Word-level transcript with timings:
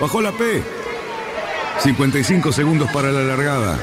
Bajó 0.00 0.20
la 0.20 0.32
P. 0.32 0.62
55 1.78 2.52
segundos 2.52 2.90
para 2.90 3.10
la 3.10 3.22
largada. 3.22 3.78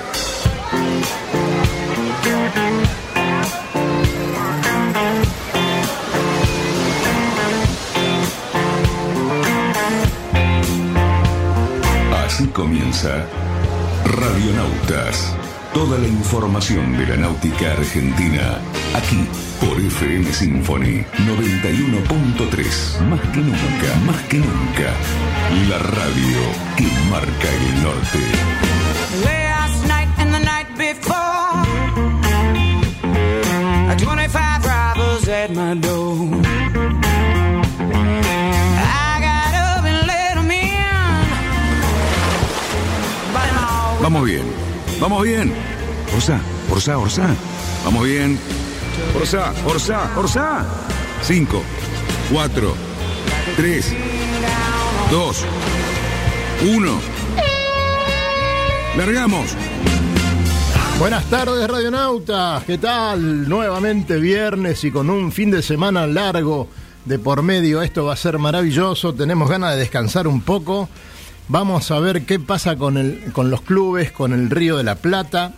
Así 12.25 12.47
comienza 12.47 13.25
Radionautas. 14.05 15.35
Toda 15.73 15.97
la 15.97 16.07
información 16.07 16.95
de 16.95 17.07
la 17.07 17.17
náutica 17.17 17.71
argentina 17.71 18.59
aquí 18.95 19.27
por 19.59 19.79
FM 19.79 20.31
Symphony 20.33 21.05
91.3. 21.25 23.01
Más 23.09 23.19
que 23.21 23.39
nunca, 23.39 23.95
más 24.05 24.21
que 24.23 24.37
nunca. 24.37 24.93
La 25.69 25.79
radio 25.79 26.39
que 26.77 26.87
marca 27.09 27.49
el 27.49 27.83
norte. 27.83 28.19
Last 29.23 29.87
night 29.87 30.09
and 30.17 30.33
the 30.33 30.39
night 30.39 30.67
before, 30.77 31.63
25 33.97 34.65
robbers 34.65 35.27
at 35.29 35.51
my 35.51 35.75
door. 35.75 36.29
I 38.79 39.19
got 39.21 39.53
up 39.55 39.85
and 39.85 40.07
let 40.07 40.37
'em 40.37 40.51
Vamos 44.01 44.25
bien, 44.25 44.43
vamos 44.99 45.23
bien. 45.23 45.53
Orsa, 46.15 46.39
Orsa, 46.69 46.97
Orsa. 46.97 47.35
Vamos 47.85 48.05
bien. 48.05 48.37
Orsa, 49.15 49.53
Orsa, 49.65 50.11
Orsa. 50.17 50.65
5, 51.21 51.63
4, 52.31 52.75
3, 53.55 53.93
2, 55.11 55.45
1. 56.75 56.99
Largamos. 58.97 59.55
Buenas 60.99 61.25
tardes, 61.25 61.67
radionautas. 61.67 62.63
¿Qué 62.65 62.77
tal? 62.77 63.47
Nuevamente 63.49 64.17
viernes 64.17 64.83
y 64.83 64.91
con 64.91 65.09
un 65.09 65.31
fin 65.31 65.51
de 65.51 65.61
semana 65.61 66.05
largo 66.07 66.67
de 67.05 67.19
por 67.19 67.41
medio. 67.41 67.81
Esto 67.81 68.05
va 68.05 68.13
a 68.13 68.17
ser 68.17 68.37
maravilloso. 68.37 69.13
Tenemos 69.13 69.49
ganas 69.49 69.73
de 69.73 69.79
descansar 69.79 70.27
un 70.27 70.41
poco. 70.41 70.89
Vamos 71.47 71.91
a 71.91 71.99
ver 71.99 72.25
qué 72.25 72.39
pasa 72.39 72.75
con, 72.75 72.97
el, 72.97 73.31
con 73.33 73.49
los 73.49 73.61
clubes, 73.61 74.11
con 74.11 74.33
el 74.33 74.49
Río 74.49 74.77
de 74.77 74.83
la 74.83 74.95
Plata. 74.95 75.53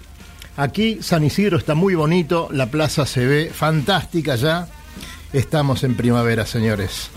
Aquí 0.58 1.00
San 1.02 1.24
Isidro 1.24 1.58
está 1.58 1.76
muy 1.76 1.96
bonito. 1.96 2.48
La 2.52 2.68
plaza 2.72 3.06
se 3.06 3.26
ve 3.26 3.52
fantástica 3.54 4.36
ya. 4.36 4.68
Estamos 5.34 5.84
en 5.84 5.96
primavera, 5.96 6.46
señores. 6.46 7.10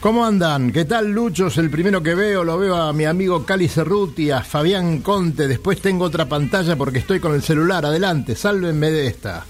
¿Cómo 0.00 0.24
andan? 0.26 0.70
¿Qué 0.70 0.84
tal, 0.84 1.10
Lucho? 1.10 1.46
Es 1.48 1.56
el 1.56 1.70
primero 1.70 2.02
que 2.02 2.14
veo. 2.14 2.44
Lo 2.44 2.58
veo 2.58 2.76
a 2.76 2.92
mi 2.92 3.04
amigo 3.04 3.44
Cali 3.44 3.68
Cerruti, 3.68 4.30
a 4.30 4.42
Fabián 4.42 5.00
Conte. 5.00 5.48
Después 5.48 5.80
tengo 5.80 6.04
otra 6.04 6.28
pantalla 6.28 6.76
porque 6.76 6.98
estoy 6.98 7.20
con 7.20 7.34
el 7.34 7.42
celular. 7.42 7.84
Adelante, 7.86 8.36
sálvenme 8.36 8.90
de 8.90 9.06
esta. 9.06 9.44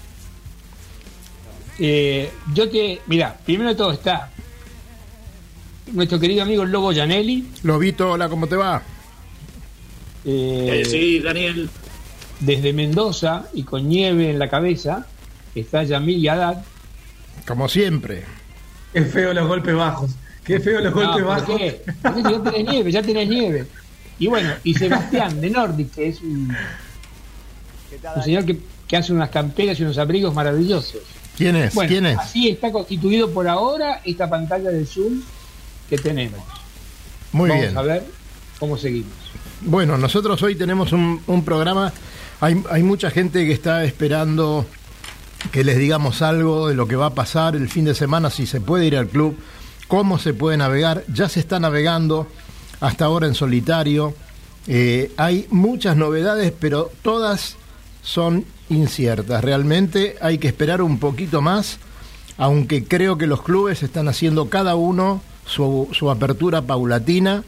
Eh, 1.77 2.31
yo 2.53 2.69
te. 2.69 3.01
Mira, 3.07 3.37
primero 3.45 3.69
de 3.69 3.75
todo 3.75 3.91
está 3.91 4.31
nuestro 5.91 6.19
querido 6.19 6.41
amigo 6.43 6.63
el 6.63 6.71
Lobo 6.71 6.93
Janelli. 6.95 7.45
Lobito, 7.63 8.11
hola, 8.13 8.27
¿cómo 8.29 8.47
te 8.47 8.55
va? 8.55 8.81
eh, 10.23 10.81
Eh, 10.81 10.85
sí, 10.85 11.19
Daniel. 11.19 11.69
Desde 12.39 12.73
Mendoza 12.73 13.45
y 13.53 13.63
con 13.63 13.87
nieve 13.87 14.29
en 14.29 14.39
la 14.39 14.49
cabeza 14.49 15.05
está 15.53 15.83
Yamil 15.83 16.21
Yadat. 16.21 16.63
Como 17.47 17.67
siempre. 17.69 18.23
Qué 18.93 19.03
feo 19.03 19.33
los 19.33 19.47
golpes 19.47 19.75
bajos. 19.75 20.11
Qué 20.43 20.59
feo 20.59 20.79
los 20.81 20.93
golpes 20.93 21.15
¿por 21.15 21.25
bajos. 21.25 21.57
qué? 21.57 21.81
Ya 22.03 22.43
tenés 22.43 22.65
nieve, 22.69 22.91
ya 22.91 23.01
tenés 23.01 23.27
nieve. 23.29 23.65
Y 24.19 24.27
bueno, 24.27 24.51
y 24.63 24.73
Sebastián 24.73 25.41
de 25.41 25.49
Nordic, 25.49 25.91
que 25.93 26.07
es 26.09 26.21
un, 26.21 26.55
un 28.15 28.23
señor 28.23 28.45
que, 28.45 28.59
que 28.87 28.97
hace 28.97 29.11
unas 29.11 29.29
camperas 29.29 29.79
y 29.79 29.83
unos 29.83 29.97
abrigos 29.97 30.33
maravillosos. 30.33 31.01
¿Quién 31.37 31.55
es? 31.57 31.73
Bueno, 31.73 31.89
¿Quién 31.89 32.05
es? 32.05 32.17
así 32.17 32.47
está 32.49 32.71
constituido 32.71 33.29
por 33.31 33.47
ahora 33.47 34.01
esta 34.05 34.29
pantalla 34.29 34.69
de 34.69 34.85
Zoom 34.85 35.21
que 35.89 35.97
tenemos. 35.97 36.39
Muy 37.33 37.49
Vamos 37.49 37.65
bien. 37.65 37.77
a 37.77 37.81
ver 37.81 38.05
cómo 38.59 38.77
seguimos. 38.77 39.11
Bueno, 39.61 39.97
nosotros 39.97 40.41
hoy 40.43 40.55
tenemos 40.55 40.93
un, 40.93 41.21
un 41.27 41.43
programa. 41.43 41.91
Hay, 42.41 42.83
mucha 42.83 43.11
gente 43.11 43.45
que 43.45 43.53
está 43.53 43.85
esperando 43.85 44.65
que 45.51 45.63
les 45.63 45.77
digamos 45.77 46.21
algo 46.21 46.67
de 46.67 46.75
lo 46.75 46.85
que 46.87 46.97
va 46.97 47.07
a 47.07 47.13
pasar 47.13 47.55
el 47.55 47.69
fin 47.69 47.85
de 47.85 47.95
semana, 47.95 48.29
si 48.29 48.45
se 48.45 48.59
puede 48.59 48.85
ir 48.85 48.97
al 48.97 49.07
club, 49.07 49.37
cómo 49.87 50.19
se 50.19 50.33
puede 50.33 50.57
navegar. 50.57 51.05
Ya 51.07 51.29
se 51.29 51.39
está 51.39 51.59
navegando 51.59 52.27
hasta 52.81 53.05
ahora 53.05 53.27
en 53.27 53.35
solitario. 53.35 54.13
Eh, 54.67 55.13
hay 55.15 55.47
muchas 55.49 55.95
novedades, 55.95 56.51
pero 56.59 56.91
todas 57.01 57.55
son 58.01 58.45
inciertas. 58.69 59.41
Realmente 59.41 60.17
hay 60.19 60.37
que 60.37 60.49
esperar 60.49 60.81
un 60.81 60.99
poquito 60.99 61.41
más, 61.41 61.79
aunque 62.37 62.83
creo 62.83 63.17
que 63.17 63.27
los 63.27 63.43
clubes 63.43 63.81
están 63.81 64.09
haciendo 64.09 64.49
cada 64.49 64.75
uno 64.75 65.21
su, 65.45 65.87
su 65.93 66.11
apertura 66.11 66.63
paulatina. 66.63 67.43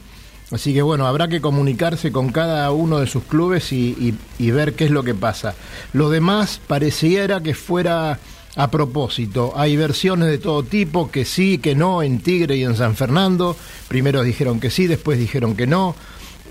Así 0.50 0.72
que 0.72 0.80
bueno, 0.80 1.06
habrá 1.06 1.28
que 1.28 1.40
comunicarse 1.40 2.10
con 2.10 2.30
cada 2.32 2.70
uno 2.70 2.98
de 2.98 3.06
sus 3.06 3.24
clubes 3.24 3.72
y, 3.72 4.14
ver 4.38 4.74
qué 4.74 4.86
es 4.86 4.90
lo 4.90 5.02
que 5.02 5.14
pasa. 5.14 5.54
Lo 5.92 6.08
demás 6.08 6.60
pareciera 6.66 7.42
que 7.42 7.54
fuera 7.54 8.18
a 8.56 8.70
propósito. 8.70 9.52
Hay 9.56 9.76
versiones 9.76 10.28
de 10.28 10.38
todo 10.38 10.62
tipo, 10.62 11.10
que 11.10 11.24
sí, 11.24 11.58
que 11.58 11.74
no, 11.74 12.02
en 12.02 12.20
Tigre 12.20 12.56
y 12.56 12.64
en 12.64 12.76
San 12.76 12.96
Fernando. 12.96 13.56
Primero 13.88 14.22
dijeron 14.22 14.58
que 14.58 14.70
sí, 14.70 14.86
después 14.86 15.18
dijeron 15.18 15.54
que 15.54 15.66
no. 15.66 15.94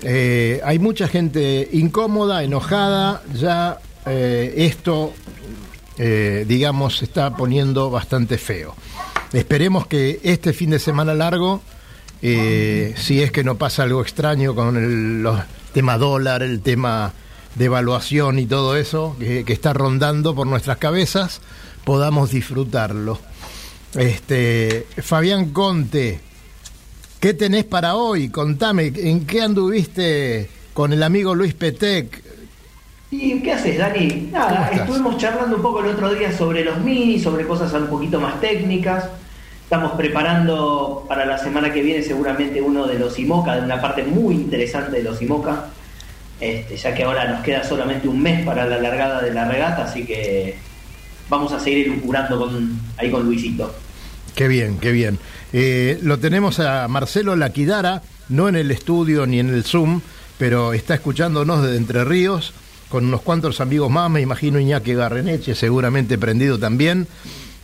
Eh, 0.02 0.60
hay 0.64 0.78
mucha 0.78 1.08
gente 1.08 1.68
incómoda, 1.72 2.44
enojada. 2.44 3.22
Ya 3.34 3.80
eh, 4.06 4.54
esto, 4.58 5.12
eh, 5.98 6.44
digamos, 6.46 6.98
se 6.98 7.04
está 7.04 7.34
poniendo 7.36 7.90
bastante 7.90 8.38
feo. 8.38 8.76
Esperemos 9.32 9.86
que 9.86 10.20
este 10.22 10.52
fin 10.52 10.70
de 10.70 10.78
semana 10.78 11.14
largo, 11.14 11.60
eh, 12.22 12.94
si 12.96 13.22
es 13.22 13.30
que 13.30 13.44
no 13.44 13.56
pasa 13.56 13.82
algo 13.84 14.02
extraño 14.02 14.54
con 14.54 14.76
el 14.76 15.22
los- 15.22 15.40
tema 15.72 15.98
dólar, 15.98 16.42
el 16.42 16.60
tema 16.60 17.12
de 17.54 17.66
evaluación 17.66 18.38
y 18.38 18.46
todo 18.46 18.76
eso 18.76 19.16
que, 19.18 19.44
que 19.44 19.52
está 19.52 19.72
rondando 19.72 20.34
por 20.34 20.46
nuestras 20.46 20.78
cabezas, 20.78 21.40
podamos 21.84 22.30
disfrutarlo. 22.30 23.18
Este, 23.94 24.86
Fabián 25.02 25.50
Conte, 25.50 26.20
¿qué 27.20 27.34
tenés 27.34 27.64
para 27.64 27.94
hoy? 27.96 28.28
Contame, 28.28 28.92
¿en 28.94 29.26
qué 29.26 29.42
anduviste 29.42 30.48
con 30.74 30.92
el 30.92 31.02
amigo 31.02 31.34
Luis 31.34 31.54
Petec? 31.54 32.22
¿Y 33.10 33.40
qué 33.40 33.52
haces, 33.52 33.78
Dani? 33.78 34.08
¿Cómo 34.30 34.32
Nada, 34.32 34.70
estuvimos 34.70 35.16
charlando 35.16 35.56
un 35.56 35.62
poco 35.62 35.80
el 35.80 35.86
otro 35.86 36.12
día 36.14 36.36
sobre 36.36 36.64
los 36.64 36.78
mini, 36.80 37.18
sobre 37.18 37.46
cosas 37.46 37.72
un 37.72 37.86
poquito 37.86 38.20
más 38.20 38.38
técnicas. 38.40 39.06
Estamos 39.68 39.92
preparando 39.98 41.04
para 41.06 41.26
la 41.26 41.36
semana 41.36 41.70
que 41.70 41.82
viene 41.82 42.02
seguramente 42.02 42.62
uno 42.62 42.86
de 42.86 42.98
los 42.98 43.18
IMOCA, 43.18 43.56
de 43.56 43.66
una 43.66 43.82
parte 43.82 44.02
muy 44.02 44.34
interesante 44.34 44.96
de 44.96 45.02
los 45.02 45.20
IMOCA, 45.20 45.66
este, 46.40 46.74
ya 46.78 46.94
que 46.94 47.02
ahora 47.02 47.30
nos 47.30 47.42
queda 47.42 47.62
solamente 47.62 48.08
un 48.08 48.22
mes 48.22 48.46
para 48.46 48.64
la 48.64 48.78
largada 48.80 49.20
de 49.20 49.30
la 49.30 49.46
regata, 49.46 49.84
así 49.84 50.06
que 50.06 50.56
vamos 51.28 51.52
a 51.52 51.60
seguir 51.60 51.88
elucurando 51.88 52.38
con, 52.38 52.80
ahí 52.96 53.10
con 53.10 53.26
Luisito. 53.26 53.74
Qué 54.34 54.48
bien, 54.48 54.78
qué 54.78 54.90
bien. 54.90 55.18
Eh, 55.52 55.98
lo 56.00 56.18
tenemos 56.18 56.60
a 56.60 56.88
Marcelo 56.88 57.36
Laquidara, 57.36 58.00
no 58.30 58.48
en 58.48 58.56
el 58.56 58.70
estudio 58.70 59.26
ni 59.26 59.38
en 59.38 59.50
el 59.50 59.64
Zoom, 59.64 60.00
pero 60.38 60.72
está 60.72 60.94
escuchándonos 60.94 61.62
desde 61.62 61.76
Entre 61.76 62.04
Ríos, 62.06 62.54
con 62.88 63.04
unos 63.04 63.20
cuantos 63.20 63.60
amigos 63.60 63.90
más, 63.90 64.10
me 64.10 64.22
imagino 64.22 64.58
Iñaki 64.58 64.94
Garreneche, 64.94 65.54
seguramente 65.54 66.16
prendido 66.16 66.58
también. 66.58 67.06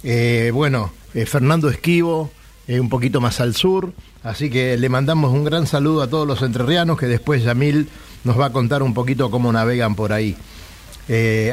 Eh, 0.04 0.50
bueno, 0.52 0.92
eh, 1.14 1.24
Fernando 1.24 1.70
Esquivo, 1.70 2.30
eh, 2.68 2.78
un 2.78 2.90
poquito 2.90 3.22
más 3.22 3.40
al 3.40 3.54
sur, 3.54 3.94
así 4.22 4.50
que 4.50 4.76
le 4.76 4.88
mandamos 4.90 5.32
un 5.32 5.44
gran 5.44 5.66
saludo 5.66 6.02
a 6.02 6.08
todos 6.08 6.28
los 6.28 6.42
entrerrianos, 6.42 6.98
que 6.98 7.06
después 7.06 7.42
Yamil 7.42 7.88
nos 8.22 8.38
va 8.38 8.46
a 8.46 8.52
contar 8.52 8.82
un 8.82 8.92
poquito 8.92 9.30
cómo 9.30 9.50
navegan 9.50 9.94
por 9.94 10.12
ahí. 10.12 10.36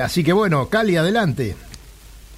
Así 0.02 0.24
que 0.24 0.31
bueno, 0.31 0.70
Cali, 0.70 0.96
adelante. 0.96 1.56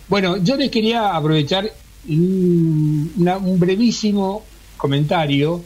Bueno, 0.07 0.37
yo 0.37 0.55
les 0.55 0.71
quería 0.71 1.15
aprovechar 1.15 1.71
un 2.07 3.57
brevísimo 3.59 4.43
comentario 4.77 5.63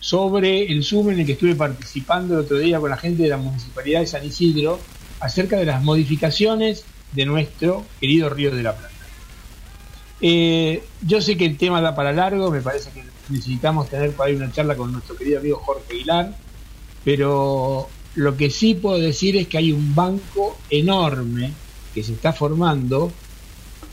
sobre 0.00 0.70
el 0.70 0.84
Zoom 0.84 1.10
en 1.10 1.20
el 1.20 1.26
que 1.26 1.32
estuve 1.32 1.54
participando 1.54 2.34
el 2.34 2.40
otro 2.40 2.58
día 2.58 2.80
con 2.80 2.90
la 2.90 2.96
gente 2.96 3.22
de 3.22 3.28
la 3.28 3.36
Municipalidad 3.36 4.00
de 4.00 4.06
San 4.06 4.24
Isidro 4.24 4.78
acerca 5.20 5.56
de 5.56 5.66
las 5.66 5.82
modificaciones 5.82 6.84
de 7.12 7.26
nuestro 7.26 7.84
querido 8.00 8.30
Río 8.30 8.54
de 8.54 8.62
la 8.62 8.74
Plata. 8.74 8.97
Eh, 10.20 10.82
yo 11.06 11.20
sé 11.20 11.36
que 11.36 11.46
el 11.46 11.56
tema 11.56 11.80
da 11.80 11.94
para 11.94 12.12
largo, 12.12 12.50
me 12.50 12.60
parece 12.60 12.90
que 12.90 13.04
necesitamos 13.28 13.88
tener 13.88 14.12
por 14.12 14.26
ahí 14.26 14.34
una 14.34 14.50
charla 14.50 14.76
con 14.76 14.92
nuestro 14.92 15.16
querido 15.16 15.38
amigo 15.38 15.58
Jorge 15.64 15.84
Aguilar, 15.90 16.36
pero 17.04 17.88
lo 18.14 18.36
que 18.36 18.50
sí 18.50 18.74
puedo 18.74 18.98
decir 18.98 19.36
es 19.36 19.48
que 19.48 19.58
hay 19.58 19.72
un 19.72 19.94
banco 19.94 20.58
enorme 20.70 21.52
que 21.94 22.02
se 22.02 22.12
está 22.12 22.32
formando 22.32 23.12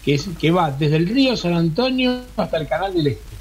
que, 0.04 0.16
es, 0.16 0.28
que 0.40 0.52
va 0.52 0.72
desde 0.72 0.98
el 0.98 1.08
río 1.08 1.38
San 1.38 1.54
Antonio 1.54 2.22
hasta 2.38 2.58
el 2.58 2.68
canal 2.68 2.94
del 2.94 3.08
Este. 3.08 3.36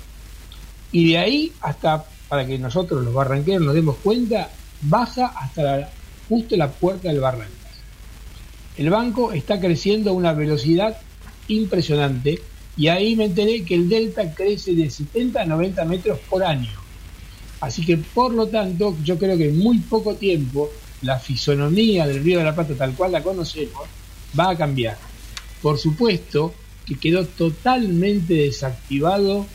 Y 0.92 1.10
de 1.10 1.18
ahí 1.18 1.52
hasta 1.60 2.04
para 2.28 2.46
que 2.46 2.58
nosotros 2.58 3.04
los 3.04 3.12
barranqueros 3.12 3.62
nos 3.62 3.74
demos 3.74 3.96
cuenta, 4.02 4.50
baja 4.82 5.26
hasta 5.26 5.90
justo 6.28 6.56
la 6.56 6.70
puerta 6.70 7.08
del 7.08 7.20
Barrancas. 7.20 7.52
El 8.76 8.90
banco 8.90 9.32
está 9.32 9.60
creciendo 9.60 10.10
a 10.10 10.14
una 10.14 10.32
velocidad 10.32 10.96
impresionante 11.48 12.40
y 12.76 12.88
ahí 12.88 13.14
me 13.16 13.26
enteré 13.26 13.64
que 13.64 13.74
el 13.74 13.88
delta 13.88 14.34
crece 14.34 14.74
de 14.74 14.90
70 14.90 15.42
a 15.42 15.46
90 15.46 15.84
metros 15.84 16.18
por 16.28 16.42
año. 16.42 16.70
Así 17.60 17.84
que 17.84 17.96
por 17.96 18.32
lo 18.32 18.46
tanto 18.48 18.96
yo 19.04 19.16
creo 19.18 19.38
que 19.38 19.48
en 19.48 19.58
muy 19.58 19.78
poco 19.78 20.14
tiempo 20.16 20.70
la 21.02 21.18
fisonomía 21.18 22.06
del 22.06 22.22
río 22.22 22.38
de 22.38 22.44
la 22.44 22.54
Plata 22.54 22.74
tal 22.74 22.94
cual 22.94 23.12
la 23.12 23.22
conocemos 23.22 23.82
va 24.38 24.50
a 24.50 24.56
cambiar. 24.56 24.98
Por 25.62 25.78
supuesto 25.78 26.52
que 26.84 26.96
quedó 26.96 27.24
totalmente 27.24 28.34
desactivado 28.34 29.46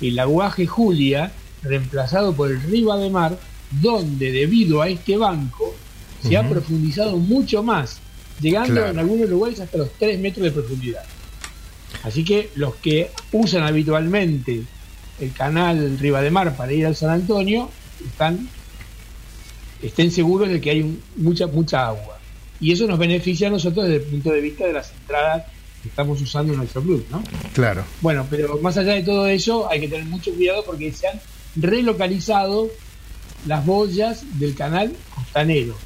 el 0.00 0.18
aguaje 0.18 0.66
Julia, 0.66 1.32
reemplazado 1.62 2.34
por 2.34 2.50
el 2.50 2.60
Riva 2.62 2.96
de 2.98 3.10
Mar, 3.10 3.38
donde 3.70 4.30
debido 4.30 4.82
a 4.82 4.88
este 4.88 5.16
banco 5.16 5.74
se 6.22 6.36
ha 6.36 6.48
profundizado 6.48 7.16
mucho 7.16 7.62
más, 7.62 7.98
llegando 8.40 8.74
Claro. 8.74 8.90
en 8.90 8.98
algunos 8.98 9.28
lugares 9.28 9.60
hasta 9.60 9.78
los 9.78 9.90
3 9.98 10.20
metros 10.20 10.44
de 10.44 10.50
profundidad. 10.52 11.02
Así 12.02 12.24
que 12.24 12.50
los 12.54 12.74
que 12.76 13.10
usan 13.32 13.62
habitualmente 13.64 14.62
el 15.20 15.32
canal 15.32 15.98
Riva 15.98 16.20
de 16.22 16.30
Mar 16.30 16.56
para 16.56 16.72
ir 16.72 16.86
al 16.86 16.94
San 16.96 17.10
Antonio 17.10 17.70
están 18.06 18.48
estén 19.82 20.10
seguros 20.10 20.48
de 20.48 20.60
que 20.60 20.70
hay 20.70 20.82
un- 20.82 21.02
mucha 21.16 21.46
mucha 21.46 21.86
agua 21.88 22.18
y 22.60 22.72
eso 22.72 22.86
nos 22.86 22.98
beneficia 22.98 23.48
a 23.48 23.50
nosotros 23.50 23.86
desde 23.86 24.04
el 24.04 24.10
punto 24.10 24.30
de 24.30 24.40
vista 24.40 24.66
de 24.66 24.72
las 24.72 24.90
entradas 24.92 25.44
que 25.82 25.88
estamos 25.88 26.20
usando 26.20 26.52
en 26.52 26.58
nuestro 26.60 26.82
club, 26.82 27.04
¿no? 27.10 27.22
Claro. 27.52 27.84
Bueno, 28.00 28.26
pero 28.30 28.58
más 28.62 28.76
allá 28.78 28.92
de 28.94 29.02
todo 29.02 29.26
eso 29.26 29.70
hay 29.70 29.80
que 29.80 29.88
tener 29.88 30.06
mucho 30.06 30.32
cuidado 30.34 30.64
porque 30.64 30.92
se 30.92 31.06
han 31.08 31.20
relocalizado 31.56 32.68
las 33.46 33.64
boyas 33.64 34.24
del 34.38 34.54
canal 34.54 34.92
costanero 35.14 35.76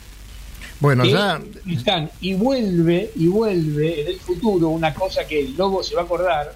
Bueno, 0.80 1.02
que 1.02 1.10
ya. 1.10 1.40
están 1.70 2.10
y 2.20 2.34
vuelve 2.34 3.10
y 3.14 3.26
vuelve 3.28 4.00
en 4.00 4.08
el 4.08 4.18
futuro 4.20 4.68
una 4.70 4.94
cosa 4.94 5.26
que 5.26 5.40
el 5.40 5.56
lobo 5.56 5.82
se 5.82 5.94
va 5.94 6.02
a 6.02 6.04
acordar 6.04 6.54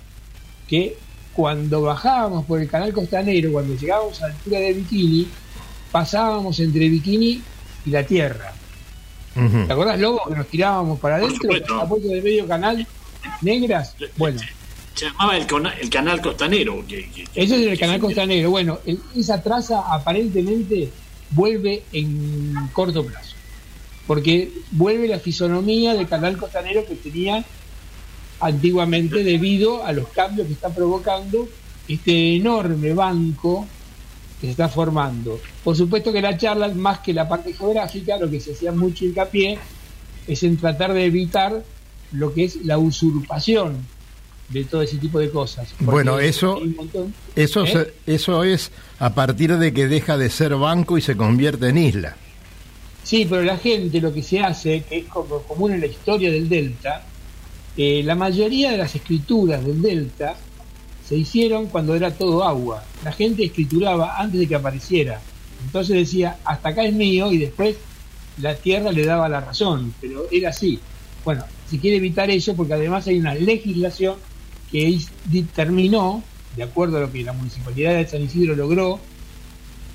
que 0.66 0.96
cuando 1.34 1.82
bajábamos 1.82 2.44
por 2.46 2.60
el 2.60 2.68
canal 2.68 2.92
costanero 2.92 3.52
cuando 3.52 3.74
llegábamos 3.76 4.22
a 4.22 4.28
la 4.28 4.34
altura 4.34 4.60
de 4.60 4.72
Bikini 4.72 5.28
pasábamos 5.92 6.58
entre 6.60 6.88
Bikini 6.88 7.42
y 7.86 7.90
la 7.90 8.02
tierra. 8.04 8.52
¿te 9.34 9.72
acordás 9.72 9.98
lobo 9.98 10.22
que 10.28 10.36
nos 10.36 10.46
tirábamos 10.46 10.98
para 11.00 11.16
adentro 11.16 11.50
a 11.80 11.88
puerto 11.88 12.08
de 12.08 12.22
medio 12.22 12.46
canal 12.46 12.86
negras 13.42 13.96
bueno 14.16 14.40
Se 14.94 15.06
llamaba 15.06 15.36
el, 15.36 15.44
el 15.80 15.90
canal 15.90 16.20
costanero. 16.22 16.84
que- 16.86 17.10
que- 17.10 17.24
que- 17.24 17.42
Eso 17.42 17.56
es 17.56 17.66
el 17.66 17.78
canal 17.78 17.98
costanero. 18.00 18.48
Bueno, 18.50 18.78
el- 18.86 19.00
esa 19.16 19.42
traza 19.42 19.80
aparentemente 19.92 20.88
vuelve 21.30 21.82
en 21.92 22.54
corto 22.72 23.04
plazo. 23.04 23.33
Porque 24.06 24.52
vuelve 24.72 25.08
la 25.08 25.18
fisonomía 25.18 25.94
del 25.94 26.06
canal 26.08 26.36
costanero 26.36 26.84
que 26.86 26.94
tenía 26.94 27.44
antiguamente 28.40 29.22
debido 29.24 29.84
a 29.84 29.92
los 29.92 30.08
cambios 30.08 30.46
que 30.46 30.52
está 30.52 30.68
provocando 30.70 31.48
este 31.88 32.36
enorme 32.36 32.92
banco 32.92 33.66
que 34.40 34.48
se 34.48 34.50
está 34.52 34.68
formando. 34.68 35.40
Por 35.62 35.76
supuesto 35.76 36.12
que 36.12 36.20
la 36.20 36.36
charla, 36.36 36.68
más 36.68 36.98
que 37.00 37.12
la 37.14 37.28
parte 37.28 37.52
geográfica, 37.54 38.18
lo 38.18 38.30
que 38.30 38.40
se 38.40 38.52
hacía 38.52 38.72
mucho 38.72 39.04
hincapié 39.04 39.58
es 40.26 40.42
en 40.42 40.56
tratar 40.56 40.92
de 40.92 41.04
evitar 41.06 41.62
lo 42.12 42.32
que 42.34 42.44
es 42.44 42.56
la 42.64 42.78
usurpación 42.78 43.76
de 44.48 44.64
todo 44.64 44.82
ese 44.82 44.98
tipo 44.98 45.18
de 45.18 45.30
cosas. 45.30 45.68
Bueno, 45.80 46.18
eso- 46.18 46.60
montón- 46.60 47.14
Eso, 47.34 47.64
¿Eh? 47.64 47.94
eso 48.06 48.44
es 48.44 48.70
a 48.98 49.14
partir 49.14 49.56
de 49.56 49.72
que 49.72 49.86
deja 49.88 50.18
de 50.18 50.28
ser 50.30 50.54
banco 50.56 50.98
y 50.98 51.00
se 51.00 51.16
convierte 51.16 51.68
en 51.68 51.78
isla. 51.78 52.16
Sí, 53.04 53.26
pero 53.28 53.42
la 53.42 53.58
gente 53.58 54.00
lo 54.00 54.12
que 54.12 54.22
se 54.22 54.40
hace, 54.40 54.82
que 54.82 54.98
es 54.98 55.04
como 55.04 55.42
común 55.42 55.72
en 55.72 55.80
la 55.80 55.86
historia 55.86 56.30
del 56.30 56.48
Delta, 56.48 57.04
eh, 57.76 58.02
la 58.02 58.14
mayoría 58.14 58.70
de 58.70 58.78
las 58.78 58.94
escrituras 58.94 59.64
del 59.64 59.82
Delta 59.82 60.34
se 61.06 61.14
hicieron 61.14 61.66
cuando 61.66 61.94
era 61.94 62.12
todo 62.12 62.42
agua. 62.42 62.82
La 63.04 63.12
gente 63.12 63.44
escrituraba 63.44 64.18
antes 64.18 64.40
de 64.40 64.46
que 64.46 64.54
apareciera. 64.54 65.20
Entonces 65.66 65.96
decía, 65.96 66.38
hasta 66.44 66.70
acá 66.70 66.84
es 66.84 66.94
mío 66.94 67.30
y 67.30 67.38
después 67.38 67.76
la 68.40 68.54
tierra 68.54 68.90
le 68.90 69.04
daba 69.04 69.28
la 69.28 69.40
razón, 69.40 69.94
pero 70.00 70.24
era 70.32 70.48
así. 70.48 70.80
Bueno, 71.24 71.44
se 71.68 71.78
quiere 71.78 71.98
evitar 71.98 72.30
eso 72.30 72.56
porque 72.56 72.72
además 72.72 73.06
hay 73.06 73.18
una 73.18 73.34
legislación 73.34 74.16
que 74.70 74.98
determinó, 75.26 76.22
de 76.56 76.62
acuerdo 76.62 76.96
a 76.96 77.00
lo 77.00 77.12
que 77.12 77.22
la 77.22 77.34
municipalidad 77.34 77.96
de 77.96 78.06
San 78.06 78.22
Isidro 78.22 78.56
logró, 78.56 78.98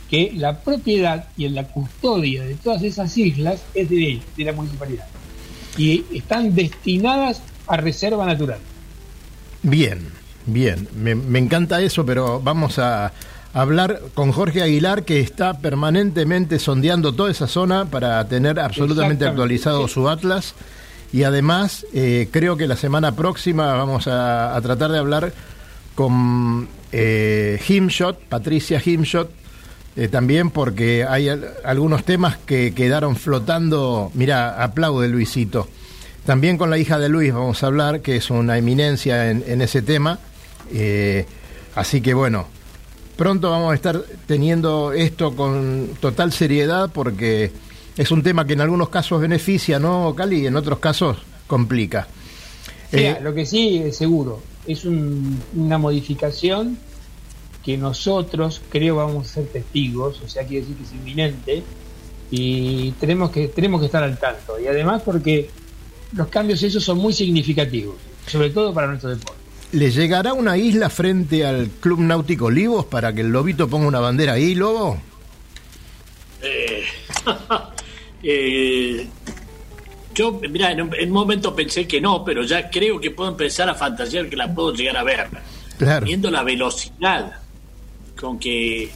que 0.09 0.31
la 0.35 0.59
propiedad 0.59 1.27
y 1.37 1.47
la 1.49 1.63
custodia 1.67 2.43
de 2.43 2.55
todas 2.55 2.81
esas 2.83 3.15
islas 3.17 3.61
es 3.73 3.89
de, 3.89 4.19
de 4.35 4.43
la 4.43 4.53
municipalidad 4.53 5.05
y 5.77 6.03
están 6.13 6.55
destinadas 6.55 7.41
a 7.67 7.77
reserva 7.77 8.25
natural. 8.25 8.59
Bien, 9.61 9.99
bien. 10.45 10.87
Me, 10.95 11.15
me 11.15 11.39
encanta 11.39 11.81
eso, 11.81 12.05
pero 12.05 12.41
vamos 12.41 12.79
a 12.79 13.11
hablar 13.53 14.01
con 14.13 14.31
Jorge 14.31 14.61
Aguilar, 14.63 15.03
que 15.05 15.19
está 15.19 15.59
permanentemente 15.59 16.59
sondeando 16.59 17.13
toda 17.13 17.31
esa 17.31 17.47
zona 17.47 17.85
para 17.85 18.27
tener 18.27 18.59
absolutamente 18.59 19.25
actualizado 19.25 19.87
Sí. 19.87 19.93
su 19.95 20.09
Atlas. 20.09 20.55
Y 21.11 21.23
además, 21.23 21.85
eh, 21.93 22.29
creo 22.31 22.55
que 22.57 22.67
la 22.67 22.75
semana 22.75 23.15
próxima 23.15 23.73
vamos 23.73 24.07
a, 24.07 24.55
a 24.55 24.61
tratar 24.61 24.91
de 24.91 24.99
hablar 24.99 25.33
con 25.95 26.67
eh, 26.91 27.59
Himshot, 27.67 28.19
Patricia 28.29 28.81
Himshot, 28.83 29.31
eh, 29.99 30.07
también 30.07 30.49
porque 30.49 31.05
hay 31.07 31.29
al- 31.29 31.49
algunos 31.63 32.03
temas 32.05 32.37
que 32.37 32.73
quedaron 32.73 33.15
flotando. 33.15 34.11
Mira, 34.13 34.63
aplaude 34.63 35.07
Luisito. 35.09 35.67
También 36.25 36.57
con 36.57 36.69
la 36.69 36.77
hija 36.77 36.97
de 36.99 37.09
Luis 37.09 37.33
vamos 37.33 37.63
a 37.63 37.67
hablar, 37.67 38.01
que 38.01 38.15
es 38.17 38.29
una 38.29 38.57
eminencia 38.57 39.29
en, 39.29 39.43
en 39.47 39.61
ese 39.61 39.81
tema. 39.81 40.19
Eh, 40.71 41.25
así 41.75 42.01
que 42.01 42.13
bueno, 42.13 42.45
pronto 43.17 43.49
vamos 43.51 43.71
a 43.71 43.75
estar 43.75 44.01
teniendo 44.27 44.93
esto 44.93 45.35
con 45.35 45.89
total 45.99 46.31
seriedad 46.31 46.89
porque 46.93 47.51
es 47.97 48.11
un 48.11 48.21
tema 48.23 48.45
que 48.45 48.53
en 48.53 48.61
algunos 48.61 48.89
casos 48.89 49.19
beneficia, 49.21 49.79
¿no, 49.79 50.13
Cali? 50.15 50.41
Y 50.43 50.47
en 50.47 50.55
otros 50.55 50.79
casos 50.79 51.17
complica. 51.47 52.07
Sea, 52.91 53.11
Eh, 53.11 53.19
lo 53.21 53.33
que 53.33 53.45
sí 53.45 53.81
es 53.85 53.97
seguro 53.97 54.41
es 54.67 54.85
un- 54.85 55.41
una 55.55 55.77
modificación 55.77 56.77
que 57.63 57.77
nosotros 57.77 58.61
creo 58.69 58.95
vamos 58.95 59.29
a 59.29 59.33
ser 59.33 59.47
testigos, 59.47 60.21
o 60.21 60.29
sea, 60.29 60.45
quiere 60.45 60.61
decir 60.61 60.77
que 60.77 60.83
es 60.83 60.91
inminente 60.93 61.63
y 62.31 62.91
tenemos 62.91 63.31
que 63.31 63.47
tenemos 63.47 63.79
que 63.79 63.87
estar 63.87 64.03
al 64.03 64.17
tanto 64.17 64.59
y 64.59 64.67
además 64.67 65.01
porque 65.03 65.49
los 66.13 66.27
cambios 66.27 66.61
esos 66.63 66.83
son 66.83 66.97
muy 66.97 67.13
significativos, 67.13 67.95
sobre 68.27 68.49
todo 68.49 68.73
para 68.73 68.87
nuestro 68.87 69.09
deporte. 69.09 69.39
¿Le 69.71 69.91
llegará 69.91 70.33
una 70.33 70.57
isla 70.57 70.89
frente 70.89 71.45
al 71.45 71.69
Club 71.69 71.99
Náutico 71.99 72.45
Olivos 72.45 72.85
para 72.85 73.13
que 73.13 73.21
el 73.21 73.29
Lobito 73.29 73.67
ponga 73.67 73.87
una 73.87 73.99
bandera 73.99 74.33
ahí, 74.33 74.55
Lobo? 74.55 74.99
Eh, 76.41 76.85
eh, 78.23 79.07
yo, 80.15 80.41
mira, 80.49 80.71
en 80.71 80.81
un, 80.81 80.95
en 80.95 81.09
un 81.09 81.13
momento 81.13 81.55
pensé 81.55 81.87
que 81.87 82.01
no, 82.01 82.25
pero 82.25 82.43
ya 82.43 82.67
creo 82.71 82.99
que 82.99 83.11
puedo 83.11 83.29
empezar 83.29 83.69
a 83.69 83.75
fantasear 83.75 84.27
que 84.27 84.35
la 84.35 84.51
puedo 84.51 84.73
llegar 84.73 84.97
a 84.97 85.03
ver. 85.03 85.27
Claro. 85.77 86.05
Viendo 86.07 86.31
la 86.31 86.41
velocidad 86.41 87.39
con 88.19 88.37
que. 88.39 88.89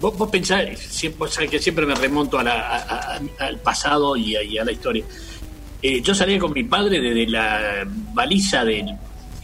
Vos, 0.00 0.16
vos 0.16 0.30
pensás, 0.30 0.78
siempre, 0.78 1.28
sabés 1.30 1.50
que 1.50 1.58
siempre 1.58 1.84
me 1.84 1.94
remonto 1.96 2.38
a 2.38 2.44
la- 2.44 2.60
a- 2.76 3.16
a- 3.16 3.20
al 3.46 3.58
pasado 3.58 4.16
y 4.16 4.36
a, 4.36 4.42
y 4.42 4.56
a 4.58 4.64
la 4.64 4.70
historia. 4.72 5.04
Eh, 5.82 6.00
yo 6.02 6.14
salía 6.14 6.38
con 6.38 6.52
mi 6.52 6.62
padre 6.64 7.00
desde 7.00 7.26
la 7.26 7.84
baliza 8.14 8.64
del, 8.64 8.86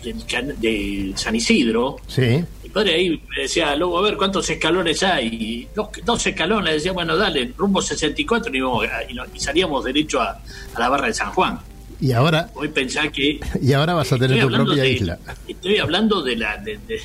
del 0.04 0.25
can- 0.26 0.54
de 0.61 1.12
San 1.16 1.35
Isidro, 1.35 1.96
Sí. 2.06 2.44
mi 2.62 2.68
padre 2.68 2.94
ahí 2.94 3.11
me 3.37 3.42
decía, 3.42 3.75
Lobo, 3.75 3.99
a 3.99 4.02
ver 4.02 4.16
cuántos 4.16 4.49
escalones 4.49 5.02
hay. 5.02 5.66
Dos, 5.75 5.88
dos 6.04 6.25
escalones, 6.25 6.75
decía, 6.75 6.92
bueno, 6.92 7.16
dale, 7.16 7.52
rumbo 7.56 7.82
64 7.82 8.52
y, 8.54 8.58
íbamos 8.58 8.85
a- 8.87 9.02
y 9.35 9.40
salíamos 9.40 9.82
derecho 9.85 10.20
a, 10.20 10.30
a 10.75 10.78
la 10.78 10.88
barra 10.88 11.06
de 11.08 11.14
San 11.14 11.32
Juan. 11.32 11.58
Y 12.00 12.12
ahora, 12.12 12.50
Hoy 12.54 12.68
pensá 12.68 13.08
que. 13.11 13.40
y 13.62 13.73
ahora 13.73 13.94
vas 13.94 14.12
a 14.12 14.18
tener 14.18 14.40
tu 14.46 14.49
propia 14.52 14.82
de- 14.82 14.90
isla. 14.92 15.18
Estoy 15.49 15.78
hablando 15.78 16.23
de 16.23 16.37
la. 16.37 16.56
De, 16.58 16.78
de- 16.87 17.00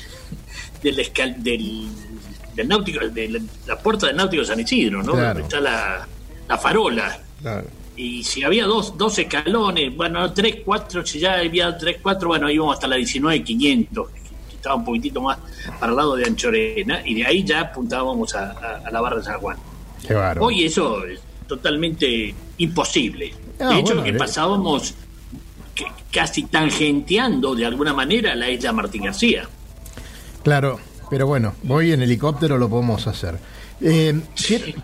del, 0.82 0.98
escal- 0.98 1.36
del, 1.36 1.86
del 2.54 2.68
náutico, 2.68 3.06
de 3.08 3.40
la, 3.66 3.78
puerta 3.78 4.06
del 4.08 4.16
náutico 4.16 4.42
de 4.42 4.46
San 4.48 4.60
Isidro, 4.60 5.02
¿no? 5.02 5.12
Claro. 5.12 5.26
Donde 5.28 5.42
está 5.42 5.60
la, 5.60 6.08
la 6.48 6.58
farola. 6.58 7.18
Claro. 7.40 7.66
Y 7.96 8.24
si 8.24 8.42
había 8.42 8.64
dos, 8.64 8.96
dos 8.96 9.18
escalones, 9.18 9.94
bueno, 9.94 10.32
tres, 10.32 10.56
cuatro, 10.64 11.04
si 11.04 11.18
ya 11.20 11.34
había 11.34 11.76
tres, 11.76 11.98
cuatro, 12.02 12.28
bueno, 12.28 12.50
íbamos 12.50 12.74
hasta 12.74 12.88
la 12.88 12.96
19.500, 12.96 14.06
que 14.48 14.56
estaba 14.56 14.74
un 14.76 14.84
poquitito 14.84 15.20
más 15.20 15.38
para 15.78 15.90
el 15.92 15.96
lado 15.96 16.16
de 16.16 16.24
Anchorena, 16.24 17.02
y 17.04 17.14
de 17.14 17.26
ahí 17.26 17.44
ya 17.44 17.60
apuntábamos 17.60 18.34
a, 18.34 18.52
a- 18.52 18.82
a 18.86 18.90
la 18.90 19.00
barra 19.00 19.18
de 19.18 19.24
San 19.24 19.38
Juan. 19.40 19.56
Qué. 20.06 20.14
Hoy 20.40 20.64
eso 20.64 21.04
es 21.04 21.20
totalmente 21.46 22.34
imposible. 22.58 23.34
Ah, 23.60 23.68
de 23.68 23.74
hecho, 23.80 23.86
bueno, 23.94 24.02
que 24.04 24.10
eh. 24.10 24.14
pasábamos 24.14 24.94
que- 25.74 25.84
casi 26.10 26.44
tangenteando 26.44 27.54
de 27.54 27.66
alguna 27.66 27.92
manera 27.92 28.34
la 28.34 28.50
isla 28.50 28.72
Martín 28.72 29.04
García. 29.04 29.46
Claro. 30.42 30.80
pero 31.10 31.26
bueno, 31.26 31.54
voy 31.62 31.92
en 31.92 32.02
helicóptero, 32.02 32.58
lo 32.58 32.68
podemos 32.68 33.06
hacer. 33.06 33.38
Eh, 33.80 34.20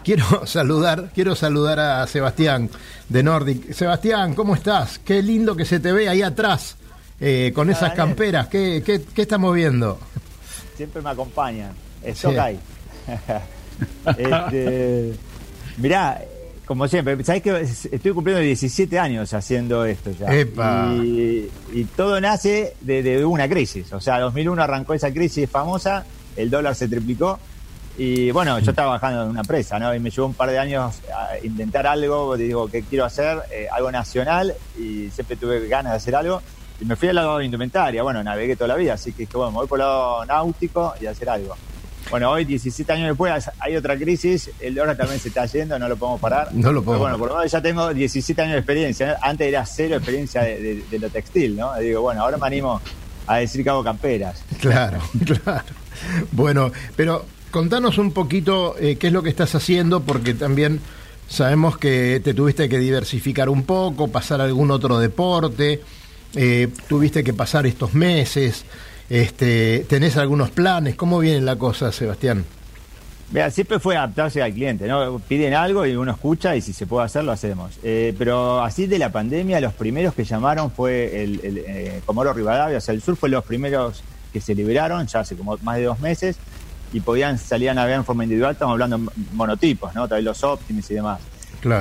quiero, 0.04 0.24
saludar, 0.46 1.10
quiero 1.14 1.34
saludar 1.34 1.78
a 1.78 2.06
Sebastián 2.06 2.68
de 3.08 3.22
Nordic. 3.22 3.72
Sebastián, 3.72 4.34
¿cómo 4.34 4.54
estás? 4.54 4.98
Qué 4.98 5.22
lindo 5.22 5.56
que 5.56 5.64
se 5.64 5.80
te 5.80 5.92
ve 5.92 6.08
ahí 6.08 6.22
atrás, 6.22 6.76
eh, 7.20 7.52
con 7.54 7.70
esas 7.70 7.92
camperas. 7.94 8.48
¿Qué, 8.48 8.82
qué, 8.84 9.02
qué 9.14 9.22
estamos 9.22 9.54
viendo? 9.54 9.98
Siempre 10.76 11.00
me 11.02 11.10
acompañan. 11.10 11.72
Es 12.02 12.24
ahí. 12.24 12.58
este, 14.18 15.14
mirá, 15.76 16.20
como 16.68 16.86
siempre, 16.86 17.24
sabés 17.24 17.42
que 17.42 17.60
estoy 17.62 18.12
cumpliendo 18.12 18.42
17 18.42 18.98
años 18.98 19.32
haciendo 19.32 19.86
esto 19.86 20.10
ya. 20.10 20.26
Y, 20.36 21.84
todo 21.96 22.20
nace 22.20 22.74
de, 22.82 23.24
una 23.24 23.48
crisis. 23.48 23.90
O 23.94 24.00
sea, 24.00 24.20
2001 24.20 24.62
arrancó 24.62 24.92
esa 24.92 25.10
crisis 25.10 25.48
famosa, 25.48 26.04
el 26.36 26.50
dólar 26.50 26.74
se 26.74 26.86
triplicó. 26.86 27.38
Y 27.96 28.30
bueno, 28.32 28.58
yo 28.58 28.70
estaba 28.70 28.98
trabajando 28.98 29.24
en 29.24 29.30
una 29.30 29.40
empresa, 29.40 29.78
¿no? 29.78 29.94
Y 29.94 29.98
me 29.98 30.10
llevó 30.10 30.26
un 30.26 30.34
par 30.34 30.50
de 30.50 30.58
años 30.58 30.96
a 31.12 31.44
intentar 31.44 31.86
algo, 31.86 32.36
digo, 32.36 32.68
¿qué 32.68 32.82
quiero 32.82 33.06
hacer? 33.06 33.38
Eh, 33.50 33.66
algo 33.72 33.90
nacional, 33.90 34.54
y 34.78 35.08
siempre 35.08 35.36
tuve 35.36 35.66
ganas 35.68 35.92
de 35.92 35.96
hacer 35.96 36.14
algo. 36.14 36.42
Y 36.82 36.84
me 36.84 36.96
fui 36.96 37.08
al 37.08 37.16
lado 37.16 37.38
de 37.38 37.46
indumentaria, 37.46 38.02
bueno, 38.02 38.22
navegué 38.22 38.56
toda 38.56 38.68
la 38.68 38.76
vida, 38.76 38.92
así 38.92 39.12
que 39.12 39.26
bueno, 39.32 39.52
me 39.52 39.56
voy 39.56 39.66
por 39.66 39.80
el 39.80 39.86
lado 39.86 40.24
náutico 40.26 40.94
y 41.00 41.06
hacer 41.06 41.30
algo. 41.30 41.56
Bueno, 42.10 42.30
hoy, 42.30 42.44
17 42.44 42.90
años 42.92 43.08
después, 43.08 43.50
hay 43.58 43.76
otra 43.76 43.96
crisis. 43.96 44.50
El 44.60 44.74
dólar 44.74 44.96
también 44.96 45.20
se 45.20 45.28
está 45.28 45.44
yendo, 45.46 45.78
no 45.78 45.88
lo 45.88 45.96
podemos 45.96 46.20
parar. 46.20 46.48
No 46.54 46.72
lo 46.72 46.82
podemos. 46.82 47.02
bueno, 47.02 47.18
por 47.18 47.28
lo 47.28 47.36
menos 47.36 47.52
ya 47.52 47.60
tengo 47.60 47.92
17 47.92 48.40
años 48.40 48.52
de 48.54 48.58
experiencia. 48.58 49.18
Antes 49.20 49.48
era 49.48 49.66
cero 49.66 49.96
experiencia 49.96 50.42
de, 50.42 50.82
lo 50.98 51.10
textil, 51.10 51.56
¿no? 51.56 51.74
digo, 51.76 52.00
bueno, 52.00 52.22
ahora 52.22 52.38
me 52.38 52.46
animo 52.46 52.80
a 53.26 53.36
decir 53.36 53.62
que 53.62 53.70
hago 53.70 53.84
camperas. 53.84 54.42
Claro, 54.60 54.98
claro. 55.44 55.64
Bueno, 56.32 56.72
pero 56.96 57.26
contanos 57.50 57.98
un 57.98 58.12
poquito 58.12 58.76
eh, 58.78 58.96
qué 58.96 59.08
es 59.08 59.12
lo 59.12 59.22
que 59.22 59.28
estás 59.28 59.54
haciendo, 59.54 60.00
porque 60.00 60.34
también 60.34 60.80
sabemos 61.28 61.76
que 61.76 62.20
te 62.24 62.34
tuviste 62.34 62.68
que 62.68 62.78
diversificar 62.78 63.48
un 63.48 63.64
poco, 63.64 64.08
pasar 64.08 64.40
a 64.40 64.44
algún 64.44 64.70
otro 64.70 64.98
deporte, 64.98 65.82
eh, 66.34 66.68
tuviste 66.88 67.22
que 67.22 67.34
pasar 67.34 67.66
estos 67.66 67.94
meses. 67.94 68.64
Este, 69.08 69.86
¿Tenés 69.88 70.16
algunos 70.16 70.50
planes? 70.50 70.94
¿Cómo 70.94 71.18
viene 71.18 71.40
la 71.40 71.56
cosa, 71.56 71.90
Sebastián? 71.92 72.44
Vea, 73.30 73.50
siempre 73.50 73.78
fue 73.78 73.96
adaptarse 73.96 74.42
al 74.42 74.52
cliente, 74.54 74.86
¿no? 74.86 75.18
Piden 75.18 75.52
algo 75.52 75.84
y 75.84 75.94
uno 75.96 76.12
escucha 76.12 76.56
y 76.56 76.62
si 76.62 76.72
se 76.72 76.86
puede 76.86 77.04
hacer, 77.04 77.24
lo 77.24 77.32
hacemos. 77.32 77.78
Eh, 77.82 78.14
pero 78.16 78.62
así 78.62 78.86
de 78.86 78.98
la 78.98 79.12
pandemia, 79.12 79.60
los 79.60 79.74
primeros 79.74 80.14
que 80.14 80.24
llamaron 80.24 80.70
fue 80.70 81.22
el, 81.22 81.40
el 81.42 81.58
eh, 81.58 82.00
Comoro 82.06 82.32
Rivadavia, 82.32 82.78
o 82.78 82.80
sea, 82.80 82.94
el 82.94 83.02
sur 83.02 83.16
fue 83.16 83.28
los 83.28 83.44
primeros 83.44 84.02
que 84.32 84.40
se 84.40 84.54
liberaron, 84.54 85.06
ya 85.06 85.20
hace 85.20 85.36
como 85.36 85.58
más 85.58 85.76
de 85.76 85.84
dos 85.84 86.00
meses, 86.00 86.36
y 86.92 87.00
podían 87.00 87.36
salir 87.36 87.68
a 87.68 87.74
navegar 87.74 87.98
en 87.98 88.04
forma 88.06 88.24
individual, 88.24 88.52
estamos 88.52 88.72
hablando 88.72 89.12
monotipos, 89.32 89.94
¿no? 89.94 90.08
Tal 90.08 90.24
los 90.24 90.42
Optimis 90.42 90.90
y 90.90 90.94
demás. 90.94 91.20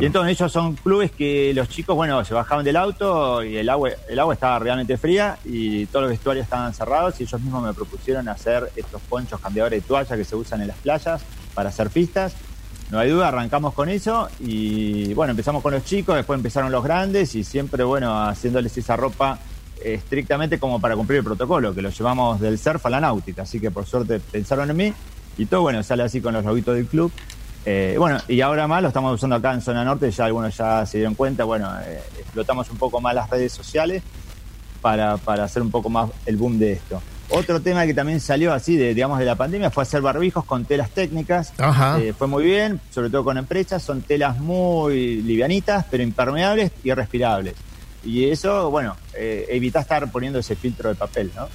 Y 0.01 0.05
entonces 0.05 0.39
ellos 0.39 0.51
son 0.51 0.75
clubes 0.75 1.11
que 1.11 1.53
los 1.53 1.69
chicos, 1.69 1.95
bueno, 1.95 2.23
se 2.25 2.33
bajaban 2.33 2.65
del 2.65 2.75
auto 2.75 3.43
y 3.43 3.57
el 3.57 3.69
agua, 3.69 3.91
el 4.09 4.19
agua 4.19 4.33
estaba 4.33 4.59
realmente 4.59 4.97
fría 4.97 5.37
y 5.45 5.85
todos 5.87 6.03
los 6.03 6.09
vestuarios 6.09 6.45
estaban 6.45 6.73
cerrados 6.73 7.19
y 7.19 7.23
ellos 7.23 7.41
mismos 7.41 7.63
me 7.63 7.73
propusieron 7.73 8.27
hacer 8.27 8.71
estos 8.75 9.01
ponchos 9.03 9.39
cambiadores 9.39 9.83
de 9.83 9.87
toalla 9.87 10.17
que 10.17 10.23
se 10.23 10.35
usan 10.35 10.61
en 10.61 10.69
las 10.69 10.77
playas 10.77 11.21
para 11.53 11.69
hacer 11.69 11.89
pistas. 11.89 12.33
No 12.89 12.99
hay 12.99 13.09
duda, 13.09 13.27
arrancamos 13.27 13.73
con 13.73 13.89
eso 13.89 14.29
y 14.39 15.13
bueno, 15.13 15.31
empezamos 15.31 15.61
con 15.61 15.73
los 15.73 15.83
chicos, 15.83 16.15
después 16.15 16.37
empezaron 16.37 16.71
los 16.71 16.83
grandes 16.83 17.35
y 17.35 17.43
siempre, 17.43 17.83
bueno, 17.83 18.27
haciéndoles 18.27 18.75
esa 18.77 18.95
ropa 18.95 19.39
estrictamente 19.83 20.57
como 20.57 20.79
para 20.79 20.95
cumplir 20.95 21.19
el 21.19 21.25
protocolo, 21.25 21.75
que 21.75 21.81
lo 21.81 21.89
llevamos 21.89 22.39
del 22.39 22.57
surf 22.57 22.85
a 22.85 22.89
la 22.89 23.01
náutica. 23.01 23.43
Así 23.43 23.59
que 23.59 23.71
por 23.71 23.85
suerte 23.85 24.19
pensaron 24.19 24.69
en 24.69 24.77
mí 24.77 24.93
y 25.37 25.45
todo, 25.45 25.61
bueno, 25.61 25.83
sale 25.83 26.03
así 26.03 26.21
con 26.21 26.33
los 26.33 26.43
lobitos 26.45 26.75
del 26.75 26.87
club. 26.87 27.11
Eh, 27.65 27.95
bueno, 27.97 28.19
y 28.27 28.39
ahora 28.41 28.67
más 28.67 28.81
lo 28.81 28.87
estamos 28.87 29.13
usando 29.13 29.35
acá 29.35 29.53
en 29.53 29.61
zona 29.61 29.83
norte, 29.83 30.09
ya 30.09 30.25
algunos 30.25 30.55
ya 30.55 30.85
se 30.85 30.97
dieron 30.99 31.15
cuenta, 31.15 31.43
bueno, 31.43 31.69
eh, 31.85 32.01
explotamos 32.19 32.69
un 32.69 32.77
poco 32.77 33.01
más 33.01 33.13
las 33.13 33.29
redes 33.29 33.51
sociales 33.51 34.03
para, 34.81 35.17
para 35.17 35.43
hacer 35.43 35.61
un 35.61 35.71
poco 35.71 35.89
más 35.89 36.09
el 36.25 36.37
boom 36.37 36.59
de 36.59 36.73
esto. 36.73 37.01
Otro 37.29 37.61
tema 37.61 37.85
que 37.85 37.93
también 37.93 38.21
salió 38.21 38.53
así, 38.53 38.77
de, 38.77 38.93
digamos, 38.93 39.19
de 39.19 39.25
la 39.25 39.35
pandemia 39.35 39.69
fue 39.69 39.83
hacer 39.83 40.01
barbijos 40.01 40.45
con 40.45 40.63
telas 40.63 40.91
técnicas. 40.91 41.53
Eh, 41.99 42.13
fue 42.17 42.27
muy 42.27 42.45
bien, 42.45 42.79
sobre 42.89 43.09
todo 43.09 43.25
con 43.25 43.37
empresas. 43.37 43.83
Son 43.83 44.01
telas 44.01 44.39
muy 44.39 45.21
livianitas, 45.21 45.85
pero 45.91 46.03
impermeables 46.03 46.71
y 46.85 46.93
respirables. 46.93 47.55
Y 48.05 48.29
eso, 48.29 48.71
bueno, 48.71 48.95
eh, 49.13 49.45
evita 49.49 49.81
estar 49.81 50.09
poniendo 50.09 50.39
ese 50.39 50.55
filtro 50.55 50.87
de 50.87 50.95
papel, 50.95 51.31
¿no? 51.35 51.49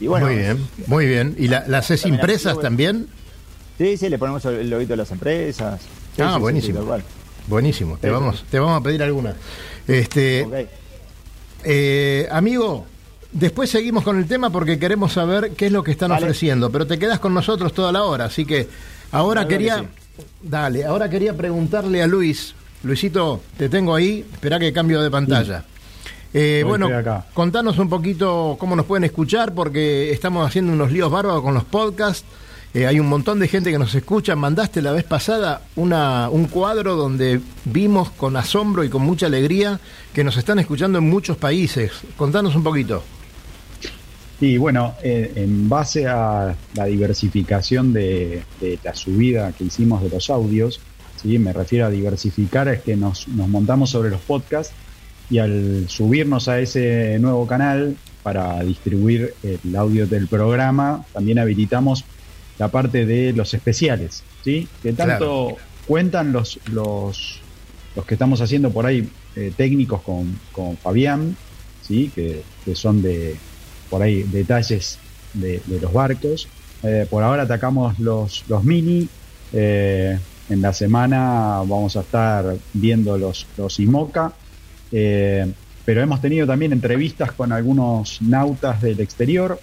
Y 0.00 0.08
bueno, 0.08 0.26
muy 0.26 0.34
bien, 0.34 0.68
muy 0.88 1.06
bien. 1.06 1.36
¿Y 1.38 1.46
la, 1.46 1.64
las 1.68 1.84
haces 1.84 2.06
impresas 2.06 2.58
también? 2.58 3.06
Sí, 3.78 3.96
sí, 3.96 4.08
le 4.08 4.18
ponemos 4.18 4.44
el 4.44 4.68
lobito 4.68 4.92
de 4.92 4.98
las 4.98 5.10
empresas. 5.10 5.80
ah, 6.18 6.38
buenísimo. 6.38 6.80
buenísimo. 7.46 7.98
Te 7.98 8.10
vamos, 8.10 8.44
te 8.50 8.58
vamos 8.58 8.80
a 8.80 8.82
pedir 8.82 9.02
alguna. 9.02 9.34
Este, 9.86 10.68
eh, 11.64 12.28
amigo, 12.30 12.86
después 13.32 13.70
seguimos 13.70 14.04
con 14.04 14.18
el 14.18 14.26
tema 14.26 14.50
porque 14.50 14.78
queremos 14.78 15.12
saber 15.12 15.52
qué 15.52 15.66
es 15.66 15.72
lo 15.72 15.82
que 15.82 15.92
están 15.92 16.12
ofreciendo, 16.12 16.70
pero 16.70 16.86
te 16.86 16.98
quedas 16.98 17.18
con 17.18 17.34
nosotros 17.34 17.72
toda 17.72 17.92
la 17.92 18.04
hora, 18.04 18.26
así 18.26 18.44
que 18.44 18.68
ahora 19.10 19.46
quería, 19.48 19.84
dale, 20.42 20.84
ahora 20.84 21.08
quería 21.08 21.36
preguntarle 21.36 22.02
a 22.02 22.06
Luis, 22.06 22.54
Luisito, 22.82 23.42
te 23.56 23.68
tengo 23.68 23.94
ahí, 23.94 24.24
espera 24.32 24.58
que 24.58 24.72
cambio 24.72 25.00
de 25.00 25.10
pantalla. 25.10 25.64
Eh, 26.34 26.64
bueno, 26.66 26.88
contanos 27.34 27.78
un 27.78 27.88
poquito 27.90 28.56
cómo 28.58 28.74
nos 28.74 28.86
pueden 28.86 29.04
escuchar, 29.04 29.54
porque 29.54 30.10
estamos 30.10 30.46
haciendo 30.46 30.72
unos 30.72 30.90
líos 30.90 31.10
bárbaros 31.10 31.42
con 31.42 31.54
los 31.54 31.64
podcasts. 31.64 32.24
Eh, 32.74 32.86
hay 32.86 32.98
un 32.98 33.06
montón 33.06 33.38
de 33.38 33.48
gente 33.48 33.70
que 33.70 33.78
nos 33.78 33.94
escucha. 33.94 34.34
Mandaste 34.34 34.80
la 34.80 34.92
vez 34.92 35.04
pasada 35.04 35.62
una, 35.76 36.30
un 36.30 36.46
cuadro 36.46 36.96
donde 36.96 37.40
vimos 37.66 38.10
con 38.10 38.36
asombro 38.36 38.82
y 38.82 38.88
con 38.88 39.02
mucha 39.02 39.26
alegría 39.26 39.78
que 40.14 40.24
nos 40.24 40.38
están 40.38 40.58
escuchando 40.58 40.98
en 40.98 41.08
muchos 41.08 41.36
países. 41.36 41.92
Contanos 42.16 42.54
un 42.56 42.62
poquito. 42.62 43.02
Sí, 44.40 44.56
bueno, 44.56 44.94
eh, 45.02 45.32
en 45.36 45.68
base 45.68 46.06
a 46.06 46.56
la 46.74 46.84
diversificación 46.86 47.92
de, 47.92 48.42
la 48.82 48.94
subida 48.94 49.52
que 49.52 49.64
hicimos 49.64 50.02
de 50.02 50.08
los 50.08 50.30
audios, 50.30 50.80
¿sí? 51.22 51.38
me 51.38 51.52
refiero 51.52 51.86
a 51.86 51.90
diversificar, 51.90 52.66
es 52.68 52.80
que 52.80 52.96
nos, 52.96 53.28
nos 53.28 53.48
montamos 53.48 53.90
sobre 53.90 54.10
los 54.10 54.20
podcasts 54.22 54.74
y 55.30 55.38
al 55.38 55.84
subirnos 55.88 56.48
a 56.48 56.58
ese 56.58 57.18
nuevo 57.20 57.46
canal 57.46 57.96
para 58.24 58.60
distribuir 58.64 59.34
el 59.42 59.76
audio 59.76 60.06
del 60.06 60.26
programa, 60.26 61.04
también 61.12 61.38
habilitamos 61.38 62.04
la 62.62 62.68
parte 62.68 63.04
de 63.06 63.32
los 63.32 63.54
especiales, 63.54 64.22
¿sí? 64.44 64.68
Que 64.84 64.92
tanto 64.92 65.56
cuentan 65.88 66.32
los, 66.32 66.60
los, 66.70 67.40
los 67.96 68.06
que 68.06 68.14
estamos 68.14 68.40
haciendo 68.40 68.70
por 68.70 68.86
ahí 68.86 69.08
eh, 69.34 69.52
técnicos 69.56 70.00
con, 70.02 70.38
con 70.52 70.76
Fabián, 70.76 71.36
¿sí? 71.84 72.12
Que, 72.14 72.44
son 72.76 73.02
de, 73.02 73.34
por 73.90 74.00
ahí, 74.00 74.22
detalles 74.22 75.00
de, 75.34 75.60
los 75.66 75.92
barcos. 75.92 76.46
Eh, 76.84 77.04
por 77.10 77.24
ahora 77.24 77.42
atacamos 77.42 77.98
los, 77.98 78.44
los 78.48 78.62
mini. 78.62 79.08
Eh, 79.52 80.16
en 80.48 80.62
la 80.62 80.72
semana 80.72 81.62
vamos 81.66 81.96
a 81.96 82.02
estar 82.02 82.44
viendo 82.74 83.18
los, 83.18 83.44
los 83.56 83.80
IMOCA. 83.80 84.34
pero 84.88 86.00
hemos 86.00 86.20
tenido 86.20 86.46
también 86.46 86.72
entrevistas 86.72 87.32
con 87.32 87.50
algunos 87.50 88.22
nautas 88.22 88.80
del 88.80 89.00
exterior, 89.00 89.58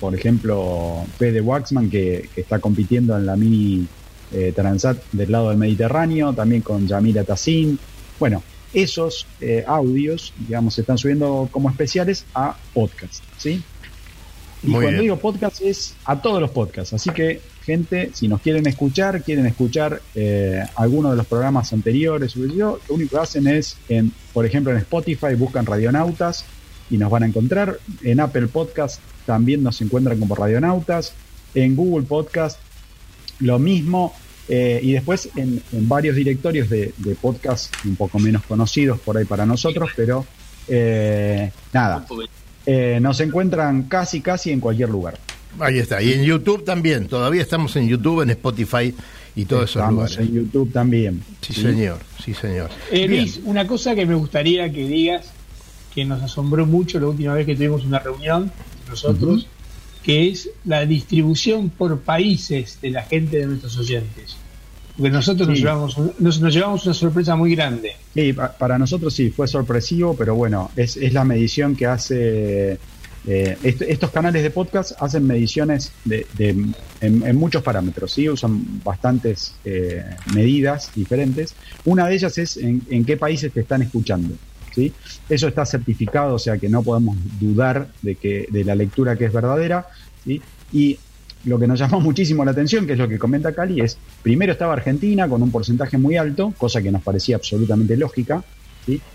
por 0.00 0.14
ejemplo, 0.14 1.04
Fede 1.18 1.40
Waxman, 1.40 1.90
que, 1.90 2.28
está 2.36 2.58
compitiendo 2.58 3.16
en 3.16 3.26
la 3.26 3.36
mini 3.36 3.86
eh, 4.32 4.52
Transat 4.54 4.98
del 5.12 5.32
lado 5.32 5.48
del 5.50 5.58
Mediterráneo, 5.58 6.32
también 6.32 6.62
con 6.62 6.86
Yamila 6.86 7.24
Tassin. 7.24 7.78
Bueno, 8.18 8.42
esos 8.72 9.26
eh, 9.40 9.64
audios, 9.66 10.32
digamos, 10.38 10.74
se 10.74 10.82
están 10.82 10.98
subiendo 10.98 11.48
como 11.50 11.70
especiales 11.70 12.24
a 12.34 12.56
podcast, 12.74 13.22
¿sí? 13.38 13.62
Y 14.62 14.72
cuando 14.72 15.00
digo 15.00 15.16
podcast 15.16 15.60
es 15.60 15.94
a 16.04 16.20
todos 16.20 16.40
los 16.40 16.50
podcasts. 16.50 16.92
Así 16.92 17.10
que, 17.10 17.40
gente, 17.64 18.10
si 18.14 18.26
nos 18.26 18.40
quieren 18.40 18.66
escuchar, 18.66 19.22
quieren 19.22 19.46
escuchar 19.46 20.02
eh, 20.14 20.62
alguno 20.74 21.10
de 21.10 21.16
los 21.16 21.26
programas 21.26 21.72
anteriores, 21.72 22.34
lo 22.36 22.80
único 22.88 23.16
que 23.16 23.22
hacen 23.22 23.46
es, 23.46 23.76
en, 23.88 24.12
por 24.32 24.44
ejemplo, 24.44 24.72
en 24.72 24.78
Spotify 24.78 25.34
buscan 25.36 25.66
Radionautas 25.66 26.44
y 26.90 26.98
nos 26.98 27.10
van 27.10 27.22
a 27.22 27.26
encontrar. 27.26 27.78
En 28.02 28.18
Apple 28.20 28.48
Podcast 28.48 29.00
también 29.26 29.62
nos 29.62 29.80
encuentran 29.82 30.18
como 30.18 30.34
Radionautas. 30.34 31.12
En 31.54 31.74
Google 31.74 32.06
Podcast 32.06 32.58
lo 33.40 33.58
mismo. 33.58 34.14
Eh, 34.48 34.78
y 34.82 34.92
después 34.92 35.28
en, 35.34 35.60
varios 35.72 36.14
directorios 36.14 36.70
de, 36.70 36.92
podcast 37.20 37.74
un 37.84 37.96
poco 37.96 38.20
menos 38.20 38.44
conocidos 38.44 39.00
por 39.00 39.16
ahí 39.16 39.24
para 39.24 39.44
nosotros, 39.44 39.90
pero 39.96 40.24
eh, 40.68 41.50
nada, 41.72 42.06
eh, 42.64 43.00
nos 43.02 43.18
encuentran 43.20 43.84
casi, 43.84 44.20
casi 44.20 44.52
en 44.52 44.60
cualquier 44.60 44.88
lugar. 44.88 45.18
Ahí 45.58 45.78
está, 45.78 46.00
y 46.00 46.12
en 46.12 46.22
YouTube 46.22 46.64
también, 46.64 47.08
todavía 47.08 47.42
estamos 47.42 47.74
en 47.74 47.88
YouTube, 47.88 48.22
en 48.22 48.30
Spotify 48.30 48.94
y 49.34 49.46
todo 49.46 49.64
eso. 49.64 49.80
Estamos 49.80 50.16
en 50.18 50.32
YouTube 50.32 50.70
también. 50.72 51.24
Sí, 51.40 51.54
señor, 51.54 51.98
sí, 52.24 52.32
señor. 52.32 52.70
Luis, 52.92 53.40
una 53.44 53.66
cosa 53.66 53.96
que 53.96 54.06
me 54.06 54.14
gustaría 54.14 54.70
que 54.70 54.86
digas, 54.86 55.32
que 55.92 56.04
nos 56.04 56.22
asombró 56.22 56.66
mucho 56.66 57.00
la 57.00 57.08
última 57.08 57.34
vez 57.34 57.46
que 57.46 57.56
tuvimos 57.56 57.84
una 57.84 57.98
reunión 57.98 58.52
nosotros, 58.88 59.46
que 60.02 60.28
es 60.28 60.50
la 60.64 60.86
distribución 60.86 61.68
por 61.70 62.00
países 62.00 62.78
de 62.80 62.90
la 62.90 63.02
gente 63.02 63.38
de 63.38 63.46
nuestros 63.46 63.76
oyentes. 63.78 64.36
Porque 64.96 65.10
nosotros 65.10 65.46
nos, 65.48 65.58
llevamos, 65.58 65.98
nos, 66.18 66.40
nos 66.40 66.54
llevamos 66.54 66.84
una 66.86 66.94
sorpresa 66.94 67.36
muy 67.36 67.54
grande. 67.54 67.92
Sí, 68.14 68.32
pa- 68.32 68.52
para 68.56 68.78
nosotros 68.78 69.12
sí, 69.12 69.30
fue 69.30 69.46
sorpresivo, 69.46 70.14
pero 70.16 70.34
bueno, 70.34 70.70
es, 70.74 70.96
es 70.96 71.12
la 71.12 71.22
medición 71.24 71.76
que 71.76 71.84
hace... 71.86 72.78
eh, 73.26 73.58
est- 73.62 73.82
estos 73.82 74.10
canales 74.10 74.42
de 74.42 74.50
podcast 74.50 74.92
hacen 75.02 75.26
mediciones 75.26 75.92
de, 76.04 76.26
de- 76.38 76.50
en, 77.02 77.22
en 77.26 77.36
muchos 77.36 77.62
parámetros, 77.62 78.12
¿sí? 78.12 78.26
usan 78.28 78.80
bastantes 78.82 79.52
eh, 79.66 80.02
medidas 80.32 80.90
diferentes. 80.94 81.54
Una 81.84 82.06
de 82.06 82.14
ellas 82.14 82.38
es 82.38 82.56
en, 82.56 82.80
en 82.88 83.04
qué 83.04 83.18
países 83.18 83.52
te 83.52 83.60
están 83.60 83.82
escuchando. 83.82 84.34
Eso 85.28 85.48
está 85.48 85.64
certificado, 85.64 86.34
o 86.34 86.38
sea 86.38 86.58
que 86.58 86.68
no 86.68 86.82
podemos 86.82 87.16
dudar 87.40 87.88
de, 88.02 88.16
que, 88.16 88.46
de 88.50 88.64
la 88.64 88.74
lectura 88.74 89.16
que 89.16 89.26
es 89.26 89.32
verdadera. 89.32 89.86
Y 90.72 90.98
lo 91.44 91.58
que 91.58 91.66
nos 91.66 91.78
llamó 91.78 92.00
muchísimo 92.02 92.44
la 92.44 92.50
atención, 92.50 92.86
que 92.86 92.92
es 92.92 92.98
lo 92.98 93.08
que 93.08 93.18
comenta 93.18 93.54
Cali, 93.54 93.80
es 93.80 93.98
primero 94.22 94.52
estaba 94.52 94.74
Argentina 94.74 95.28
con 95.28 95.42
un 95.42 95.50
porcentaje 95.50 95.96
muy 95.98 96.16
alto, 96.16 96.52
cosa 96.58 96.82
que 96.82 96.92
nos 96.92 97.02
parecía 97.02 97.36
absolutamente 97.36 97.96
lógica, 97.96 98.44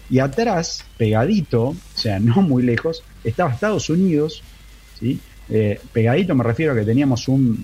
y 0.10 0.20
atrás, 0.20 0.84
pegadito, 0.98 1.70
o 1.70 1.76
sea, 1.94 2.20
no 2.20 2.42
muy 2.42 2.64
lejos, 2.64 3.04
estaba 3.24 3.54
Estados 3.54 3.90
Unidos. 3.90 4.44
Eh, 5.50 5.80
pegadito 5.94 6.36
me 6.36 6.44
refiero 6.44 6.74
a 6.74 6.76
que 6.76 6.84
teníamos 6.84 7.28
un, 7.28 7.64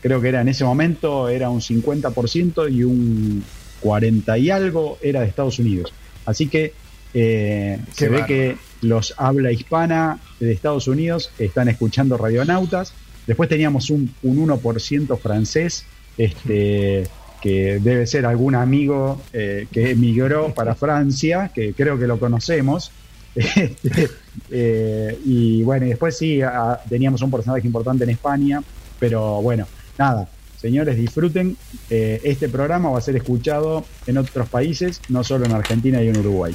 creo 0.00 0.20
que 0.20 0.28
era 0.28 0.40
en 0.40 0.48
ese 0.48 0.64
momento, 0.64 1.28
era 1.28 1.50
un 1.50 1.60
50% 1.60 2.72
y 2.72 2.84
un 2.84 3.44
40 3.80 4.38
y 4.38 4.50
algo 4.50 4.98
era 5.02 5.20
de 5.20 5.26
Estados 5.26 5.58
Unidos. 5.58 5.92
Así 6.24 6.48
que 6.48 6.72
eh, 7.18 7.78
se 7.94 8.08
ve 8.10 8.24
que 8.26 8.56
los 8.82 9.14
habla 9.16 9.50
hispana 9.50 10.18
de 10.38 10.52
Estados 10.52 10.86
Unidos 10.86 11.30
están 11.38 11.68
escuchando 11.68 12.18
radionautas. 12.18 12.92
Después 13.26 13.48
teníamos 13.48 13.88
un, 13.90 14.12
un 14.22 14.46
1% 14.46 15.18
francés, 15.18 15.84
este, 16.18 17.04
que 17.40 17.78
debe 17.80 18.06
ser 18.06 18.26
algún 18.26 18.54
amigo 18.54 19.20
eh, 19.32 19.66
que 19.72 19.90
emigró 19.92 20.52
para 20.54 20.74
Francia, 20.84 21.50
que 21.54 21.72
creo 21.72 21.98
que 21.98 22.06
lo 22.06 22.18
conocemos. 22.18 22.90
Este, 23.36 24.08
eh, 24.50 25.18
y 25.26 25.62
bueno, 25.62 25.84
y 25.86 25.90
después 25.90 26.16
sí, 26.16 26.40
a- 26.42 26.80
teníamos 26.88 27.20
un 27.22 27.30
porcentaje 27.30 27.66
importante 27.66 28.04
en 28.04 28.10
España, 28.10 28.62
pero 28.98 29.42
bueno, 29.42 29.66
nada. 29.98 30.26
Señores, 30.58 30.96
disfruten. 30.96 31.54
eh, 31.90 32.18
este 32.24 32.48
programa 32.48 32.88
va 32.90 32.96
a 32.98 33.00
ser 33.02 33.14
escuchado 33.16 33.84
en 34.06 34.16
otros 34.16 34.48
países, 34.48 35.02
no 35.10 35.22
solo 35.22 35.44
en 35.44 35.52
Argentina 35.52 36.02
y 36.02 36.08
en 36.08 36.16
Uruguay. 36.18 36.54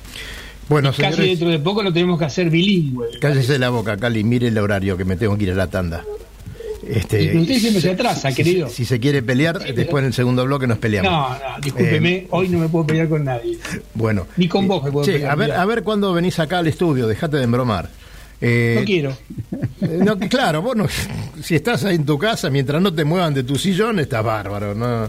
Bueno, 0.70 0.90
Casi 0.90 1.02
señores, 1.02 1.26
dentro 1.28 1.50
de 1.50 1.60
poco 1.60 1.84
lo 1.84 1.92
tenemos 1.92 2.18
que 2.18 2.26
hacer 2.26 2.50
bilingüe. 2.50 3.08
cállese 3.20 3.60
la 3.60 3.70
boca, 3.70 3.98
Cali, 3.98 4.24
mire 4.24 4.48
el 4.48 4.58
horario 4.58 4.96
que 4.96 5.04
me 5.06 5.18
tengo 5.18 5.38
que 5.38 5.44
ir 5.44 5.52
a 5.52 5.56
la 5.56 5.68
tanda. 5.68 6.04
Este, 6.88 7.34
Y 7.36 7.38
usted 7.38 7.60
siempre 7.60 7.82
se 7.82 7.92
atrasa, 7.92 8.30
si- 8.30 8.36
querido. 8.36 8.68
Si, 8.70 8.86
se 8.86 9.00
quiere 9.00 9.22
pelear, 9.22 9.60
después 9.76 10.02
en 10.02 10.08
el 10.08 10.14
segundo 10.14 10.44
bloque 10.46 10.66
nos 10.68 10.78
peleamos. 10.80 11.12
No, 11.12 11.30
no, 11.30 11.62
discúlpeme, 11.62 12.10
Eh, 12.16 12.28
hoy 12.32 12.50
no 12.50 12.58
me 12.60 12.70
puedo 12.70 12.88
pelear 12.88 13.08
con 13.10 13.24
nadie. 13.24 13.58
Bueno. 13.94 14.28
Ni 14.38 14.48
con 14.48 14.68
vos 14.68 14.84
me 14.84 14.92
puedo 14.92 15.06
Che, 15.06 15.14
pelear, 15.14 15.32
a 15.32 15.36
ver, 15.36 15.52
a 15.52 15.66
ver 15.66 15.84
cuándo 15.84 16.12
venís 16.14 16.40
acá 16.40 16.60
al 16.60 16.68
estudio, 16.68 17.08
dejate 17.08 17.38
de 17.38 17.44
embromar. 17.44 17.90
Eh, 18.44 18.78
No 18.80 18.86
quiero. 18.86 19.12
eh, 19.82 20.00
no, 20.04 20.18
claro, 20.18 20.64
vos 20.64 20.76
no- 20.76 20.88
si 21.44 21.54
estás 21.54 21.84
ahí 21.86 21.96
en 21.96 22.06
tu 22.06 22.18
casa, 22.18 22.50
mientras 22.50 22.82
no 22.82 22.92
te 22.92 23.06
muevan 23.06 23.34
de 23.36 23.44
tu 23.44 23.58
sillón, 23.58 24.00
estás 24.00 24.24
bárbaro, 24.24 24.74
no, 24.74 25.08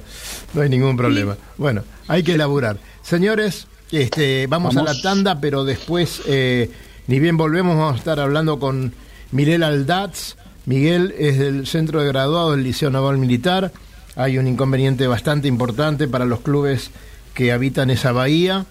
no 0.52 0.60
hay 0.60 0.68
ningún 0.68 0.96
problema. 0.98 1.36
Bueno, 1.56 1.82
hay 2.08 2.22
que 2.22 2.34
elaborar. 2.34 2.76
Señores, 3.00 3.66
este, 3.92 4.46
vamos, 4.46 4.76
a 4.76 4.82
la 4.82 5.00
tanda, 5.00 5.40
pero 5.40 5.64
después, 5.64 6.22
eh, 6.26 6.70
ni 7.06 7.20
bien 7.20 7.36
volvemos, 7.36 7.76
vamos 7.76 7.94
a 7.94 7.98
estar 7.98 8.18
hablando 8.20 8.58
con 8.58 8.92
Miguel 9.30 9.62
Aldatz. 9.62 10.36
Miguel 10.66 11.14
es 11.18 11.38
del 11.38 11.66
Centro 11.66 12.00
de 12.00 12.08
Graduados 12.08 12.56
del 12.56 12.64
Liceo 12.64 12.90
Naval 12.90 13.18
Militar. 13.18 13.72
Hay 14.16 14.38
un 14.38 14.46
inconveniente 14.46 15.06
bastante 15.06 15.48
importante 15.48 16.06
para 16.08 16.24
los 16.24 16.40
clubes 16.40 16.90
que 17.34 17.52
habitan 17.52 17.90
esa 17.90 18.12
bahía. 18.12 18.66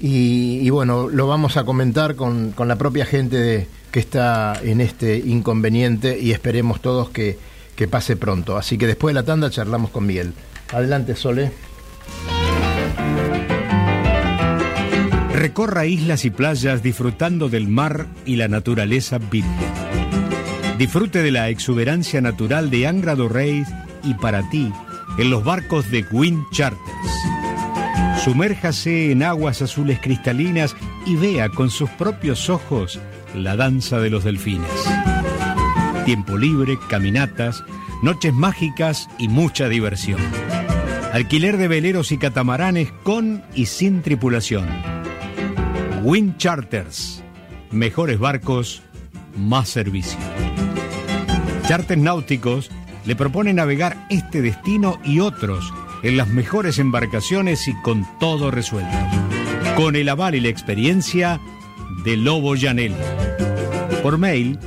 Y, 0.00 0.60
y 0.62 0.70
bueno, 0.70 1.08
lo 1.08 1.26
vamos 1.26 1.56
a 1.56 1.64
comentar 1.64 2.14
con, 2.14 2.52
con 2.52 2.68
la 2.68 2.76
propia 2.76 3.04
gente 3.04 3.36
de- 3.36 3.66
que 3.90 4.00
está 4.00 4.60
en 4.62 4.80
este 4.80 5.16
inconveniente 5.18 6.18
y 6.20 6.32
esperemos 6.32 6.80
todos 6.82 7.08
que, 7.10 7.38
que 7.74 7.88
pase 7.88 8.16
pronto. 8.16 8.56
Así 8.56 8.76
que 8.78 8.86
después 8.86 9.14
de 9.14 9.20
la 9.20 9.24
tanda 9.26 9.50
charlamos 9.50 9.90
con 9.90 10.06
Miguel. 10.06 10.34
Adelante, 10.72 11.16
Sole. 11.16 11.50
Recorra 15.38 15.86
islas 15.86 16.24
y 16.24 16.30
playas 16.30 16.82
disfrutando 16.82 17.48
del 17.48 17.68
mar 17.68 18.08
y 18.26 18.34
la 18.34 18.48
naturaleza 18.48 19.18
virgen. 19.18 19.52
Disfrute 20.78 21.22
de 21.22 21.30
la 21.30 21.48
exuberancia 21.48 22.20
natural 22.20 22.70
de 22.70 22.88
Angra 22.88 23.14
do 23.14 23.28
Reis 23.28 23.68
y 24.02 24.14
para 24.14 24.50
ti 24.50 24.72
en 25.16 25.30
los 25.30 25.44
barcos 25.44 25.92
de 25.92 26.04
Wind 26.10 26.42
Charters. 26.50 27.12
Sumérjase 28.24 29.12
en 29.12 29.22
aguas 29.22 29.62
azules 29.62 30.00
cristalinas 30.00 30.74
y 31.06 31.14
vea 31.14 31.50
con 31.50 31.70
sus 31.70 31.88
propios 31.90 32.50
ojos 32.50 32.98
la 33.32 33.54
danza 33.54 34.00
de 34.00 34.10
los 34.10 34.24
delfines. 34.24 34.68
Tiempo 36.04 36.36
libre, 36.36 36.80
caminatas, 36.88 37.62
noches 38.02 38.34
mágicas 38.34 39.08
y 39.18 39.28
mucha 39.28 39.68
diversión. 39.68 40.20
Alquiler 41.12 41.58
de 41.58 41.68
veleros 41.68 42.10
y 42.10 42.18
catamaranes 42.18 42.90
con 43.04 43.44
y 43.54 43.66
sin 43.66 44.02
tripulación. 44.02 44.97
Wind 46.02 46.36
Charters. 46.36 47.22
Mejores 47.70 48.18
barcos, 48.18 48.82
más 49.36 49.68
servicio. 49.68 50.18
Charters 51.66 52.00
náuticos 52.00 52.70
le 53.04 53.14
propone 53.16 53.52
navegar 53.52 54.06
este 54.10 54.40
destino 54.42 55.00
y 55.04 55.20
otros 55.20 55.72
en 56.02 56.16
las 56.16 56.28
mejores 56.28 56.78
embarcaciones 56.78 57.68
y 57.68 57.74
con 57.82 58.06
todo 58.18 58.50
resuelto. 58.50 58.96
Con 59.76 59.94
el 59.96 60.08
aval 60.08 60.34
y 60.34 60.40
la 60.40 60.48
experiencia 60.48 61.38
de 62.04 62.16
Lobo 62.16 62.56
Janelli. 62.56 62.96
Por 64.02 64.16
mail 64.18 64.58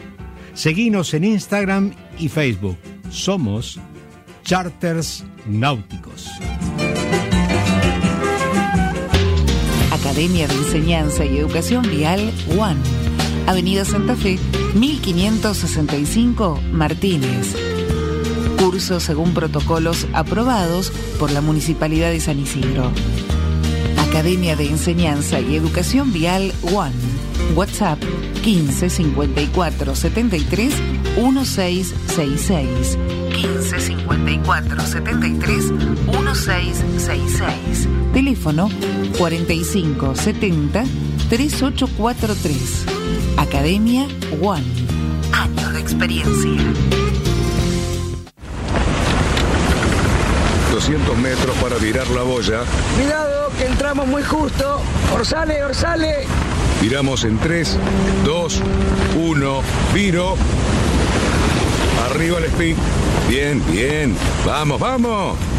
Seguinos 0.60 1.14
en 1.14 1.24
Instagram 1.24 1.94
y 2.18 2.28
Facebook. 2.28 2.76
Somos 3.08 3.80
Charters 4.44 5.24
Náuticos. 5.46 6.28
Academia 9.90 10.46
de 10.46 10.54
Enseñanza 10.54 11.24
y 11.24 11.38
Educación 11.38 11.88
Vial 11.88 12.30
One. 12.58 12.78
Avenida 13.46 13.86
Santa 13.86 14.14
Fe, 14.14 14.38
1565 14.74 16.60
Martínez. 16.72 17.56
Cursos 18.58 19.02
según 19.02 19.32
protocolos 19.32 20.08
aprobados 20.12 20.92
por 21.18 21.30
la 21.30 21.40
Municipalidad 21.40 22.10
de 22.10 22.20
San 22.20 22.38
Isidro. 22.38 22.92
Academia 24.10 24.56
de 24.56 24.66
Enseñanza 24.66 25.40
y 25.40 25.56
Educación 25.56 26.12
Vial 26.12 26.52
One. 26.74 27.29
WhatsApp 27.54 27.98
15 28.42 28.90
54 28.90 29.94
73 29.94 30.74
1666. 31.16 32.98
15 33.34 33.80
54 33.80 34.80
73 34.80 35.70
1666. 35.72 37.88
Teléfono 38.12 38.68
45 39.18 40.14
70 40.14 40.84
3843. 41.28 42.84
Academia 43.36 44.06
One. 44.40 44.64
Años 45.32 45.72
de 45.72 45.80
experiencia. 45.80 46.60
200 50.72 51.18
metros 51.18 51.54
para 51.56 51.76
virar 51.76 52.06
la 52.08 52.22
boya. 52.22 52.60
Cuidado, 52.96 53.50
que 53.58 53.66
entramos 53.66 54.06
muy 54.06 54.22
justo. 54.22 54.80
Orsale, 55.12 55.62
orsale. 55.62 56.26
Viramos 56.80 57.24
en 57.24 57.38
3, 57.38 57.78
2, 58.24 58.62
1, 59.16 59.62
viro. 59.94 60.36
Arriba 62.10 62.38
el 62.38 62.44
speed. 62.44 62.76
Bien, 63.28 63.62
bien. 63.70 64.16
Vamos, 64.46 64.80
vamos. 64.80 65.49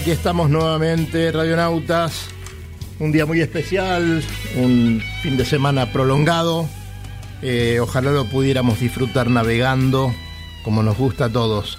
Aquí 0.00 0.12
estamos 0.12 0.48
nuevamente, 0.48 1.30
Radionautas. 1.30 2.28
Un 3.00 3.12
día 3.12 3.26
muy 3.26 3.42
especial, 3.42 4.24
un 4.56 5.02
fin 5.22 5.36
de 5.36 5.44
semana 5.44 5.92
prolongado. 5.92 6.66
Eh, 7.42 7.80
ojalá 7.82 8.10
lo 8.10 8.24
pudiéramos 8.24 8.80
disfrutar 8.80 9.28
navegando, 9.28 10.14
como 10.64 10.82
nos 10.82 10.96
gusta 10.96 11.26
a 11.26 11.28
todos. 11.28 11.78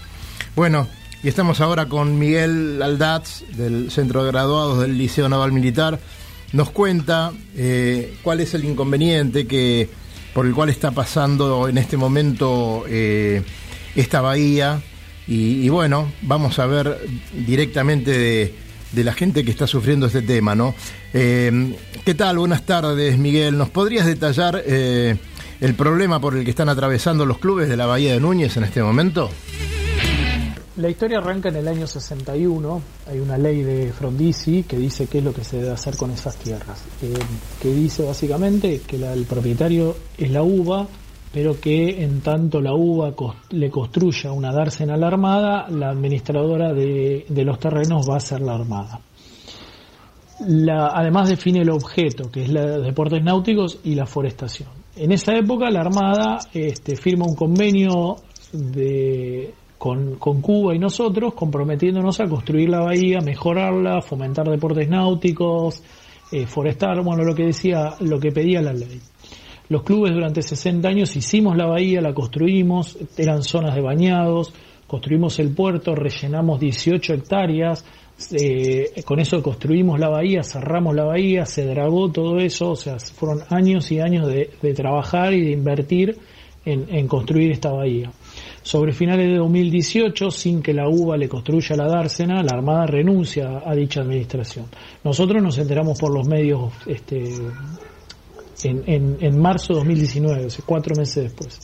Bueno, 0.56 0.88
y 1.24 1.30
estamos 1.30 1.62
ahora 1.62 1.88
con 1.88 2.20
Miguel 2.20 2.80
Aldaz, 2.84 3.44
del 3.56 3.90
Centro 3.90 4.24
de 4.24 4.32
Graduados 4.32 4.82
del 4.82 5.00
Liceo 5.00 5.28
Naval 5.28 5.52
Militar. 5.52 6.00
Nos 6.54 6.70
cuenta 6.70 7.32
eh, 7.56 8.16
cuál 8.22 8.40
es 8.40 8.54
el 8.54 8.66
inconveniente 8.66 9.48
que, 9.48 9.90
por 10.36 10.46
el 10.46 10.54
cual 10.54 10.70
está 10.70 10.92
pasando 10.92 11.68
en 11.68 11.80
este 11.80 11.98
momento 11.98 12.84
eh, 12.88 13.42
esta 13.96 14.22
bahía 14.22 14.80
y, 15.34 15.70
bueno, 15.70 16.12
vamos 16.24 16.60
a 16.60 16.66
ver 16.66 16.98
directamente 17.48 18.12
de, 18.92 19.04
la 19.04 19.14
gente 19.14 19.46
que 19.46 19.52
está 19.52 19.66
sufriendo 19.66 20.08
este 20.08 20.22
tema, 20.22 20.56
¿no? 20.56 20.76
Eh, 21.14 21.74
¿Qué 22.04 22.16
tal? 22.16 22.38
Buenas 22.40 22.66
tardes, 22.66 23.18
Miguel. 23.18 23.58
¿Nos 23.58 23.70
podrías 23.70 24.06
detallar 24.06 24.62
eh, 24.66 25.16
el 25.62 25.74
problema 25.76 26.20
por 26.20 26.36
el 26.36 26.44
que 26.44 26.50
están 26.50 26.68
atravesando 26.68 27.26
los 27.26 27.38
clubes 27.38 27.70
de 27.70 27.78
la 27.78 27.86
Bahía 27.86 28.12
de 28.12 28.20
Núñez 28.20 28.58
en 28.58 28.66
este 28.66 28.84
momento? 28.84 29.30
La 30.76 30.90
historia 30.90 31.20
arranca 31.20 31.48
en 31.48 31.56
el 31.56 31.68
año 31.70 31.88
61. 31.88 32.82
Hay 33.08 33.20
una 33.20 33.38
ley 33.38 33.64
de 33.64 33.94
Frondizi 33.94 34.64
que 34.64 34.78
dice 34.78 35.08
qué 35.08 35.20
es 35.20 35.24
lo 35.24 35.34
que 35.34 35.46
se 35.46 35.58
debe 35.58 35.72
hacer 35.72 35.96
con 35.96 36.12
esas 36.12 36.36
tierras. 36.36 36.84
Eh, 37.02 37.14
que 37.62 37.74
dice 37.74 38.04
básicamente 38.04 38.82
que 38.86 38.98
el 38.98 39.24
propietario 39.24 39.96
es 40.18 40.30
la 40.30 40.44
uva 40.44 40.90
pero 41.34 41.60
que 41.60 42.04
en 42.04 42.22
tanto 42.22 42.60
la 42.60 42.74
UBA 42.74 43.14
le 43.52 43.70
construya 43.70 44.32
una 44.32 44.52
dársena 44.52 44.96
a 44.96 44.98
la 44.98 45.08
Armada, 45.08 45.68
la 45.70 45.90
administradora 45.90 46.74
de, 46.74 47.26
los 47.30 47.60
terrenos 47.60 48.08
va 48.10 48.18
a 48.18 48.20
ser 48.20 48.42
la 48.42 48.56
Armada. 48.56 49.00
además 50.94 51.30
define 51.30 51.62
el 51.62 51.70
objeto, 51.70 52.30
que 52.30 52.44
es 52.44 52.50
los 52.50 52.84
deportes 52.84 53.24
náuticos 53.24 53.80
y 53.84 53.96
la 53.96 54.06
forestación. 54.06 54.70
En 54.96 55.14
esa 55.14 55.34
época 55.34 55.70
la 55.70 55.82
Armada 55.82 56.40
este, 56.54 56.98
firma 56.98 57.26
un 57.26 57.36
convenio 57.36 58.18
con, 59.78 60.42
Cuba 60.42 60.76
y 60.76 60.80
nosotros, 60.80 61.34
comprometiéndonos 61.34 62.20
a 62.20 62.28
construir 62.28 62.70
la 62.70 62.82
bahía, 62.82 63.20
mejorarla, 63.22 64.02
fomentar 64.02 64.48
deportes 64.48 64.90
náuticos, 64.90 65.82
eh, 66.32 66.46
forestar, 66.46 67.02
bueno, 67.04 67.24
lo 67.24 67.34
que 67.34 67.46
decía, 67.46 67.96
lo 68.02 68.20
que 68.20 68.32
pedía 68.32 68.62
la 68.62 68.74
ley. 68.74 69.00
Los 69.72 69.84
clubes 69.84 70.14
durante 70.14 70.42
60 70.42 70.86
años 70.86 71.16
hicimos 71.16 71.56
la 71.56 71.66
bahía, 71.66 72.02
la 72.02 72.14
construimos, 72.14 72.98
eran 73.16 73.42
zonas 73.42 73.74
de 73.74 73.80
bañados, 73.80 74.54
construimos 74.86 75.40
el 75.40 75.56
puerto, 75.56 75.96
rellenamos 75.96 76.60
18 76.60 77.14
hectáreas, 77.14 77.86
eh, 78.34 79.02
con 79.06 79.22
eso 79.22 79.42
construimos 79.42 79.98
la 79.98 80.10
bahía, 80.10 80.44
cerramos 80.44 80.94
la 80.94 81.06
bahía, 81.06 81.46
se 81.46 81.66
dragó 81.66 82.12
todo 82.12 82.38
eso, 82.40 82.72
o 82.72 82.76
sea, 82.76 83.00
fueron 83.00 83.44
años 83.48 83.90
y 83.94 84.02
años 84.02 84.28
de, 84.28 84.74
trabajar 84.74 85.34
y 85.34 85.40
de 85.40 85.52
invertir 85.52 86.18
en, 86.66 87.08
construir 87.08 87.52
esta 87.52 87.72
bahía. 87.72 88.12
Sobre 88.64 88.92
finales 88.92 89.30
de 89.30 89.38
2018, 89.38 90.32
sin 90.32 90.62
que 90.62 90.74
la 90.74 90.90
UBA 90.90 91.16
le 91.16 91.30
construya 91.30 91.78
la 91.78 91.88
dársena, 91.88 92.44
la 92.44 92.58
Armada 92.58 92.88
renuncia 92.88 93.64
a 93.66 93.74
dicha 93.74 94.02
administración. 94.02 94.66
Nosotros 95.06 95.42
nos 95.42 95.58
enteramos 95.58 95.98
por 95.98 96.14
los 96.14 96.28
medios 96.28 96.74
este, 96.88 97.24
en, 98.66 99.18
en, 99.20 99.40
marzo 99.40 99.74
de 99.74 99.80
2019, 99.80 100.46
o 100.46 100.50
cuatro 100.66 100.96
meses 100.96 101.24
después. 101.24 101.60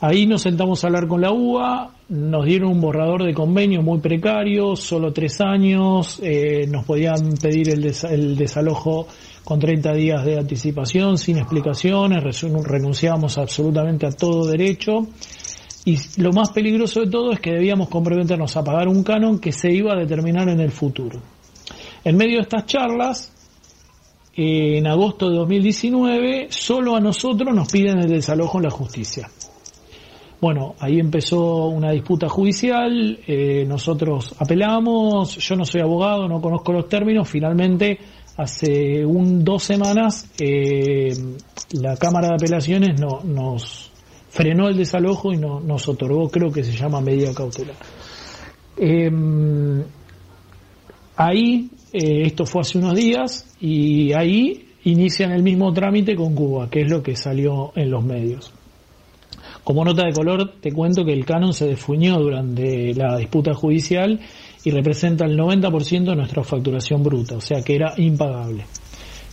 Ahí 0.00 0.26
nos 0.26 0.42
sentamos 0.42 0.84
a 0.84 0.88
hablar 0.88 1.08
con 1.08 1.22
la 1.22 1.32
UBA, 1.32 1.90
nos 2.10 2.44
dieron 2.44 2.72
un 2.72 2.80
borrador 2.82 3.24
de 3.24 3.32
convenio 3.32 3.82
muy 3.82 3.98
precario, 3.98 4.76
solo 4.76 5.12
tres 5.12 5.40
años, 5.40 6.20
eh, 6.22 6.66
nos 6.68 6.84
podían 6.84 7.32
pedir 7.40 7.70
el, 7.70 7.92
el, 8.10 8.36
desalojo 8.36 9.06
con 9.42 9.58
30 9.58 9.92
días 9.94 10.24
de 10.24 10.38
anticipación, 10.38 11.16
sin 11.16 11.38
explicaciones, 11.38 12.22
renunciábamos 12.42 13.38
absolutamente 13.38 14.06
a 14.06 14.10
todo 14.10 14.46
derecho. 14.46 15.06
Y 15.86 15.96
lo 16.20 16.32
más 16.32 16.50
peligroso 16.50 17.00
de 17.00 17.10
todo 17.10 17.32
es 17.32 17.40
que 17.40 17.52
debíamos 17.52 17.88
comprometernos 17.88 18.56
a 18.56 18.64
pagar 18.64 18.88
un 18.88 19.02
canon 19.02 19.38
que 19.38 19.52
se 19.52 19.72
iba 19.72 19.92
a 19.92 19.96
determinar 19.96 20.48
en 20.48 20.60
el 20.60 20.72
futuro. 20.72 21.22
En 22.04 22.16
medio 22.16 22.36
de 22.36 22.42
estas 22.42 22.66
charlas, 22.66 23.32
en 24.36 24.86
agosto 24.86 25.30
de 25.30 25.36
2019, 25.36 26.48
solo 26.50 26.94
a 26.94 27.00
nosotros 27.00 27.54
nos 27.54 27.70
piden 27.72 27.98
el 28.00 28.08
desalojo 28.08 28.58
en 28.58 28.64
la 28.64 28.70
justicia. 28.70 29.30
Bueno, 30.40 30.74
ahí 30.78 31.00
empezó 31.00 31.68
una 31.68 31.92
disputa 31.92 32.28
judicial, 32.28 33.18
eh, 33.26 33.64
nosotros 33.66 34.34
apelamos, 34.38 35.36
yo 35.38 35.56
no 35.56 35.64
soy 35.64 35.80
abogado, 35.80 36.28
no 36.28 36.42
conozco 36.42 36.72
los 36.72 36.88
términos, 36.88 37.26
finalmente 37.28 37.98
hace 38.36 39.04
un, 39.06 39.42
dos 39.42 39.62
semanas 39.62 40.30
eh, 40.38 41.14
la 41.72 41.96
Cámara 41.96 42.28
de 42.28 42.34
Apelaciones 42.34 43.00
no, 43.00 43.20
nos 43.24 43.90
frenó 44.28 44.68
el 44.68 44.76
desalojo 44.76 45.32
y 45.32 45.38
no, 45.38 45.60
nos 45.60 45.88
otorgó, 45.88 46.28
creo 46.28 46.52
que 46.52 46.62
se 46.62 46.72
llama 46.72 47.00
medida 47.00 47.32
cautelar. 47.32 47.76
Em, 48.76 49.82
ahí 51.16 51.70
eh, 51.92 52.22
esto 52.26 52.46
fue 52.46 52.62
hace 52.62 52.78
unos 52.78 52.94
días 52.94 53.46
y 53.60 54.12
ahí 54.12 54.68
inician 54.84 55.32
el 55.32 55.42
mismo 55.42 55.72
trámite 55.72 56.14
con 56.14 56.34
Cuba, 56.34 56.68
que 56.70 56.82
es 56.82 56.90
lo 56.90 57.02
que 57.02 57.16
salió 57.16 57.72
en 57.74 57.90
los 57.90 58.04
medios. 58.04 58.52
Como 59.64 59.84
nota 59.84 60.06
de 60.06 60.12
color, 60.12 60.60
te 60.60 60.70
cuento 60.70 61.04
que 61.04 61.12
el 61.12 61.24
canon 61.24 61.52
se 61.52 61.66
defuñó 61.66 62.20
durante 62.20 62.94
la 62.94 63.16
disputa 63.16 63.52
judicial 63.52 64.20
y 64.62 64.70
representa 64.70 65.24
el 65.24 65.36
90% 65.36 66.04
de 66.04 66.16
nuestra 66.16 66.44
facturación 66.44 67.02
bruta, 67.02 67.36
o 67.36 67.40
sea 67.40 67.62
que 67.62 67.74
era 67.74 67.94
impagable. 67.96 68.64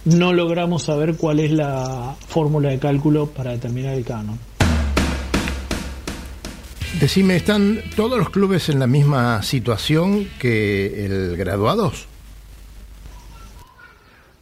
No 0.06 0.34
logramos 0.34 0.84
saber 0.84 1.18
cuál 1.18 1.40
es 1.40 1.52
la 1.52 2.16
fórmula 2.28 2.70
de 2.70 2.80
cálculo 2.80 3.28
para 3.28 3.52
determinar 3.52 3.94
el 3.94 4.04
canon. 4.04 4.40
Decime, 7.00 7.36
¿están 7.36 7.82
todos 7.96 8.18
los 8.18 8.30
clubes 8.30 8.70
en 8.70 8.80
la 8.80 8.88
misma 8.88 9.42
situación 9.44 10.28
que 10.40 11.06
el 11.06 11.38
graduados? 11.38 12.08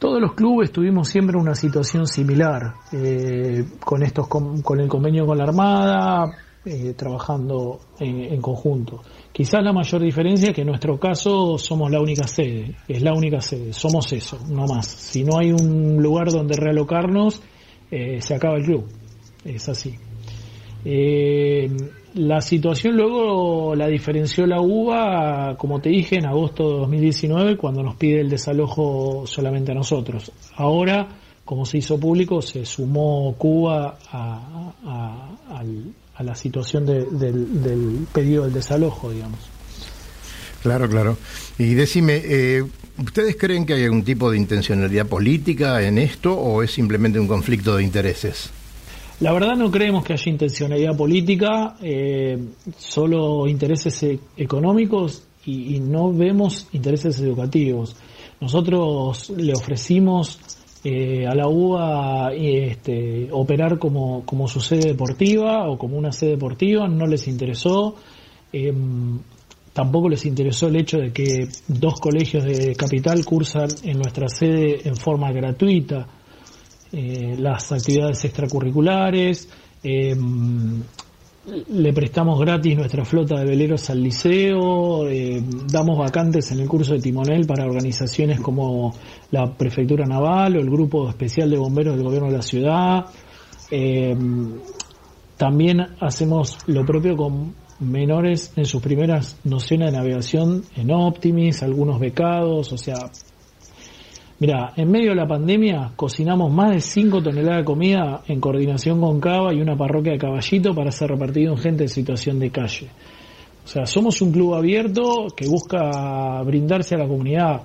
Todos 0.01 0.19
los 0.19 0.33
clubes 0.33 0.71
tuvimos 0.71 1.07
siempre 1.09 1.37
una 1.37 1.53
situación 1.53 2.07
similar, 2.07 2.73
eh, 2.91 3.63
con, 3.79 4.01
estos, 4.01 4.27
con, 4.27 4.79
el 4.79 4.87
convenio 4.87 5.27
con 5.27 5.37
la 5.37 5.43
Armada, 5.43 6.31
eh, 6.65 6.95
trabajando 6.97 7.81
en, 7.99 8.41
conjunto. 8.41 9.03
Quizás 9.31 9.63
la 9.63 9.71
mayor 9.71 10.01
diferencia 10.01 10.49
es 10.49 10.55
que 10.55 10.61
en 10.61 10.69
nuestro 10.69 10.99
caso 10.99 11.55
somos 11.59 11.91
la 11.91 12.01
única 12.01 12.25
sede, 12.25 12.77
es 12.87 13.03
la 13.03 13.13
única 13.13 13.41
sede, 13.41 13.73
somos 13.73 14.11
eso, 14.11 14.39
no 14.49 14.65
más. 14.65 14.87
Si 14.87 15.23
no 15.23 15.37
hay 15.37 15.51
un 15.51 16.01
lugar 16.01 16.31
donde 16.31 16.55
realocarnos, 16.57 17.39
eh, 17.91 18.19
se 18.21 18.33
acaba 18.33 18.57
el 18.57 18.65
club, 18.65 18.87
es 19.45 19.69
así. 19.69 19.93
La 22.15 22.41
situación 22.41 22.97
luego 22.97 23.73
la 23.73 23.87
diferenció 23.87 24.45
la 24.45 24.59
UBA, 24.59 25.55
como 25.57 25.79
te 25.79 25.89
dije, 25.89 26.17
en 26.17 26.25
agosto 26.25 26.69
de 26.69 26.79
2019, 26.79 27.55
cuando 27.55 27.81
nos 27.83 27.95
pide 27.95 28.19
el 28.19 28.29
desalojo 28.29 29.23
solamente 29.25 29.71
a 29.71 29.75
nosotros. 29.75 30.29
Ahora, 30.55 31.07
como 31.45 31.65
se 31.65 31.77
hizo 31.77 31.97
público, 31.97 32.41
se 32.41 32.65
sumó 32.65 33.33
Cuba 33.37 33.97
a, 34.11 35.63
la 36.19 36.35
situación 36.35 36.85
del, 36.85 38.07
pedido 38.13 38.43
del 38.43 38.53
desalojo, 38.53 39.09
digamos. 39.09 39.39
Claro, 40.61 40.89
claro. 40.89 41.17
Y 41.57 41.73
decime, 41.73 42.21
eh, 42.23 42.63
¿ustedes 42.99 43.35
creen 43.37 43.65
que 43.65 43.73
hay 43.73 43.85
algún 43.85 44.03
tipo 44.03 44.29
de 44.29 44.37
intencionalidad 44.37 45.07
política 45.07 45.81
en 45.81 45.97
esto 45.97 46.33
o 46.33 46.61
es 46.61 46.71
simplemente 46.71 47.19
un 47.19 47.27
conflicto 47.27 47.77
de 47.77 47.83
intereses? 47.83 48.51
La 49.21 49.31
verdad 49.33 49.55
no 49.55 49.69
creemos 49.69 50.03
que 50.03 50.13
haya 50.13 50.31
intencionalidad 50.31 50.97
política, 50.97 51.75
eh, 51.79 52.43
solo 52.75 53.47
intereses 53.47 54.01
e-, 54.01 54.19
económicos 54.35 55.27
y, 55.45 55.79
no 55.79 56.11
vemos 56.11 56.67
intereses 56.71 57.19
educativos. 57.19 57.95
Nosotros 58.39 59.29
le 59.37 59.53
ofrecimos 59.53 60.39
eh, 60.83 61.27
a 61.27 61.35
la 61.35 61.47
UBA 61.47 62.33
este, 62.33 63.29
operar 63.31 63.77
como, 63.77 64.25
como 64.25 64.47
su 64.47 64.59
sede 64.59 64.87
deportiva 64.87 65.69
o 65.69 65.77
como 65.77 65.97
una 65.97 66.11
sede 66.11 66.31
deportiva, 66.31 66.87
no 66.87 67.05
les 67.05 67.27
interesó. 67.27 67.95
Em, 68.51 69.19
tampoco 69.71 70.09
les 70.09 70.25
interesó 70.25 70.67
el 70.67 70.77
hecho 70.77 70.97
de 70.97 71.13
que 71.13 71.47
dos 71.67 71.99
colegios 71.99 72.43
de 72.43 72.75
capital 72.75 73.23
cursan 73.23 73.67
en 73.83 73.99
nuestra 73.99 74.27
sede 74.29 74.81
en 74.83 74.95
forma 74.95 75.31
gratuita 75.31 76.07
eh, 76.93 77.35
las 77.37 77.71
actividades 77.71 78.25
extracurriculares, 78.25 79.47
eh, 79.83 80.15
le 81.69 81.93
prestamos 81.93 82.39
gratis 82.39 82.75
nuestra 82.77 83.05
flota 83.05 83.39
de 83.39 83.45
veleros 83.45 83.89
al 83.89 84.03
liceo, 84.03 85.07
eh, 85.07 85.41
damos 85.71 85.97
vacantes 85.97 86.51
en 86.51 86.59
el 86.59 86.67
curso 86.67 86.93
de 86.93 86.99
timonel 86.99 87.47
para 87.47 87.65
organizaciones 87.65 88.39
como 88.41 88.93
la 89.31 89.55
Prefectura 89.55 90.05
Naval 90.05 90.57
o 90.57 90.59
el 90.59 90.69
Grupo 90.69 91.09
Especial 91.09 91.49
de 91.49 91.57
Bomberos 91.57 91.95
del 91.95 92.05
Gobierno 92.05 92.29
de 92.29 92.37
la 92.37 92.43
Ciudad. 92.43 93.05
también 95.37 95.79
hacemos 95.99 96.57
lo 96.67 96.85
propio 96.85 97.15
con 97.15 97.55
menores 97.79 98.53
en 98.55 98.65
sus 98.65 98.81
primeras 98.81 99.39
nociones 99.43 99.91
de 99.91 99.97
navegación 99.97 100.63
en 100.75 100.91
Optimis, 100.91 101.63
algunos 101.63 101.99
becados, 101.99 102.71
o 102.71 102.77
sea, 102.77 103.09
mira, 104.41 104.73
en 104.75 104.89
medio 104.91 105.11
de 105.11 105.15
la 105.15 105.27
pandemia 105.27 105.93
cocinamos 105.95 106.51
más 106.51 106.71
de 106.71 106.81
5 106.81 107.21
toneladas 107.21 107.59
de 107.59 107.63
comida 107.63 108.21
en 108.27 108.41
coordinación 108.41 108.99
con 108.99 109.21
Cava 109.21 109.53
y 109.53 109.61
una 109.61 109.77
parroquia 109.77 110.13
de 110.13 110.17
Caballito 110.17 110.73
para 110.73 110.91
ser 110.91 111.11
repartido 111.11 111.53
en 111.53 111.57
gente 111.59 111.83
en 111.83 111.89
situación 111.89 112.39
de 112.39 112.49
calle. 112.49 112.89
O 113.63 113.67
sea, 113.67 113.85
somos 113.85 114.19
un 114.21 114.31
club 114.31 114.55
abierto 114.55 115.27
que 115.37 115.47
busca 115.47 116.41
brindarse 116.43 116.95
a 116.95 116.97
la 116.97 117.07
comunidad. 117.07 117.61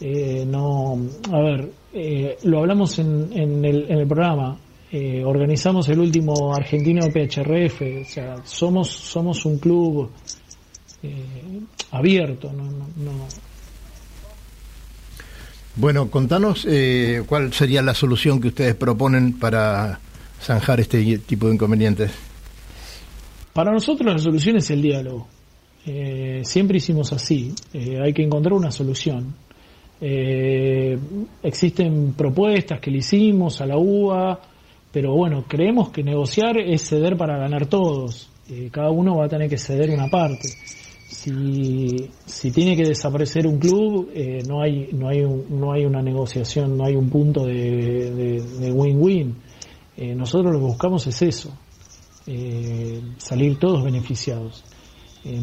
Eh, 0.00 0.46
no, 0.46 0.94
a 1.32 1.40
ver, 1.40 1.70
eh, 1.92 2.36
lo 2.44 2.60
hablamos 2.60 2.98
en, 3.00 3.32
en, 3.32 3.64
el, 3.64 3.90
en 3.90 3.98
el 3.98 4.06
programa. 4.06 4.56
Eh, 4.92 5.24
organizamos 5.24 5.88
el 5.88 5.98
último 5.98 6.54
argentino 6.54 7.00
PHRF, 7.06 7.82
o 8.02 8.04
sea, 8.04 8.36
somos, 8.44 8.88
somos 8.90 9.44
un 9.46 9.58
club 9.58 10.10
eh, 11.02 11.60
abierto, 11.90 12.52
no, 12.52 12.64
no, 12.64 12.86
no. 12.96 13.26
Bueno, 15.76 16.10
contanos 16.10 16.66
eh, 16.68 17.22
cuál 17.26 17.52
sería 17.52 17.82
la 17.82 17.94
solución 17.94 18.40
que 18.40 18.48
ustedes 18.48 18.74
proponen 18.74 19.38
para 19.38 19.98
zanjar 20.40 20.80
este 20.80 21.18
tipo 21.18 21.48
de 21.48 21.54
inconvenientes. 21.54 22.10
Para 23.52 23.72
nosotros 23.72 24.12
la 24.12 24.18
solución 24.18 24.56
es 24.56 24.70
el 24.70 24.82
diálogo. 24.82 25.28
Eh, 25.86 26.42
siempre 26.44 26.78
hicimos 26.78 27.12
así. 27.12 27.54
Eh, 27.72 27.98
hay 28.02 28.12
que 28.12 28.22
encontrar 28.22 28.54
una 28.54 28.70
solución. 28.70 29.34
Eh, 30.04 30.98
existen 31.44 32.12
propuestas 32.14 32.80
que 32.80 32.90
le 32.90 32.98
hicimos 32.98 33.60
a 33.60 33.66
la 33.66 33.76
UBA, 33.76 34.40
pero 34.90 35.14
bueno, 35.14 35.44
creemos 35.46 35.90
que 35.90 36.02
negociar 36.02 36.58
es 36.58 36.88
ceder 36.88 37.16
para 37.16 37.38
ganar 37.38 37.66
todos. 37.66 38.28
Eh, 38.50 38.68
cada 38.72 38.90
uno 38.90 39.16
va 39.16 39.26
a 39.26 39.28
tener 39.28 39.48
que 39.48 39.58
ceder 39.58 39.90
una 39.90 40.08
parte. 40.08 40.48
Si, 41.22 42.10
si 42.26 42.50
tiene 42.50 42.74
que 42.76 42.82
desaparecer 42.82 43.46
un 43.46 43.58
club, 43.58 44.10
eh, 44.12 44.42
no 44.48 44.60
hay 44.60 44.88
no 44.92 45.08
hay 45.08 45.20
un- 45.22 45.44
no 45.50 45.72
hay 45.72 45.84
una 45.84 46.02
negociación, 46.02 46.76
no 46.76 46.84
hay 46.84 46.96
un 46.96 47.08
punto 47.10 47.44
de 47.44 48.72
win-win. 48.74 49.36
Eh, 49.96 50.14
nosotros 50.16 50.52
lo 50.52 50.58
que 50.58 50.64
buscamos 50.64 51.06
es 51.06 51.22
eso, 51.22 51.56
eh, 52.26 53.00
salir 53.18 53.56
todos 53.58 53.84
beneficiados. 53.84 54.64
Eh, 55.24 55.40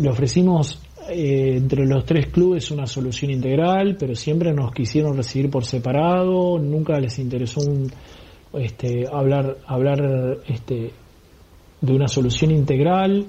le 0.00 0.08
ofrecimos 0.10 0.80
entre 1.08 1.86
los 1.86 2.04
tres 2.04 2.26
clubes 2.28 2.70
una 2.72 2.86
solución 2.86 3.30
integral, 3.30 3.96
pero 3.98 4.14
siempre 4.16 4.52
nos 4.52 4.72
quisieron 4.72 5.16
recibir 5.16 5.50
por 5.50 5.64
separado, 5.64 6.58
nunca 6.58 6.98
les 6.98 7.18
interesó 7.20 7.60
un, 7.60 7.90
este, 8.54 9.04
hablar, 9.12 9.58
hablar 9.66 10.38
este, 10.48 10.90
de 11.80 11.92
una 11.92 12.08
solución 12.08 12.50
integral. 12.50 13.26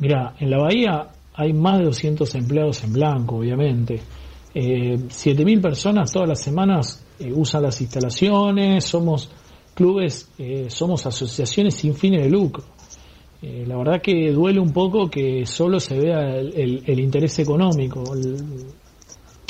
Mira, 0.00 0.34
en 0.38 0.50
la 0.50 0.58
Bahía 0.58 1.08
hay 1.34 1.52
más 1.52 1.78
de 1.78 1.84
200 1.84 2.34
empleados 2.34 2.82
en 2.84 2.92
blanco, 2.92 3.36
obviamente. 3.36 4.00
Eh, 4.54 4.96
7.000 5.08 5.60
personas 5.60 6.10
todas 6.12 6.28
las 6.28 6.40
semanas 6.40 7.04
eh, 7.18 7.32
usan 7.32 7.62
las 7.62 7.80
instalaciones, 7.80 8.84
somos 8.84 9.30
clubes, 9.74 10.30
eh, 10.38 10.66
somos 10.68 11.04
asociaciones 11.06 11.74
sin 11.74 11.94
fines 11.94 12.22
de 12.22 12.30
lucro. 12.30 12.64
Eh, 13.42 13.64
la 13.66 13.76
verdad 13.76 14.00
que 14.02 14.32
duele 14.32 14.58
un 14.58 14.72
poco 14.72 15.08
que 15.08 15.46
solo 15.46 15.78
se 15.78 15.98
vea 15.98 16.36
el, 16.38 16.98
interés 17.00 17.38
económico. 17.38 18.02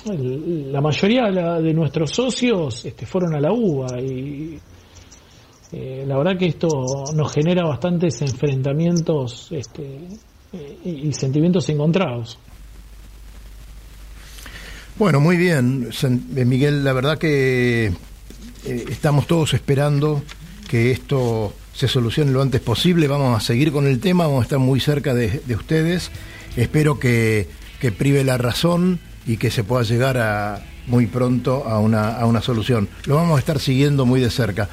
La 0.06 0.80
mayoría 0.80 1.24
de, 1.24 1.32
la- 1.32 1.60
de 1.60 1.72
nuestros 1.74 2.10
socios 2.10 2.84
este, 2.84 3.04
fueron 3.06 3.34
a 3.34 3.40
la 3.40 3.52
UBA 3.52 4.00
y 4.00 4.58
la 6.06 6.16
verdad 6.16 6.38
que 6.38 6.46
esto 6.46 6.68
nos 7.14 7.30
genera 7.32 7.66
bastantes 7.66 8.22
enfrentamientos 8.22 9.48
este, 9.52 10.06
y, 10.52 11.12
sentimientos 11.12 11.68
encontrados. 11.68 12.38
Bueno, 14.96 15.20
muy 15.20 15.36
bien, 15.36 15.90
eh, 16.02 16.44
Miguel, 16.44 16.84
la 16.84 16.92
verdad 16.92 17.18
que 17.18 17.92
eh, 18.64 18.84
estamos 18.88 19.26
todos 19.26 19.54
esperando 19.54 20.22
que 20.68 20.90
esto 20.90 21.54
se 21.72 21.86
solucione 21.86 22.32
lo 22.32 22.42
antes 22.42 22.60
posible. 22.60 23.06
Vamos 23.06 23.36
a 23.36 23.40
seguir 23.40 23.70
con 23.70 23.86
el 23.86 24.00
tema, 24.00 24.26
vamos 24.26 24.40
a 24.40 24.42
estar 24.44 24.58
muy 24.58 24.80
cerca 24.80 25.14
de, 25.14 25.40
de 25.46 25.54
ustedes. 25.54 26.10
Espero 26.56 26.98
que, 26.98 27.48
que 27.80 27.92
prive 27.92 28.24
la 28.24 28.38
razón 28.38 28.98
y 29.26 29.36
que 29.36 29.50
se 29.50 29.62
pueda 29.62 29.84
llegar 29.84 30.18
a, 30.18 30.64
muy 30.88 31.06
pronto 31.06 31.64
a 31.66 31.78
una, 31.78 32.18
a 32.18 32.26
una 32.26 32.42
solución. 32.42 32.88
Lo 33.04 33.14
vamos 33.14 33.36
a 33.36 33.38
estar 33.38 33.60
siguiendo 33.60 34.06
muy 34.06 34.20
de 34.20 34.30
cerca. 34.30 34.68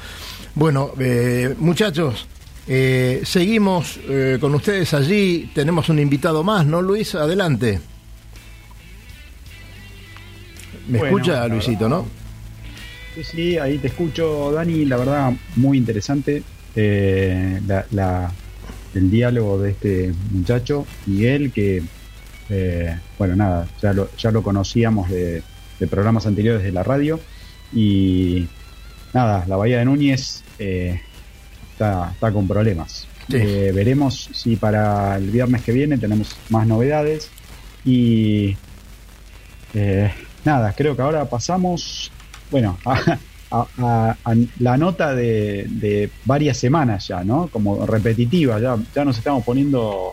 Bueno, 0.54 0.92
eh, 0.98 1.54
muchachos, 1.58 2.26
eh, 2.68 3.22
seguimos 3.24 3.98
eh, 4.08 4.38
con 4.40 4.54
ustedes 4.54 4.92
allí. 4.94 5.50
Tenemos 5.54 5.88
un 5.88 5.98
invitado 5.98 6.42
más, 6.42 6.66
¿no, 6.66 6.82
Luis? 6.82 7.14
Adelante. 7.14 7.80
¿Me 10.88 10.98
Bueno, 10.98 11.16
escucha, 11.18 11.48
Luisito, 11.48 11.88
no? 11.88 12.06
Sí, 13.14 13.24
sí, 13.24 13.58
ahí 13.58 13.78
te 13.78 13.88
escucho, 13.88 14.52
Dani. 14.52 14.84
La 14.84 14.96
verdad, 14.96 15.32
muy 15.56 15.78
interesante 15.78 16.42
eh, 16.74 17.60
la- 17.66 17.86
la- 17.90 18.32
el 18.94 19.10
diálogo 19.10 19.58
de 19.60 19.70
este 19.70 20.12
muchacho, 20.30 20.86
Miguel, 21.06 21.50
que, 21.52 21.82
eh, 22.50 22.96
bueno, 23.18 23.34
nada, 23.36 23.66
ya 23.82 23.92
lo, 23.92 24.10
ya 24.16 24.30
lo 24.30 24.42
conocíamos 24.42 25.08
de, 25.10 25.42
de 25.80 25.86
programas 25.86 26.26
anteriores 26.26 26.62
de 26.62 26.72
la 26.72 26.82
radio. 26.82 27.18
Y 27.74 28.46
nada, 29.12 29.44
la 29.48 29.56
Bahía 29.56 29.78
de 29.78 29.84
Núñez 29.86 30.42
eh, 30.58 31.00
está, 31.76 32.10
está 32.12 32.32
con 32.32 32.48
problemas. 32.48 33.06
Eh, 33.32 33.72
veremos 33.74 34.30
si 34.32 34.56
para 34.56 35.16
el 35.16 35.30
viernes 35.30 35.62
que 35.62 35.72
viene 35.72 35.98
tenemos 35.98 36.34
más 36.48 36.66
novedades. 36.66 37.28
Y 37.84 38.56
eh, 39.74 40.10
nada, 40.44 40.72
creo 40.76 40.96
que 40.96 41.02
ahora 41.02 41.24
pasamos, 41.26 42.10
bueno, 42.50 42.78
a, 42.84 43.18
a- 43.50 43.66
a- 43.78 44.16
a 44.24 44.34
la 44.60 44.76
nota 44.76 45.14
de, 45.14 45.66
de 45.68 46.10
varias 46.24 46.56
semanas 46.56 47.08
ya, 47.08 47.22
¿no? 47.24 47.48
Como 47.48 47.84
repetitiva, 47.86 48.58
ya, 48.60 48.76
ya 48.94 49.04
nos 49.04 49.18
estamos 49.18 49.44
poniendo, 49.44 50.12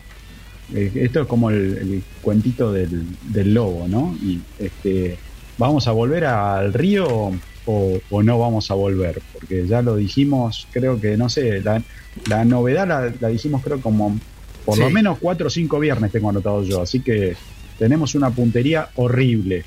eh, 0.73 0.91
esto 0.95 1.21
es 1.21 1.28
como 1.28 1.49
el, 1.49 1.78
el 1.78 2.04
cuentito 2.21 2.71
del, 2.71 3.06
del 3.30 3.54
lobo, 3.54 3.88
¿no? 3.88 4.15
Y 4.21 4.39
este, 4.60 5.17
¿vamos 5.58 5.88
a 5.88 5.91
volver 5.91 6.26
al 6.26 6.73
río 6.73 7.32
o, 7.65 7.99
o 8.10 8.23
no 8.23 8.39
vamos 8.39 8.69
a 8.71 8.73
volver? 8.73 9.21
Porque 9.34 9.67
ya 9.67 9.82
lo 9.82 9.95
dijimos, 9.95 10.67
creo 10.71 10.99
que, 10.99 11.17
no 11.17 11.30
sé, 11.30 11.62
la, 11.62 11.82
la 12.28 12.45
novedad 12.45 12.88
la, 12.88 13.13
la 13.19 13.28
dijimos 13.30 13.62
creo 13.63 13.80
como 13.82 14.19
por 14.65 14.78
lo 14.78 14.89
menos 14.89 15.17
cuatro 15.19 15.47
o 15.47 15.49
cinco 15.49 15.80
viernes 15.80 16.12
tengo 16.12 16.30
anotado 16.30 16.63
yo, 16.63 16.82
así 16.82 17.02
que 17.02 17.36
tenemos 17.78 18.15
una 18.15 18.30
puntería 18.30 18.89
horrible. 18.95 19.65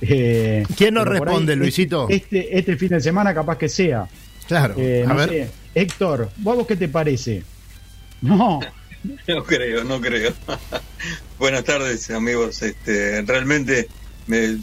Eh, 0.00 0.64
¿Quién 0.76 0.94
nos 0.94 1.06
responde, 1.06 1.52
ahí, 1.52 1.58
Luisito? 1.58 2.08
Este, 2.08 2.58
este 2.58 2.76
fin 2.76 2.88
de 2.88 3.00
semana 3.00 3.32
capaz 3.34 3.58
que 3.58 3.68
sea. 3.68 4.06
Claro, 4.48 4.74
Eh, 4.78 5.04
a 5.04 5.08
no 5.08 5.14
ver. 5.16 5.28
sé, 5.28 5.50
Héctor, 5.74 6.30
¿vos 6.38 6.56
vos 6.56 6.66
qué 6.66 6.76
te 6.76 6.88
parece? 6.88 7.42
No, 8.22 8.60
No 9.28 9.44
creo, 9.44 9.84
no 9.84 10.00
creo. 10.00 10.32
Buenas 11.38 11.64
tardes, 11.64 12.10
amigos. 12.10 12.62
Este, 12.62 13.20
realmente 13.22 13.88
me 14.26 14.56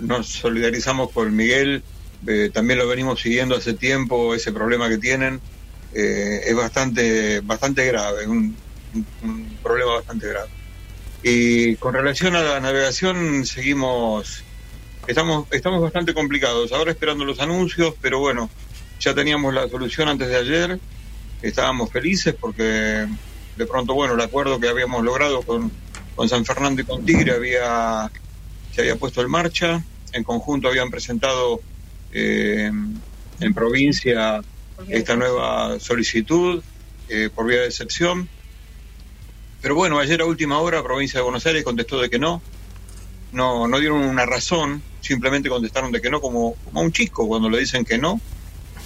nos 0.00 0.26
solidarizamos 0.28 1.10
con 1.10 1.34
Miguel. 1.36 1.82
Eh, 2.26 2.50
también 2.52 2.78
lo 2.78 2.88
venimos 2.88 3.20
siguiendo 3.20 3.56
hace 3.56 3.74
tiempo. 3.74 4.34
Ese 4.34 4.52
problema 4.52 4.88
que 4.88 4.98
tienen 4.98 5.40
eh, 5.92 6.40
es 6.46 6.54
bastante, 6.56 7.40
bastante 7.40 7.84
grave, 7.86 8.26
un, 8.26 8.56
un- 9.22 9.58
problema 9.62 9.94
bastante 9.94 10.28
grave. 10.28 10.48
Y 11.22 11.76
con 11.76 11.94
relación 11.94 12.36
a 12.36 12.42
la 12.42 12.60
navegación, 12.60 13.46
seguimos, 13.46 14.42
estamos, 15.06 15.46
estamos 15.52 15.80
bastante 15.80 16.12
complicados. 16.12 16.72
Ahora 16.72 16.90
esperando 16.90 17.24
los 17.24 17.40
anuncios, 17.40 17.94
pero 18.00 18.18
bueno, 18.18 18.50
ya 19.00 19.14
teníamos 19.14 19.54
la 19.54 19.68
solución 19.68 20.08
antes 20.08 20.28
de 20.28 20.36
ayer. 20.36 20.78
Estábamos 21.40 21.90
felices 21.90 22.34
porque 22.38 23.06
de 23.56 23.66
pronto, 23.66 23.94
bueno, 23.94 24.14
el 24.14 24.20
acuerdo 24.20 24.58
que 24.60 24.68
habíamos 24.68 25.02
logrado 25.04 25.42
con, 25.42 25.70
con 26.14 26.28
San 26.28 26.44
Fernando 26.44 26.82
y 26.82 26.84
con 26.84 27.04
Tigre 27.04 27.32
había, 27.32 28.10
se 28.74 28.82
había 28.82 28.96
puesto 28.96 29.22
en 29.22 29.30
marcha. 29.30 29.82
En 30.12 30.24
conjunto 30.24 30.68
habían 30.68 30.90
presentado 30.90 31.60
eh, 32.14 32.70
en 33.40 33.54
provincia 33.54 34.40
esta 34.88 35.16
nueva 35.16 35.78
solicitud 35.80 36.62
eh, 37.08 37.28
por 37.34 37.46
vía 37.46 37.60
de 37.60 37.66
excepción. 37.66 38.28
Pero 39.60 39.74
bueno, 39.74 39.98
ayer 39.98 40.20
a 40.20 40.26
última 40.26 40.58
hora, 40.58 40.82
provincia 40.82 41.18
de 41.18 41.24
Buenos 41.24 41.44
Aires 41.46 41.64
contestó 41.64 42.00
de 42.00 42.10
que 42.10 42.18
no. 42.18 42.42
No, 43.32 43.66
no 43.66 43.80
dieron 43.80 44.02
una 44.02 44.26
razón, 44.26 44.82
simplemente 45.00 45.48
contestaron 45.48 45.90
de 45.90 46.00
que 46.00 46.08
no, 46.08 46.20
como, 46.20 46.54
como 46.64 46.80
a 46.80 46.82
un 46.82 46.92
chico 46.92 47.26
cuando 47.26 47.50
le 47.50 47.58
dicen 47.58 47.84
que 47.84 47.98
no. 47.98 48.20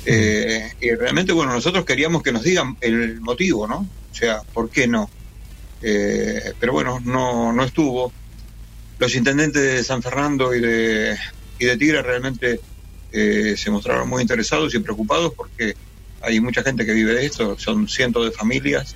Eh, 0.06 0.72
y 0.80 0.90
realmente, 0.94 1.32
bueno, 1.32 1.52
nosotros 1.52 1.84
queríamos 1.84 2.22
que 2.22 2.32
nos 2.32 2.42
digan 2.42 2.76
el 2.80 3.20
motivo, 3.20 3.66
¿no? 3.66 3.86
O 4.10 4.14
sea, 4.14 4.40
¿por 4.54 4.70
qué 4.70 4.86
no? 4.86 5.10
Eh, 5.82 6.54
pero 6.58 6.72
bueno, 6.72 7.00
no, 7.04 7.52
no 7.52 7.64
estuvo. 7.64 8.12
Los 8.98 9.14
intendentes 9.14 9.62
de 9.62 9.84
San 9.84 10.02
Fernando 10.02 10.54
y 10.54 10.60
de, 10.60 11.16
y 11.58 11.66
de 11.66 11.76
Tigre 11.76 12.02
realmente 12.02 12.60
eh, 13.12 13.54
se 13.56 13.70
mostraron 13.70 14.08
muy 14.08 14.22
interesados 14.22 14.74
y 14.74 14.78
preocupados 14.80 15.32
porque 15.34 15.74
hay 16.20 16.40
mucha 16.40 16.62
gente 16.62 16.84
que 16.84 16.92
vive 16.92 17.14
de 17.14 17.26
esto, 17.26 17.58
son 17.58 17.88
cientos 17.88 18.24
de 18.24 18.32
familias 18.32 18.94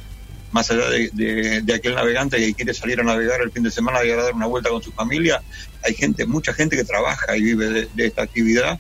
más 0.51 0.70
allá 0.70 0.90
de, 0.90 1.09
de- 1.14 1.62
de 1.62 1.75
aquel 1.75 1.94
navegante 1.94 2.37
que 2.37 2.53
quiere 2.53 2.75
salir 2.75 3.01
a 3.01 3.05
navegar 3.05 3.40
el 3.40 3.51
fin 3.51 3.62
de 3.62 3.70
semana 3.70 4.05
y 4.05 4.11
a 4.11 4.16
dar 4.16 4.35
una 4.35 4.46
vuelta 4.46 4.68
con 4.68 4.83
su 4.83 4.92
familia, 4.92 5.40
hay 5.83 5.94
gente, 5.94 6.27
mucha 6.27 6.53
gente 6.53 6.77
que 6.77 6.85
trabaja 6.85 7.35
y 7.37 7.40
vive 7.42 7.70
de, 7.70 7.88
de 7.94 8.07
esta 8.07 8.20
actividad, 8.22 8.79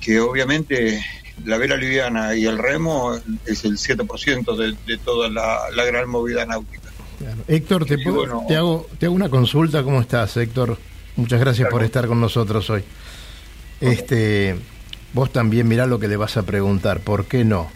que 0.00 0.20
obviamente 0.20 1.02
la 1.44 1.56
vela 1.56 1.76
liviana 1.76 2.34
y 2.34 2.44
el 2.44 2.58
remo 2.58 3.14
es 3.46 3.64
el 3.64 3.78
7% 3.78 4.56
de, 4.56 4.76
de 4.86 4.98
toda 4.98 5.28
la, 5.30 5.58
la 5.74 5.84
gran 5.84 6.08
movida 6.08 6.44
náutica. 6.44 6.90
Héctor, 7.48 7.86
te, 7.86 7.96
puedo- 7.98 8.16
bueno. 8.16 8.44
te 8.46 8.56
hago, 8.56 8.88
te 8.98 9.06
hago 9.06 9.14
una 9.14 9.28
consulta. 9.28 9.82
¿Cómo 9.82 10.00
estás, 10.00 10.36
Héctor? 10.36 10.78
Muchas 11.16 11.40
gracias 11.40 11.68
por 11.70 11.82
estar 11.82 12.06
con 12.06 12.20
nosotros 12.20 12.68
hoy. 12.70 12.84
Este, 13.80 14.56
vos 15.12 15.32
también 15.32 15.68
mirá 15.68 15.86
lo 15.86 15.98
que 15.98 16.08
le 16.08 16.16
vas 16.16 16.36
a 16.36 16.42
preguntar. 16.44 17.00
¿Por 17.00 17.26
qué 17.26 17.44
no? 17.44 17.70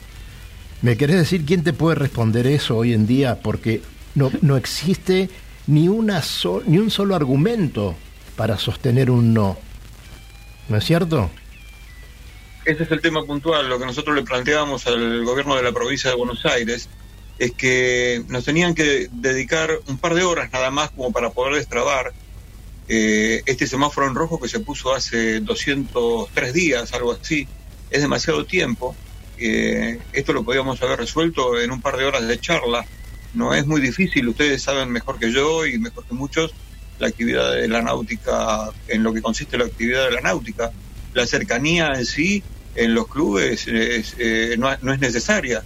¿Me 0.82 0.96
querés 0.96 1.16
decir 1.16 1.44
quién 1.44 1.62
te 1.62 1.72
puede 1.72 1.94
responder 1.96 2.46
eso 2.46 2.76
hoy 2.76 2.92
en 2.92 3.06
día? 3.06 3.40
Porque 3.40 3.82
no, 4.14 4.30
no 4.40 4.56
existe 4.56 5.30
ni, 5.66 5.88
una 5.88 6.22
so- 6.22 6.62
ni 6.66 6.78
un 6.78 6.90
solo 6.90 7.14
argumento 7.14 7.96
para 8.36 8.58
sostener 8.58 9.10
un 9.10 9.32
no. 9.32 9.58
¿No 10.68 10.76
es 10.76 10.84
cierto? 10.84 11.30
Ese 12.64 12.84
es 12.84 12.90
el 12.90 13.00
tema 13.00 13.24
puntual. 13.24 13.68
Lo 13.68 13.78
que 13.78 13.86
nosotros 13.86 14.14
le 14.16 14.22
planteábamos 14.22 14.86
al 14.86 15.24
gobierno 15.24 15.56
de 15.56 15.62
la 15.62 15.72
provincia 15.72 16.10
de 16.10 16.16
Buenos 16.16 16.44
Aires 16.46 16.88
es 17.38 17.52
que 17.52 18.24
nos 18.28 18.44
tenían 18.44 18.74
que 18.74 19.08
dedicar 19.10 19.70
un 19.88 19.98
par 19.98 20.14
de 20.14 20.22
horas 20.22 20.50
nada 20.52 20.70
más 20.70 20.90
como 20.90 21.12
para 21.12 21.30
poder 21.30 21.54
destrabar 21.56 22.12
eh, 22.88 23.42
este 23.46 23.66
semáforo 23.66 24.06
en 24.06 24.14
rojo 24.14 24.40
que 24.40 24.48
se 24.48 24.60
puso 24.60 24.94
hace 24.94 25.40
203 25.40 26.52
días, 26.52 26.92
algo 26.92 27.12
así. 27.12 27.46
Es 27.90 28.02
demasiado 28.02 28.44
tiempo. 28.44 28.94
Eh, 29.38 29.98
esto 30.12 30.32
lo 30.32 30.44
podíamos 30.44 30.80
haber 30.82 30.98
resuelto 30.98 31.60
en 31.60 31.70
un 31.70 31.80
par 31.80 31.96
de 31.96 32.04
horas 32.04 32.26
de 32.26 32.38
charla. 32.38 32.84
No 33.34 33.54
es 33.54 33.66
muy 33.66 33.80
difícil, 33.80 34.28
ustedes 34.28 34.62
saben 34.62 34.90
mejor 34.90 35.18
que 35.18 35.32
yo 35.32 35.66
y 35.66 35.78
mejor 35.78 36.04
que 36.04 36.14
muchos 36.14 36.52
la 36.98 37.08
actividad 37.08 37.52
de 37.52 37.66
la 37.68 37.82
náutica, 37.82 38.70
en 38.88 39.02
lo 39.02 39.12
que 39.12 39.22
consiste 39.22 39.58
la 39.58 39.64
actividad 39.64 40.04
de 40.04 40.12
la 40.12 40.20
náutica. 40.20 40.70
La 41.14 41.26
cercanía 41.26 41.92
en 41.94 42.06
sí 42.06 42.42
en 42.74 42.94
los 42.94 43.08
clubes 43.08 43.66
es, 43.66 44.14
eh, 44.18 44.56
no, 44.58 44.70
es 44.70 44.98
necesaria. 45.00 45.62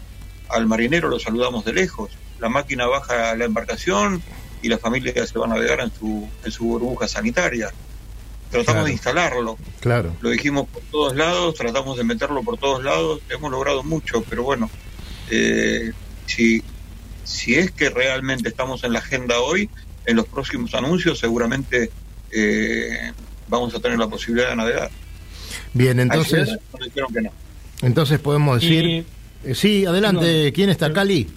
Al 0.48 0.66
marinero 0.66 1.08
lo 1.08 1.18
saludamos 1.18 1.64
de 1.64 1.72
lejos. 1.72 2.10
La 2.40 2.48
máquina 2.48 2.86
baja 2.86 3.34
la 3.34 3.44
embarcación 3.44 4.22
y 4.66 4.68
la 4.68 4.78
familia 4.78 5.12
se 5.26 5.38
va 5.38 5.46
a 5.46 5.48
navegar 5.48 5.80
en 5.80 5.92
su, 5.96 6.28
en 6.44 6.50
su 6.50 6.64
burbuja 6.64 7.06
sanitaria. 7.06 7.70
Tratamos 8.50 8.64
Claro. 8.74 8.84
de 8.86 8.92
instalarlo. 8.92 9.58
Claro. 9.80 10.16
Lo 10.20 10.30
dijimos 10.30 10.66
por 10.68 10.82
todos 10.90 11.14
lados, 11.16 11.54
tratamos 11.54 11.96
de 11.96 12.04
meterlo 12.04 12.42
por 12.42 12.58
todos 12.58 12.82
lados, 12.82 13.20
hemos 13.28 13.50
logrado 13.50 13.82
mucho, 13.84 14.22
pero 14.28 14.42
bueno, 14.42 14.68
eh, 15.30 15.92
si, 16.26 16.62
si 17.24 17.54
es 17.54 17.70
que 17.70 17.90
realmente 17.90 18.48
estamos 18.48 18.82
en 18.84 18.92
la 18.92 18.98
agenda 19.00 19.38
hoy, 19.40 19.68
en 20.04 20.16
los 20.16 20.26
próximos 20.26 20.74
anuncios 20.74 21.18
seguramente 21.18 21.90
eh, 22.30 23.12
vamos 23.48 23.74
a 23.74 23.80
tener 23.80 23.98
la 23.98 24.08
posibilidad 24.08 24.50
de 24.50 24.56
navegar. 24.56 24.90
Bien, 25.74 25.98
entonces, 26.00 26.48
Ayer 26.48 26.60
nos 26.72 26.80
dijeron 26.86 27.12
que 27.14 27.20
no. 27.22 27.30
entonces 27.82 28.18
podemos 28.18 28.60
decir... 28.60 28.84
Eh, 28.84 29.04
Eh, 29.44 29.54
sí, 29.54 29.84
adelante. 29.86 30.46
no, 30.46 30.52
¿Quién 30.52 30.70
está? 30.70 30.92
Cali. 30.92 31.28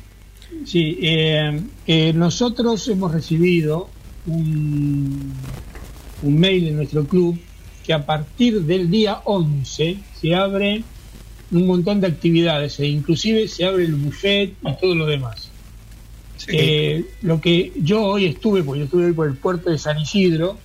Sí, 0.70 1.00
eh, 1.02 1.62
eh, 1.88 2.14
nosotros 2.14 2.88
hemos 2.90 3.12
recibido 3.12 3.90
un, 4.28 5.34
un 6.22 6.40
mail 6.40 6.68
en 6.68 6.76
nuestro 6.76 7.06
club 7.06 7.40
que 7.84 7.92
a 7.92 8.06
partir 8.06 8.62
del 8.62 8.88
día 8.92 9.22
11 9.26 9.98
se 10.22 10.36
abre 10.36 10.84
un 11.50 11.66
montón 11.66 12.02
de 12.02 12.06
actividades 12.06 12.80
e 12.80 12.86
inclusive 12.86 13.48
se 13.48 13.66
abre 13.66 13.86
el 13.86 13.96
buffet 13.96 14.54
y 14.62 14.74
todo 14.80 14.94
lo 14.94 15.08
demás. 15.08 15.50
Eh, 16.50 17.04
lo 17.24 17.42
que 17.42 17.72
yo 17.82 18.04
hoy 18.04 18.28
estuve, 18.28 18.62
porque 18.62 18.82
yo 18.82 18.86
estuve 18.86 19.06
hoy 19.06 19.14
por 19.14 19.28
el 19.28 19.38
puerto 19.38 19.72
de 19.72 19.80
San 19.80 20.00
Isidro, 20.00 20.60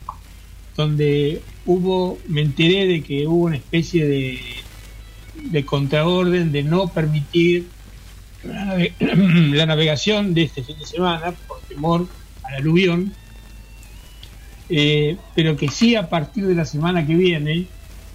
donde 0.77 1.41
hubo, 1.65 2.19
me 2.29 2.43
enteré 2.43 2.87
de 2.87 3.03
que 3.03 3.27
hubo 3.27 3.47
una 3.47 3.57
especie 3.57 4.05
de, 4.05 4.39
de 5.51 5.65
contraorden 5.65 6.53
de 6.53 6.63
no 6.63 6.89
permitir 6.89 7.69
la, 8.47 8.65
nave- 8.65 8.93
la 9.57 9.67
navegación 9.67 10.35
de 10.35 10.43
este 10.45 10.63
fin 10.63 10.79
de 10.79 10.87
semana 10.87 11.33
por 11.49 11.61
temor 11.63 12.07
al 12.45 12.55
aluvión, 12.57 13.13
eh, 14.69 15.17
pero 15.35 15.57
que 15.57 15.69
sí 15.69 15.95
a 15.95 16.09
partir 16.09 16.47
de 16.47 16.55
la 16.55 16.65
semana 16.65 17.07
que 17.07 17.15
viene 17.15 17.67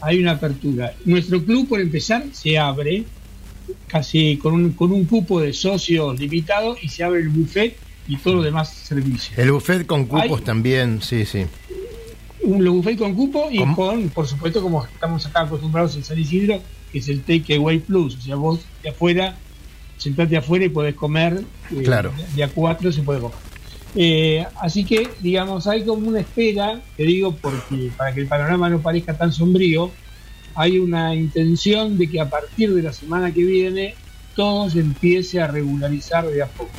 hay 0.01 0.19
una 0.19 0.31
apertura. 0.33 0.93
Nuestro 1.05 1.43
club, 1.43 1.67
por 1.67 1.79
empezar, 1.81 2.23
se 2.31 2.57
abre 2.57 3.03
casi 3.87 4.37
con 4.37 4.53
un, 4.53 4.71
con 4.71 4.91
un 4.91 5.05
cupo 5.05 5.41
de 5.41 5.53
socios 5.53 6.19
limitado 6.19 6.75
y 6.81 6.89
se 6.89 7.03
abre 7.03 7.19
el 7.21 7.29
buffet 7.29 7.75
y 8.07 8.17
todos 8.17 8.37
los 8.37 8.45
demás 8.45 8.69
servicios. 8.73 9.37
El 9.37 9.51
buffet 9.51 9.85
con 9.85 10.05
cupos 10.05 10.39
Hay- 10.39 10.45
también, 10.45 11.01
sí, 11.01 11.25
sí. 11.25 11.45
Un 12.41 12.63
buffet 12.65 12.97
con 12.97 13.13
cupo 13.13 13.49
y 13.51 13.57
¿Cómo? 13.59 13.75
con, 13.75 14.09
por 14.09 14.25
supuesto, 14.25 14.61
como 14.61 14.83
estamos 14.85 15.25
acá 15.25 15.41
acostumbrados 15.41 15.95
en 15.97 16.03
San 16.03 16.17
Isidro, 16.17 16.61
que 16.91 16.99
es 16.99 17.09
el 17.09 17.21
Takeaway 17.21 17.79
Plus. 17.79 18.15
O 18.15 18.21
sea, 18.21 18.35
vos 18.37 18.61
de 18.81 18.89
afuera, 18.89 19.37
sentate 19.99 20.35
afuera 20.37 20.65
y 20.65 20.69
podés 20.69 20.95
comer. 20.95 21.43
eh, 21.71 21.83
Claro. 21.83 22.11
De 22.35 22.43
a 22.43 22.47
cuatro 22.47 22.91
se 22.91 23.03
puede 23.03 23.19
comer. 23.19 23.37
Eh, 23.95 24.45
así 24.61 24.83
que, 24.85 25.07
digamos, 25.19 25.67
hay 25.67 25.83
como 25.83 26.07
una 26.07 26.19
espera, 26.21 26.81
te 26.97 27.03
digo, 27.03 27.35
porque 27.35 27.91
para 27.95 28.13
que 28.13 28.21
el 28.21 28.27
panorama 28.27 28.69
no 28.69 28.79
parezca 28.79 29.15
tan 29.15 29.31
sombrío, 29.31 29.91
hay 30.55 30.79
una 30.79 31.13
intención 31.15 31.97
de 31.97 32.07
que 32.09 32.19
a 32.19 32.29
partir 32.29 32.73
de 32.73 32.81
la 32.83 32.93
semana 32.93 33.31
que 33.31 33.43
viene 33.43 33.93
todo 34.35 34.69
se 34.69 34.79
empiece 34.79 35.41
a 35.41 35.47
regularizar 35.47 36.27
de 36.27 36.41
a 36.41 36.47
poco. 36.47 36.71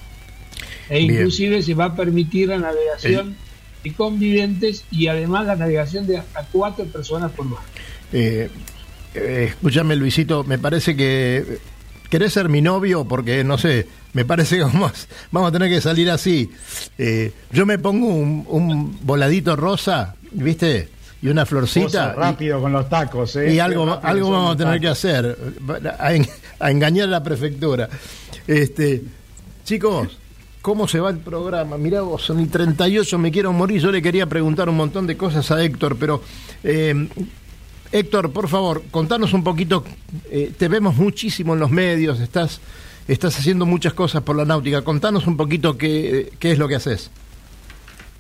E 0.88 0.98
Bien. 1.00 1.10
inclusive 1.12 1.62
se 1.62 1.74
va 1.74 1.86
a 1.86 1.94
permitir 1.96 2.48
la 2.48 2.58
navegación 2.58 3.36
de 3.84 3.92
conviventes 3.94 4.84
y 4.90 5.06
además 5.08 5.46
la 5.46 5.56
navegación 5.56 6.06
de 6.06 6.18
hasta 6.18 6.44
cuatro 6.52 6.84
personas 6.86 7.30
por 7.32 7.48
barco. 7.48 7.64
Eh, 8.12 8.48
eh, 9.14 9.46
escúchame, 9.50 9.96
Luisito, 9.96 10.44
me 10.44 10.58
parece 10.58 10.96
que. 10.96 11.58
¿Querés 12.10 12.32
ser 12.34 12.48
mi 12.48 12.60
novio? 12.60 13.04
Porque, 13.06 13.42
no 13.44 13.56
sé, 13.56 13.86
me 14.12 14.24
parece 14.26 14.56
que 14.58 14.64
vamos, 14.64 15.08
vamos 15.30 15.48
a 15.48 15.52
tener 15.52 15.70
que 15.70 15.80
salir 15.80 16.10
así. 16.10 16.50
Eh, 16.98 17.32
yo 17.52 17.64
me 17.64 17.78
pongo 17.78 18.06
un, 18.08 18.44
un 18.48 18.98
voladito 19.02 19.56
rosa, 19.56 20.14
¿viste? 20.32 20.88
Y 21.22 21.28
una 21.28 21.44
florcita. 21.46 22.14
rápido 22.14 22.60
con 22.62 22.72
los 22.72 22.88
tacos, 22.88 23.36
¿eh? 23.36 23.52
Y, 23.54 23.58
algo, 23.58 24.00
algo 24.02 24.30
vamos 24.30 24.54
a 24.54 24.56
tener 24.56 24.80
que 24.80 24.88
hacer. 24.88 25.36
A, 25.98 26.14
en- 26.14 26.26
a 26.58 26.70
engañar 26.70 27.08
a 27.08 27.10
la 27.10 27.22
prefectura. 27.22 27.88
Este, 28.46 29.02
chicos, 29.64 30.18
¿cómo 30.62 30.88
se 30.88 30.98
va 30.98 31.10
el 31.10 31.18
programa? 31.18 31.76
Mirá 31.78 32.00
vos, 32.02 32.22
son 32.22 32.40
y 32.40 32.46
38, 32.46 33.18
me 33.18 33.30
quiero 33.30 33.52
morir. 33.52 33.80
Yo 33.82 33.92
le 33.92 34.00
quería 34.02 34.26
preguntar 34.26 34.68
un 34.70 34.76
montón 34.76 35.06
de 35.06 35.16
cosas 35.18 35.50
a 35.50 35.62
Héctor, 35.62 35.96
pero 36.00 36.22
eh, 36.64 37.06
Héctor, 37.92 38.32
por 38.32 38.48
favor, 38.48 38.82
contanos 38.90 39.32
un 39.32 39.42
poquito. 39.42 39.84
eh, 40.30 40.52
te 40.56 40.68
vemos 40.68 40.96
muchísimo 40.96 41.54
en 41.54 41.60
los 41.60 41.70
medios, 41.70 42.20
estás, 42.20 42.60
estás 43.08 43.38
haciendo 43.38 43.66
muchas 43.66 43.94
cosas 43.94 44.22
por 44.22 44.36
la 44.36 44.44
náutica. 44.44 44.82
Contanos 44.82 45.26
un 45.26 45.36
poquito 45.36 45.76
qué, 45.76 46.32
qué 46.38 46.52
es 46.52 46.58
lo 46.58 46.68
que 46.68 46.76
haces. 46.76 47.10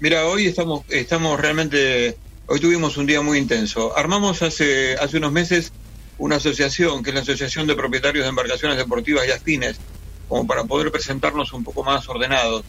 Mira, 0.00 0.26
hoy 0.26 0.46
estamos, 0.46 0.84
estamos 0.88 1.38
realmente, 1.38 2.16
hoy 2.46 2.58
tuvimos 2.58 2.96
un 2.96 3.06
día 3.06 3.20
muy 3.20 3.38
intenso. 3.38 3.96
Armamos 3.96 4.42
hace, 4.42 4.94
hace 4.94 5.18
unos 5.18 5.32
meses 5.32 5.72
una 6.20 6.36
asociación, 6.36 7.02
que 7.02 7.10
es 7.10 7.14
la 7.14 7.22
Asociación 7.22 7.66
de 7.66 7.74
Propietarios 7.74 8.24
de 8.24 8.28
Embarcaciones 8.28 8.76
Deportivas 8.76 9.26
y 9.26 9.30
Afines, 9.30 9.78
como 10.28 10.46
para 10.46 10.64
poder 10.64 10.92
presentarnos 10.92 11.52
un 11.54 11.64
poco 11.64 11.82
más 11.82 12.08
ordenados. 12.08 12.62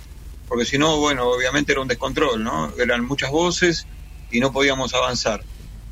Porque 0.47 0.65
si 0.65 0.77
no, 0.77 0.97
bueno, 0.97 1.27
obviamente 1.27 1.73
era 1.73 1.81
un 1.81 1.87
descontrol, 1.87 2.43
¿no? 2.43 2.71
Eran 2.79 3.05
muchas 3.05 3.29
voces 3.29 3.85
y 4.31 4.39
no 4.39 4.53
podíamos 4.53 4.93
avanzar. 4.93 5.43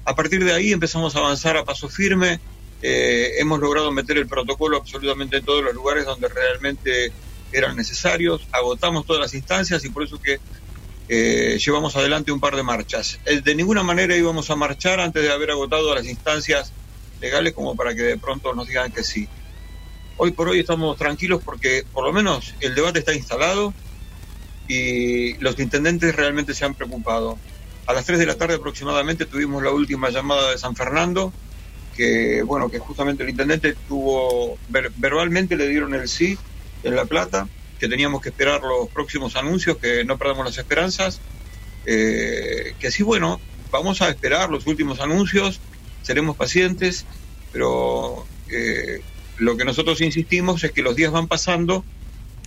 A 0.06 0.16
partir 0.16 0.44
de 0.44 0.54
ahí 0.54 0.72
empezamos 0.72 1.16
a 1.16 1.20
avanzar 1.20 1.58
a 1.58 1.66
paso 1.66 1.90
firme. 1.90 2.40
eh, 2.82 3.34
hemos 3.40 3.60
logrado 3.60 3.92
meter 3.92 4.18
el 4.18 4.28
protocolo 4.28 4.78
absolutamente 4.78 5.38
en 5.38 5.44
todos 5.44 5.62
los 5.62 5.74
lugares 5.74 6.06
donde 6.06 6.30
realmente 6.30 7.12
eran 7.52 7.76
necesarios. 7.76 8.48
Agotamos 8.52 9.06
todas 9.06 9.22
las 9.22 9.34
instancias 9.34 9.84
y 9.84 9.90
por 9.90 10.04
eso 10.04 10.20
que 10.22 10.40
eh, 11.10 11.58
llevamos 11.58 11.96
adelante 11.96 12.32
un 12.32 12.40
par 12.40 12.56
de 12.56 12.64
marchas. 12.64 13.20
Eh, 13.26 13.42
de 13.42 13.56
ninguna 13.56 13.84
manera 13.84 14.16
íbamos 14.16 14.50
a 14.50 14.56
marchar 14.56 15.00
antes 15.00 15.24
de 15.24 15.32
haber 15.32 15.52
agotado 15.52 15.94
las 15.94 16.06
instancias 16.06 16.72
legales 17.20 17.54
como 17.54 17.76
para 17.76 17.94
que 17.96 18.04
de 18.04 18.18
pronto 18.18 18.54
nos 18.54 18.68
digan 18.68 18.92
que 18.92 19.04
sí. 19.04 19.28
Hoy 20.18 20.32
por 20.32 20.50
hoy 20.50 20.60
estamos 20.60 20.98
tranquilos 20.98 21.42
porque 21.44 21.84
por 21.92 22.04
lo 22.04 22.14
menos 22.14 22.54
el 22.60 22.76
debate 22.76 23.00
está 23.00 23.14
instalado 23.14 23.74
y 24.68 25.34
los 25.38 25.60
intendentes 25.60 26.16
realmente 26.16 26.54
se 26.54 26.64
han 26.64 26.76
preocupado. 26.76 27.38
A 27.90 27.94
las 27.94 28.06
3 28.06 28.20
de 28.20 28.26
la 28.28 28.38
tarde 28.38 28.56
aproximadamente 28.56 29.26
tuvimos 29.26 29.64
la 29.64 29.72
última 29.72 30.10
llamada 30.12 30.52
de 30.52 30.58
San 30.60 30.76
Fernando, 30.76 31.34
que 31.96 32.44
bueno, 32.44 32.70
que 32.70 32.78
justamente 32.80 33.24
el 33.24 33.30
intendente 33.30 33.76
tuvo, 33.88 34.58
ver- 34.68 34.92
verbalmente 34.96 35.56
le 35.58 35.68
dieron 35.68 35.96
el 35.96 36.08
sí 36.08 36.38
en 36.84 36.96
La 36.96 37.06
Plata, 37.06 37.50
que 37.80 37.88
teníamos 37.90 38.22
que 38.22 38.30
esperar 38.30 38.62
los 38.62 38.90
próximos 38.90 39.36
anuncios, 39.36 39.78
que 39.78 40.04
no 40.06 40.20
perdamos 40.20 40.46
las 40.46 40.58
esperanzas, 40.60 41.20
eh, 41.84 42.76
que 42.80 42.92
sí, 42.92 43.02
bueno, 43.02 43.42
vamos 43.72 44.02
a 44.04 44.10
esperar 44.10 44.52
los 44.52 44.68
últimos 44.68 45.00
anuncios, 45.00 45.60
seremos 46.04 46.36
pacientes, 46.38 47.08
pero 47.52 48.28
eh, 48.52 49.02
lo 49.38 49.58
que 49.58 49.66
nosotros 49.66 50.00
insistimos 50.02 50.64
es 50.64 50.72
que 50.74 50.84
los 50.84 50.96
días 50.96 51.12
van 51.12 51.28
pasando 51.28 51.84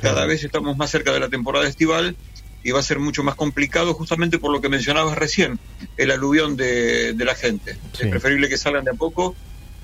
Cada 0.00 0.26
vez 0.26 0.44
estamos 0.44 0.76
más 0.76 0.90
cerca 0.90 1.12
de 1.12 1.20
la 1.20 1.28
temporada 1.28 1.68
estival 1.68 2.16
y 2.64 2.70
va 2.70 2.80
a 2.80 2.82
ser 2.82 2.98
mucho 2.98 3.22
más 3.22 3.34
complicado 3.34 3.94
justamente 3.94 4.38
por 4.38 4.52
lo 4.52 4.60
que 4.60 4.68
mencionabas 4.68 5.16
recién, 5.16 5.58
el 5.96 6.10
aluvión 6.10 6.56
de, 6.56 7.12
de 7.12 7.24
la 7.24 7.34
gente. 7.34 7.74
Sí. 7.92 8.04
Es 8.04 8.08
preferible 8.08 8.48
que 8.48 8.56
salgan 8.56 8.84
de 8.84 8.92
a 8.92 8.94
poco, 8.94 9.34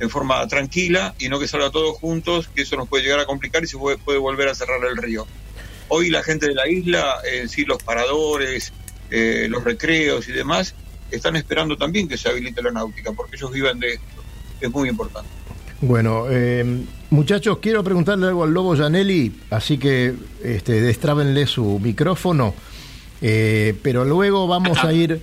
en 0.00 0.10
forma 0.10 0.46
tranquila, 0.46 1.14
y 1.18 1.28
no 1.28 1.38
que 1.40 1.48
salga 1.48 1.70
todos 1.70 1.96
juntos, 1.98 2.48
que 2.48 2.62
eso 2.62 2.76
nos 2.76 2.88
puede 2.88 3.02
llegar 3.02 3.20
a 3.20 3.26
complicar 3.26 3.64
y 3.64 3.66
se 3.66 3.76
puede, 3.76 3.98
puede 3.98 4.18
volver 4.18 4.48
a 4.48 4.54
cerrar 4.54 4.80
el 4.84 4.96
río. 4.96 5.26
Hoy 5.88 6.10
la 6.10 6.22
gente 6.22 6.46
de 6.46 6.54
la 6.54 6.68
isla, 6.68 7.16
en 7.24 7.48
sí 7.48 7.64
los 7.64 7.82
paradores, 7.82 8.72
eh, 9.10 9.46
los 9.48 9.64
recreos 9.64 10.28
y 10.28 10.32
demás, 10.32 10.74
están 11.10 11.36
esperando 11.36 11.76
también 11.76 12.06
que 12.08 12.18
se 12.18 12.28
habilite 12.28 12.62
la 12.62 12.70
náutica, 12.70 13.12
porque 13.12 13.36
ellos 13.36 13.50
viven 13.50 13.80
de 13.80 13.94
esto. 13.94 14.22
Es 14.60 14.70
muy 14.70 14.88
importante. 14.88 15.30
Bueno, 15.80 16.24
eh, 16.28 16.84
muchachos, 17.10 17.58
quiero 17.58 17.84
preguntarle 17.84 18.26
algo 18.26 18.42
al 18.42 18.52
Lobo 18.52 18.76
Janelli, 18.76 19.32
así 19.50 19.78
que 19.78 20.12
este, 20.42 20.80
destrábenle 20.80 21.46
su 21.46 21.78
micrófono, 21.78 22.52
eh, 23.22 23.76
pero 23.80 24.04
luego 24.04 24.48
vamos 24.48 24.82
a 24.82 24.92
ir, 24.92 25.22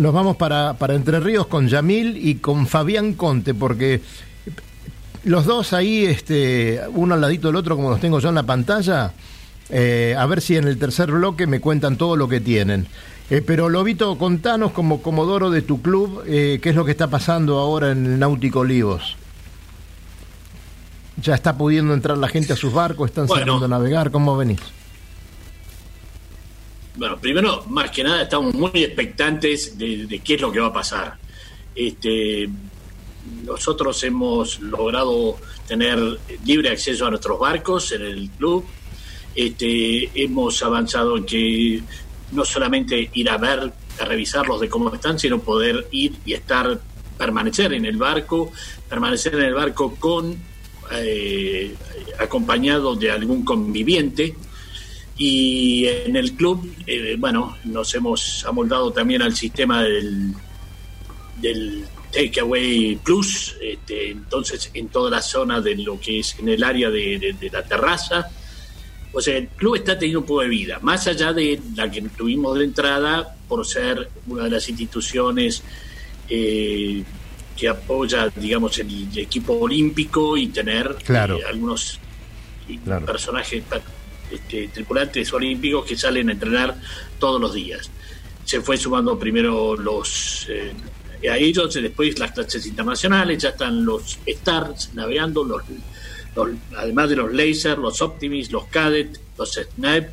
nos 0.00 0.12
vamos 0.12 0.36
para, 0.36 0.74
para 0.74 0.94
Entre 0.94 1.20
Ríos 1.20 1.46
con 1.46 1.68
Yamil 1.68 2.16
y 2.16 2.36
con 2.36 2.66
Fabián 2.66 3.14
Conte, 3.14 3.54
porque 3.54 4.00
los 5.22 5.44
dos 5.44 5.72
ahí, 5.72 6.04
este, 6.04 6.80
uno 6.92 7.14
al 7.14 7.20
ladito 7.20 7.46
del 7.46 7.56
otro, 7.56 7.76
como 7.76 7.90
los 7.90 8.00
tengo 8.00 8.18
yo 8.18 8.30
en 8.30 8.34
la 8.34 8.42
pantalla, 8.42 9.12
eh, 9.70 10.16
a 10.18 10.26
ver 10.26 10.40
si 10.40 10.56
en 10.56 10.66
el 10.66 10.76
tercer 10.76 11.12
bloque 11.12 11.46
me 11.46 11.60
cuentan 11.60 11.96
todo 11.96 12.16
lo 12.16 12.28
que 12.28 12.40
tienen. 12.40 12.88
Eh, 13.30 13.42
pero 13.46 13.68
Lobito, 13.68 14.18
contanos 14.18 14.72
como 14.72 15.00
comodoro 15.02 15.50
de 15.50 15.62
tu 15.62 15.80
club, 15.80 16.24
eh, 16.26 16.58
qué 16.60 16.70
es 16.70 16.76
lo 16.76 16.84
que 16.84 16.90
está 16.90 17.06
pasando 17.06 17.58
ahora 17.58 17.92
en 17.92 18.04
el 18.04 18.18
Náutico 18.18 18.60
Olivos. 18.60 19.16
Ya 21.16 21.34
está 21.34 21.56
pudiendo 21.56 21.94
entrar 21.94 22.18
la 22.18 22.28
gente 22.28 22.52
a 22.52 22.56
sus 22.56 22.72
barcos, 22.72 23.10
están 23.10 23.26
Bueno. 23.26 23.40
saliendo 23.40 23.64
a 23.66 23.68
navegar, 23.68 24.10
¿cómo 24.10 24.36
venís? 24.36 24.60
Bueno, 26.96 27.18
primero, 27.18 27.64
más 27.68 27.90
que 27.90 28.04
nada, 28.04 28.22
estamos 28.22 28.54
muy 28.54 28.70
expectantes 28.74 29.76
de, 29.76 30.06
de 30.06 30.18
qué 30.20 30.34
es 30.34 30.40
lo 30.40 30.52
que 30.52 30.60
va 30.60 30.68
a 30.68 30.72
pasar. 30.72 31.16
Este, 31.74 32.48
nosotros 33.44 34.02
hemos 34.04 34.60
logrado 34.60 35.36
tener 35.66 35.98
libre 36.44 36.70
acceso 36.70 37.06
a 37.06 37.10
nuestros 37.10 37.38
barcos 37.38 37.90
en 37.92 38.02
el 38.02 38.30
club. 38.30 38.64
Este, 39.34 40.10
hemos 40.22 40.62
avanzado 40.62 41.16
en 41.16 41.24
que 41.26 41.82
no 42.32 42.44
solamente 42.44 43.10
ir 43.14 43.28
a 43.28 43.38
ver, 43.38 43.72
a 44.00 44.04
revisarlos 44.04 44.60
de 44.60 44.68
cómo 44.68 44.92
están, 44.94 45.18
sino 45.18 45.40
poder 45.40 45.88
ir 45.90 46.14
y 46.24 46.34
estar, 46.34 46.80
permanecer 47.18 47.72
en 47.72 47.84
el 47.86 47.96
barco, 47.96 48.52
permanecer 48.88 49.34
en 49.34 49.42
el 49.42 49.54
barco 49.54 49.96
con 49.96 50.36
eh, 50.92 51.74
acompañado 52.18 52.94
de 52.94 53.10
algún 53.10 53.44
conviviente 53.44 54.34
y 55.16 55.86
en 55.86 56.16
el 56.16 56.32
club, 56.32 56.68
eh, 56.86 57.16
bueno, 57.18 57.56
nos 57.64 57.94
hemos 57.94 58.44
amoldado 58.46 58.92
también 58.92 59.22
al 59.22 59.34
sistema 59.34 59.82
del, 59.82 60.34
Takeaway 62.12 62.96
Plus, 63.04 63.56
este, 63.60 64.12
entonces 64.12 64.70
en 64.72 64.88
toda 64.88 65.10
la 65.10 65.20
zona 65.20 65.60
de 65.60 65.74
lo 65.76 65.98
que 65.98 66.20
es 66.20 66.38
en 66.38 66.48
el 66.48 66.62
área 66.62 66.88
de 66.88 67.50
la 67.52 67.64
terraza. 67.64 68.30
O 69.12 69.20
sea, 69.20 69.36
el 69.36 69.48
club 69.48 69.76
está 69.76 69.96
teniendo 69.96 70.20
un 70.20 70.26
poco 70.26 70.42
de 70.42 70.48
vida, 70.48 70.80
más 70.80 71.06
allá 71.06 71.32
de 71.32 71.60
la 71.76 71.88
que 71.88 72.02
tuvimos 72.02 72.58
de 72.58 72.64
entrada 72.64 73.36
por 73.48 73.64
ser 73.64 74.08
una 74.26 74.44
de 74.44 74.50
las 74.50 74.68
instituciones 74.68 75.62
eh, 76.28 77.04
que 77.56 77.68
apoya, 77.68 78.28
digamos, 78.34 78.78
el 78.78 79.08
equipo 79.18 79.52
olímpico 79.54 80.36
y 80.36 80.48
tener 80.48 80.96
Claro. 81.04 81.36
eh, 81.38 81.44
algunos 81.46 82.00
Claro. 82.84 83.04
personajes, 83.06 83.62
este, 84.30 84.68
tripulantes 84.68 85.32
olímpicos 85.32 85.84
que 85.86 85.96
salen 85.96 86.30
a 86.30 86.32
entrenar 86.32 86.76
todos 87.18 87.40
los 87.40 87.52
días. 87.54 87.90
Se 88.44 88.60
fue 88.60 88.76
sumando 88.76 89.18
primero 89.18 89.76
los 89.76 90.46
eh, 90.48 90.72
a 91.30 91.38
ellos, 91.38 91.72
después 91.74 92.18
las 92.18 92.32
clases 92.32 92.66
internacionales, 92.66 93.42
ya 93.42 93.50
están 93.50 93.84
los 93.84 94.18
Stars 94.26 94.90
navegando, 94.94 95.42
los, 95.44 95.62
los- 96.36 96.50
además 96.76 97.08
de 97.08 97.16
los 97.16 97.32
Laser, 97.32 97.78
los 97.78 98.02
Optimis, 98.02 98.50
los 98.52 98.64
Cadet, 98.66 99.18
los 99.38 99.52
Snap, 99.54 100.08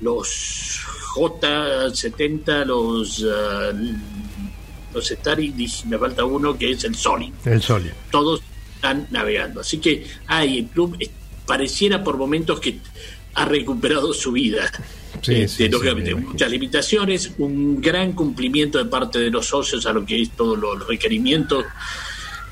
los 0.00 0.80
J70, 1.14 2.64
los 2.64 3.24
ah, 3.30 3.72
los 4.96 5.10
Star 5.10 5.38
y 5.40 5.52
me 5.86 5.98
falta 5.98 6.24
uno 6.24 6.56
que 6.56 6.70
es 6.72 6.82
el 6.84 6.94
Sonic 6.94 7.34
El 7.46 7.60
sol. 7.62 7.92
todos 8.10 8.40
están 8.74 9.06
navegando. 9.10 9.60
Así 9.60 9.78
que 9.78 10.06
hay 10.26 10.58
el 10.58 10.66
club 10.66 10.96
pareciera 11.46 12.02
por 12.02 12.16
momentos 12.16 12.58
que 12.60 12.78
ha 13.34 13.44
recuperado 13.44 14.12
su 14.14 14.32
vida. 14.32 14.70
Sí, 15.22 15.32
Este, 15.32 15.48
sí, 15.48 15.64
sí, 15.64 15.68
lógicamente, 15.70 16.14
muchas 16.14 16.50
limitaciones, 16.50 17.32
un 17.38 17.80
gran 17.80 18.12
cumplimiento 18.12 18.76
de 18.76 18.84
parte 18.84 19.18
de 19.18 19.30
los 19.30 19.46
socios 19.46 19.86
a 19.86 19.92
lo 19.94 20.04
que 20.04 20.20
es 20.20 20.30
todos 20.32 20.58
los 20.58 20.86
requerimientos 20.86 21.64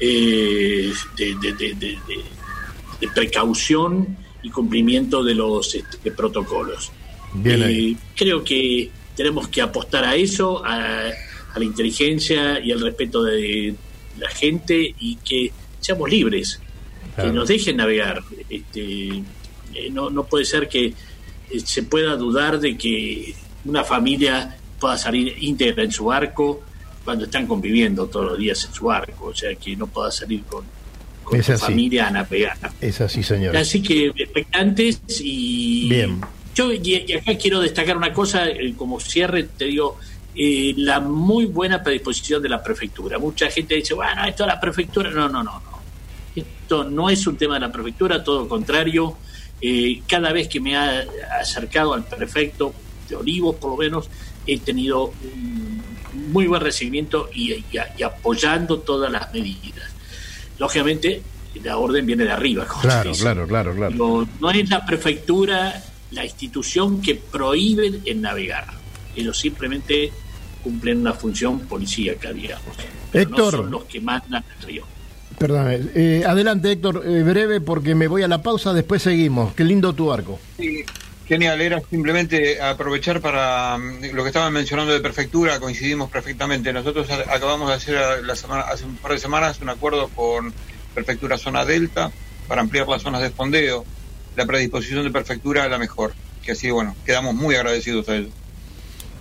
eh, 0.01 0.91
de, 1.17 1.35
de- 1.43 1.53
de- 1.53 1.75
de- 1.75 3.09
precaución 3.15 4.17
y 4.43 4.49
cumplimiento 4.51 5.23
de 5.23 5.35
los 5.35 5.75
este, 5.75 6.11
protocolos. 6.11 6.91
Bien 7.35 7.63
Eh, 7.65 7.97
creo 8.17 8.43
que 8.43 8.91
tenemos 9.15 9.49
que 9.49 9.61
apostar 9.61 10.05
a 10.05 10.17
eso, 10.17 10.65
a, 10.65 11.11
a 11.55 11.59
la 11.59 11.65
inteligencia 11.65 12.61
y 12.61 12.73
al 12.73 12.81
respeto 12.81 13.23
de 13.23 13.75
la 14.19 14.29
gente 14.31 14.95
y 14.99 15.17
que 15.17 15.53
seamos 15.81 16.11
libres, 16.11 16.61
Claro. 17.15 17.31
que 17.31 17.37
nos 17.37 17.49
dejen 17.49 17.77
navegar. 17.77 18.23
Este, 18.51 19.09
eh, 19.75 19.91
no, 19.93 20.11
no 20.11 20.25
puede 20.25 20.45
ser 20.45 20.69
que 20.69 20.87
eh, 20.87 20.95
se 21.65 21.85
pueda 21.85 22.17
dudar 22.17 22.59
de 22.59 22.77
que 22.77 23.35
una 23.65 23.85
familia 23.85 24.57
pueda 24.81 24.99
salir 24.99 25.33
íntegra 25.41 25.85
en 25.85 25.93
su 25.93 26.07
barco 26.07 26.63
cuando 27.05 27.27
están 27.27 27.47
conviviendo 27.47 28.07
todos 28.07 28.27
los 28.33 28.39
días 28.39 28.65
en 28.65 28.73
su 28.75 28.87
barco, 28.87 29.27
o 29.27 29.35
sea, 29.35 29.55
que 29.55 29.77
no 29.77 29.87
pueda 29.87 30.11
salir 30.11 30.43
con, 30.43 30.65
con 31.23 31.41
su 31.43 31.57
familia 31.57 32.09
a 32.09 32.11
navegar. 32.11 32.57
Es 32.81 33.01
así, 33.01 33.23
señor. 33.23 33.57
Así 33.57 33.81
que 33.83 34.07
expectantes 34.17 35.01
y 35.21 35.89
Bien. 35.89 36.21
yo 36.55 36.73
y, 36.73 37.05
y 37.07 37.13
acá 37.13 37.37
quiero 37.37 37.61
destacar 37.61 37.97
una 37.97 38.13
cosa, 38.13 38.49
eh, 38.49 38.75
como 38.77 38.99
cierre, 39.01 39.45
te 39.45 39.67
digo, 39.67 39.99
eh, 40.37 40.75
la 40.77 41.01
muy 41.01 41.47
buena 41.47 41.83
predisposición 41.83 42.43
de 42.43 42.49
la 42.49 42.63
prefectura. 42.63 43.19
Mucha 43.19 43.51
gente 43.51 43.75
dice, 43.77 43.95
bueno, 43.95 44.25
esto 44.25 44.45
es 44.45 44.49
la 44.49 44.61
prefectura. 44.61 45.11
No, 45.11 45.29
no, 45.29 45.43
no, 45.43 45.53
no. 45.61 45.75
Esto 46.35 46.85
no 46.85 47.09
es 47.11 47.27
un 47.27 47.37
tema 47.37 47.55
de 47.55 47.61
la 47.61 47.71
prefectura, 47.73 48.23
todo 48.25 48.41
lo 48.43 48.49
contrario. 48.49 49.17
Eh, 49.61 50.03
cada 50.09 50.33
vez 50.33 50.49
que 50.49 50.61
me 50.61 50.77
ha 50.77 51.05
acercado 51.41 51.95
al 51.95 52.05
prefecto 52.05 52.75
de 53.09 53.17
Olivos, 53.17 53.57
por 53.57 53.71
lo 53.73 53.77
menos, 53.77 54.09
he 54.47 54.59
tenido 54.59 55.07
un 55.07 55.83
muy 56.33 56.47
buen 56.47 56.61
recibimiento 56.61 57.29
y, 57.35 57.53
y- 57.53 57.65
y 57.99 58.03
apoyando 58.03 58.79
todas 58.81 59.11
las 59.11 59.33
medidas. 59.33 59.91
Lógicamente, 60.59 61.23
la 61.63 61.77
orden 61.77 62.05
viene 62.07 62.25
de 62.25 62.33
arriba. 62.33 62.67
Claro, 62.81 63.13
claro, 63.13 63.47
claro, 63.47 63.75
claro. 63.75 63.93
Digo, 63.93 64.27
no 64.41 64.51
es 64.51 64.69
la 64.69 64.85
prefectura 64.85 65.83
la 66.11 66.25
institución 66.25 67.01
que 67.01 67.15
prohíbe 67.17 68.01
el 68.05 68.21
navegar. 68.21 68.67
Ellos 69.17 69.39
simplemente 69.39 70.13
cumplen 70.65 70.99
una 71.01 71.13
función 71.13 71.61
policíaca, 71.61 72.33
digamos. 72.33 72.65
Pero 73.13 73.31
no 73.31 73.37
Héctor. 73.37 73.55
son 73.55 73.71
los 73.71 73.85
que 73.85 74.01
mandan 74.01 74.45
el 74.61 74.67
río. 74.67 74.85
Perdóname. 75.39 75.81
Eh, 75.95 76.25
adelante, 76.27 76.73
Héctor, 76.73 77.03
eh, 77.07 77.23
breve 77.23 77.61
porque 77.61 77.95
me 77.95 78.09
voy 78.09 78.23
a 78.23 78.29
la 78.29 78.43
pausa, 78.43 78.73
después 78.73 79.03
seguimos. 79.03 79.55
Qué 79.55 79.63
lindo 79.65 79.93
tu 79.93 80.13
arco. 80.13 80.39
Sí, 80.59 80.85
genial, 81.27 81.61
era 81.61 81.81
simplemente 81.91 82.61
aprovechar 82.61 83.21
para 83.21 83.77
mm, 83.79 84.15
lo 84.15 84.23
que 84.23 84.29
estaban 84.29 84.53
mencionando 84.53 84.93
de 84.93 85.01
prefectura, 85.01 85.59
coincidimos 85.61 86.11
perfectamente. 86.11 86.73
Nosotros 86.73 87.09
a- 87.11 87.35
acabamos 87.35 87.69
de 87.69 87.75
hacer 87.75 87.97
a- 87.97 88.21
la 88.23 88.37
semana, 88.37 88.63
hace 88.63 88.85
un 88.85 88.97
par 88.97 89.13
de 89.13 89.19
semanas 89.19 89.61
un 89.61 89.69
acuerdo 89.69 90.09
con 90.09 90.53
Prefectura 90.95 91.37
Zona 91.39 91.65
Delta 91.65 92.11
para 92.49 92.61
ampliar 92.61 92.87
las 92.89 93.03
zonas 93.03 93.21
de 93.21 93.31
fondeo. 93.31 93.85
La 94.37 94.47
predisposición 94.47 95.03
de 95.05 95.11
prefectura 95.11 95.65
es 95.65 95.71
la 95.71 95.79
mejor, 95.79 96.13
que 96.45 96.53
así, 96.53 96.71
bueno, 96.71 96.95
quedamos 97.05 97.35
muy 97.35 97.55
agradecidos 97.57 98.09
a 98.09 98.17
ellos. 98.17 98.31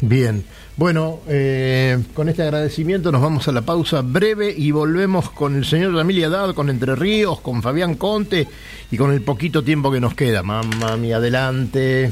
Bien. 0.01 0.43
Bueno, 0.75 1.19
eh, 1.27 1.99
con 2.15 2.29
este 2.29 2.41
agradecimiento 2.41 3.11
nos 3.11 3.21
vamos 3.21 3.47
a 3.47 3.51
la 3.51 3.61
pausa 3.61 4.01
breve 4.01 4.53
y 4.57 4.71
volvemos 4.71 5.29
con 5.29 5.55
el 5.55 5.65
señor 5.65 5.93
Ramil 5.93 6.23
Haddad, 6.25 6.55
con 6.55 6.69
Entre 6.69 6.95
Ríos, 6.95 7.39
con 7.41 7.61
Fabián 7.61 7.93
Conte 7.93 8.47
y 8.89 8.97
con 8.97 9.11
el 9.11 9.21
poquito 9.21 9.63
tiempo 9.63 9.91
que 9.91 9.99
nos 9.99 10.15
queda. 10.15 10.41
Mamma 10.41 10.97
mía, 10.97 11.17
adelante. 11.17 12.11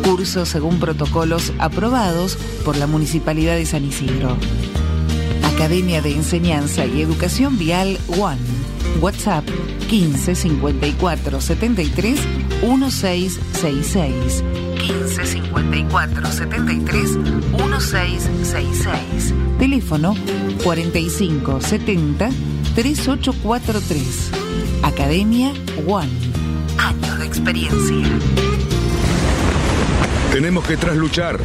Cursos 0.05 0.49
según 0.49 0.81
protocolos 0.81 1.53
aprobados 1.59 2.37
por 2.65 2.77
la 2.77 2.89
Municipalidad 2.89 3.55
de 3.55 3.67
San 3.67 3.85
Isidro. 3.85 4.37
Academia 5.55 6.03
de 6.03 6.13
Enseñanza 6.13 6.87
y 6.87 7.03
Educación 7.03 7.57
Vial, 7.57 7.99
One. 8.19 8.41
WhatsApp 9.01 9.45
15 9.89 10.35
54 10.35 11.41
73 11.41 12.19
1666. 12.63 14.43
15 14.81 15.27
54 15.27 16.33
73 16.33 17.17
1666. 17.17 19.35
Teléfono 19.59 20.15
45 20.65 21.61
70 21.61 22.31
3843. 22.75 24.31
Academia 24.83 25.53
One. 25.87 26.11
Años 26.79 27.19
de 27.19 27.27
experiencia. 27.27 28.07
Tenemos 30.33 30.65
que 30.65 30.77
trasluchar. 30.77 31.39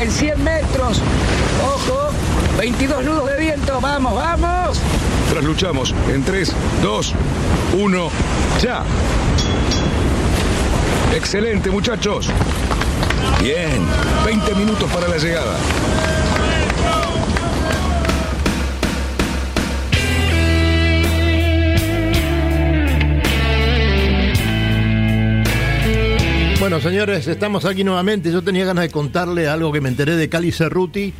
En 0.00 0.10
100 0.10 0.42
metros. 0.42 1.00
Ojo. 1.64 2.10
22 2.58 3.04
nudos 3.04 3.30
de 3.30 3.38
viento. 3.38 3.80
Vamos, 3.80 4.14
vamos. 4.14 4.80
Trasluchamos 5.30 5.94
en 6.08 6.22
3, 6.22 6.52
2, 6.82 7.14
1, 7.78 8.10
ya. 8.62 8.84
Excelente, 11.14 11.70
muchachos. 11.70 12.28
Bien, 13.42 13.86
20 14.24 14.54
minutos 14.54 14.90
para 14.90 15.08
la 15.08 15.18
llegada. 15.18 15.56
Bueno, 26.64 26.80
señores, 26.80 27.26
estamos 27.28 27.66
aquí 27.66 27.84
nuevamente. 27.84 28.32
Yo 28.32 28.42
tenía 28.42 28.64
ganas 28.64 28.84
de 28.84 28.90
contarle 28.90 29.48
algo 29.48 29.70
que 29.70 29.82
me 29.82 29.90
enteré 29.90 30.16
de 30.16 30.30
Cali 30.30 30.50
Cerruti. 30.50 31.12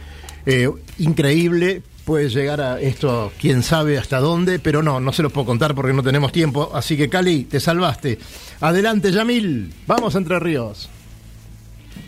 Eh, 0.46 0.70
increíble, 0.98 1.82
puede 2.06 2.30
llegar 2.30 2.62
a 2.62 2.80
esto, 2.80 3.30
quién 3.38 3.62
sabe 3.62 3.98
hasta 3.98 4.20
dónde, 4.20 4.58
pero 4.58 4.82
no, 4.82 5.00
no 5.00 5.12
se 5.12 5.22
los 5.22 5.32
puedo 5.32 5.46
contar 5.46 5.74
porque 5.74 5.92
no 5.92 6.02
tenemos 6.02 6.32
tiempo. 6.32 6.70
Así 6.74 6.96
que 6.96 7.10
Cali, 7.10 7.44
te 7.44 7.60
salvaste. 7.60 8.18
Adelante, 8.60 9.12
Yamil. 9.12 9.70
Vamos 9.86 10.14
Entre 10.14 10.38
Ríos. 10.38 10.88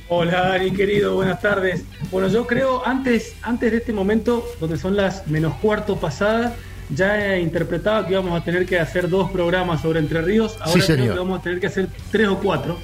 Hola 0.08 0.50
Dani, 0.50 0.70
querido, 0.70 1.14
buenas 1.14 1.40
tardes. 1.40 1.84
Bueno, 2.12 2.28
yo 2.28 2.46
creo 2.46 2.86
antes, 2.86 3.34
antes 3.42 3.72
de 3.72 3.78
este 3.78 3.92
momento, 3.92 4.46
donde 4.60 4.78
son 4.78 4.94
las 4.94 5.26
menos 5.26 5.54
cuarto 5.54 5.96
pasadas, 5.96 6.52
ya 6.90 7.36
interpretaba 7.38 8.06
que 8.06 8.12
íbamos 8.12 8.40
a 8.40 8.44
tener 8.44 8.66
que 8.66 8.78
hacer 8.78 9.08
dos 9.08 9.32
programas 9.32 9.82
sobre 9.82 9.98
Entre 9.98 10.22
Ríos. 10.22 10.58
Ahora 10.60 10.80
Sí, 10.80 10.92
creo 10.92 11.12
que 11.12 11.18
vamos 11.18 11.40
a 11.40 11.42
tener 11.42 11.58
que 11.58 11.66
hacer 11.66 11.88
tres 12.12 12.28
o 12.28 12.38
cuatro, 12.38 12.78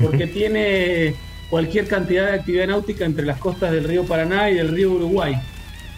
porque 0.00 0.26
tiene 0.28 1.16
cualquier 1.50 1.88
cantidad 1.88 2.26
de 2.26 2.34
actividad 2.34 2.68
náutica 2.68 3.06
entre 3.06 3.26
las 3.26 3.38
costas 3.38 3.72
del 3.72 3.82
río 3.82 4.04
Paraná 4.04 4.48
y 4.48 4.54
del 4.54 4.68
río 4.68 4.92
Uruguay. 4.92 5.34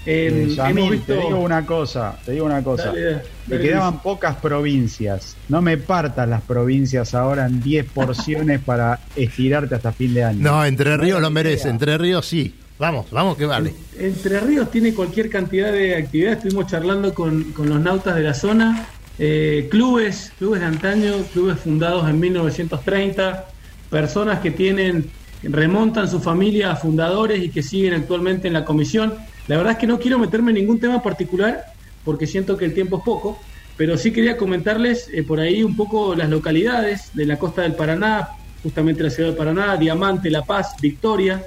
Eh, 0.07 0.47
Eh, 0.51 0.55
Yamil, 0.55 0.79
hemos 0.79 0.91
visto... 0.91 1.15
te 1.15 1.21
digo 1.21 1.39
una 1.39 1.65
cosa, 1.65 2.19
te 2.25 2.33
digo 2.33 2.47
una 2.47 2.63
cosa. 2.63 2.87
Dale, 2.87 3.03
dale, 3.03 3.23
Me 3.47 3.59
quedaban 3.59 4.03
pocas 4.03 4.37
provincias. 4.37 5.37
No 5.49 5.63
me 5.63 5.77
partas 5.79 6.29
las 6.29 6.43
provincias 6.43 7.15
ahora 7.15 7.47
en 7.47 7.63
10 7.63 7.87
porciones 7.87 8.61
para 8.65 9.01
estirarte 9.17 9.75
hasta 9.75 9.93
fin 9.93 10.15
de 10.15 10.25
año. 10.25 10.39
No, 10.43 10.65
Entre 10.65 10.97
Ríos 10.97 11.21
lo 11.21 11.31
merece. 11.31 11.69
Entre 11.69 11.97
Ríos 11.99 12.27
sí. 12.27 12.55
Vamos, 12.79 13.07
vamos 13.11 13.37
que 13.37 13.47
vale. 13.47 13.73
Entre 13.99 14.41
Ríos 14.41 14.71
tiene 14.71 14.93
cualquier 14.93 15.31
cantidad 15.31 15.73
de 15.73 15.97
actividades. 15.97 16.39
Estuvimos 16.39 16.67
charlando 16.71 17.15
con, 17.15 17.45
con 17.53 17.69
los 17.69 17.81
nautas 17.81 18.17
de 18.17 18.23
la 18.23 18.35
zona. 18.35 18.89
Eh, 19.19 19.69
clubes, 19.71 20.33
clubes 20.39 20.61
de 20.61 20.67
antaño, 20.67 21.13
clubes 21.33 21.61
fundados 21.61 22.09
en 22.09 22.19
1930, 22.19 23.47
personas 23.89 24.41
que 24.41 24.51
tienen, 24.51 25.09
remontan 25.45 26.09
su 26.09 26.21
familia 26.21 26.73
a 26.73 26.77
fundadores 26.77 27.43
y 27.43 27.49
que 27.49 27.63
siguen 27.63 27.95
actualmente 27.95 28.49
en 28.49 28.55
la 28.55 28.65
comisión. 28.65 29.15
La 29.47 29.57
verdad 29.57 29.73
es 29.73 29.79
que 29.79 29.87
no 29.87 29.99
quiero 29.99 30.19
meterme 30.19 30.51
en 30.51 30.57
ningún 30.57 30.81
tema 30.81 31.03
particular 31.03 31.65
porque 32.05 32.27
siento 32.27 32.57
que 32.57 32.65
el 32.65 32.75
tiempo 32.75 32.99
es 32.99 33.05
poco, 33.05 33.39
pero 33.77 33.99
sí 33.99 34.13
quería 34.13 34.37
comentarles 34.37 35.09
eh, 35.13 35.23
por 35.23 35.41
ahí 35.41 35.63
un 35.63 35.77
poco 35.77 36.15
las 36.15 36.29
localidades 36.29 37.11
de 37.15 37.27
la 37.27 37.39
costa 37.39 37.63
del 37.63 37.75
Paraná, 37.75 38.29
justamente 38.63 39.03
la 39.03 39.11
ciudad 39.11 39.31
de 39.31 39.37
Paraná, 39.37 39.77
Diamante, 39.77 40.31
La 40.31 40.43
Paz, 40.43 40.75
Victoria, 40.81 41.43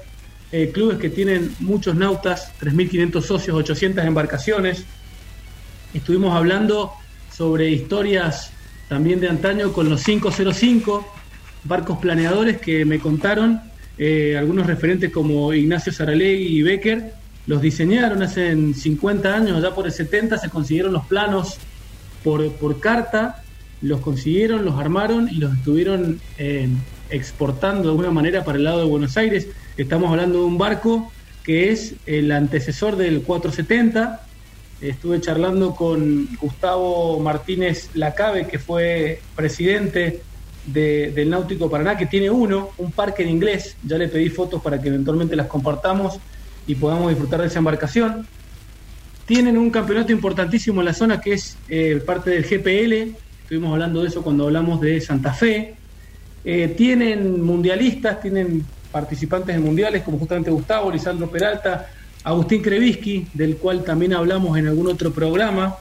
eh, 0.51 0.71
clubes 0.73 0.97
que 0.97 1.09
tienen 1.09 1.55
muchos 1.59 1.95
nautas, 1.95 2.51
3.500 2.59 3.21
socios, 3.21 3.55
800 3.57 4.05
embarcaciones. 4.05 4.85
Estuvimos 5.93 6.35
hablando 6.35 6.91
sobre 7.33 7.69
historias 7.69 8.51
también 8.89 9.19
de 9.19 9.29
antaño 9.29 9.73
con 9.73 9.89
los 9.89 10.03
505, 10.03 11.05
barcos 11.65 11.97
planeadores 11.99 12.57
que 12.57 12.85
me 12.85 12.99
contaron, 12.99 13.61
eh, 13.97 14.35
algunos 14.37 14.67
referentes 14.67 15.11
como 15.11 15.53
Ignacio 15.53 15.91
Saralegui 15.91 16.59
y 16.59 16.61
Becker, 16.61 17.13
los 17.47 17.61
diseñaron 17.61 18.21
hace 18.23 18.55
50 18.73 19.33
años, 19.33 19.61
ya 19.61 19.73
por 19.73 19.85
el 19.85 19.91
70 19.91 20.37
se 20.37 20.49
consiguieron 20.49 20.93
los 20.93 21.05
planos 21.05 21.57
por, 22.23 22.51
por 22.53 22.79
carta, 22.79 23.43
los 23.81 24.01
consiguieron, 24.01 24.65
los 24.65 24.75
armaron 24.79 25.29
y 25.29 25.35
los 25.35 25.53
estuvieron 25.55 26.19
eh, 26.37 26.67
exportando 27.09 27.83
de 27.83 27.89
alguna 27.89 28.11
manera 28.11 28.43
para 28.43 28.57
el 28.57 28.63
lado 28.65 28.79
de 28.79 28.85
Buenos 28.85 29.15
Aires. 29.17 29.47
Estamos 29.77 30.09
hablando 30.11 30.39
de 30.39 30.45
un 30.45 30.57
barco 30.57 31.11
que 31.43 31.71
es 31.71 31.93
el 32.05 32.31
antecesor 32.31 32.97
del 32.97 33.21
470. 33.21 34.21
Estuve 34.81 35.21
charlando 35.21 35.73
con 35.75 36.27
Gustavo 36.41 37.19
Martínez 37.19 37.89
Lacabe, 37.93 38.47
que 38.47 38.59
fue 38.59 39.21
presidente 39.35 40.21
de- 40.65 41.11
del 41.15 41.29
Náutico 41.29 41.69
Paraná, 41.69 41.97
que 41.97 42.05
tiene 42.07 42.29
uno, 42.29 42.69
un 42.77 42.91
parque 42.91 43.23
en 43.23 43.29
inglés. 43.29 43.77
Ya 43.83 43.97
le 43.97 44.07
pedí 44.09 44.29
fotos 44.29 44.61
para 44.61 44.81
que 44.81 44.89
eventualmente 44.89 45.35
las 45.35 45.47
compartamos 45.47 46.19
y 46.67 46.75
podamos 46.75 47.09
disfrutar 47.09 47.41
de 47.41 47.47
esa 47.47 47.59
embarcación. 47.59 48.27
Tienen 49.25 49.57
un 49.57 49.69
campeonato 49.71 50.11
importantísimo 50.11 50.81
en 50.81 50.85
la 50.85 50.93
zona 50.93 51.19
que 51.19 51.33
es 51.33 51.57
eh, 51.69 52.01
parte 52.05 52.29
del 52.29 52.43
GPL. 52.43 53.15
Estuvimos 53.43 53.73
hablando 53.73 54.01
de 54.01 54.09
eso 54.09 54.21
cuando 54.21 54.45
hablamos 54.45 54.79
de 54.81 55.01
Santa 55.01 55.33
Fe. 55.33 55.75
Eh, 56.45 56.73
tienen 56.77 57.41
mundialistas, 57.41 58.21
tienen 58.21 58.63
participantes 58.91 59.55
en 59.55 59.63
mundiales 59.63 60.03
como 60.03 60.17
justamente 60.17 60.49
Gustavo, 60.49 60.91
Lisandro 60.91 61.29
Peralta, 61.29 61.89
Agustín 62.23 62.61
Krevisky, 62.61 63.27
del 63.33 63.57
cual 63.57 63.83
también 63.83 64.13
hablamos 64.13 64.57
en 64.57 64.67
algún 64.67 64.87
otro 64.87 65.11
programa. 65.11 65.75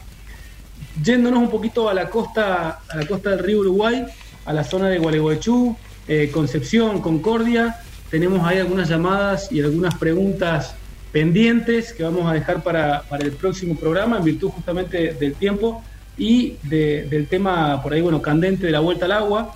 Yéndonos 1.03 1.41
un 1.41 1.51
poquito 1.51 1.89
a 1.89 1.95
la 1.95 2.09
costa, 2.09 2.80
a 2.89 2.97
la 2.97 3.07
costa 3.07 3.30
del 3.30 3.41
río 3.41 3.61
Uruguay, 3.61 4.05
a 4.45 4.53
la 4.53 4.64
zona 4.64 4.89
de 4.89 4.99
Gualeguaychú, 4.99 5.76
eh, 6.09 6.30
Concepción, 6.32 7.01
Concordia, 7.01 7.76
tenemos 8.11 8.47
ahí 8.47 8.59
algunas 8.59 8.89
llamadas 8.89 9.51
y 9.51 9.61
algunas 9.61 9.95
preguntas 9.97 10.75
pendientes 11.13 11.93
que 11.93 12.03
vamos 12.03 12.27
a 12.31 12.35
dejar 12.35 12.63
para, 12.63 13.03
para 13.03 13.25
el 13.25 13.33
próximo 13.33 13.77
programa 13.77 14.19
en 14.19 14.25
virtud 14.25 14.49
justamente 14.51 15.15
del 15.15 15.35
tiempo 15.35 15.83
y 16.19 16.57
de- 16.63 17.07
del 17.09 17.27
tema 17.27 17.83
por 17.83 17.93
ahí, 17.93 18.01
bueno, 18.01 18.21
candente 18.23 18.67
de 18.67 18.73
la 18.73 18.81
vuelta 18.81 19.07
al 19.07 19.13
agua, 19.13 19.55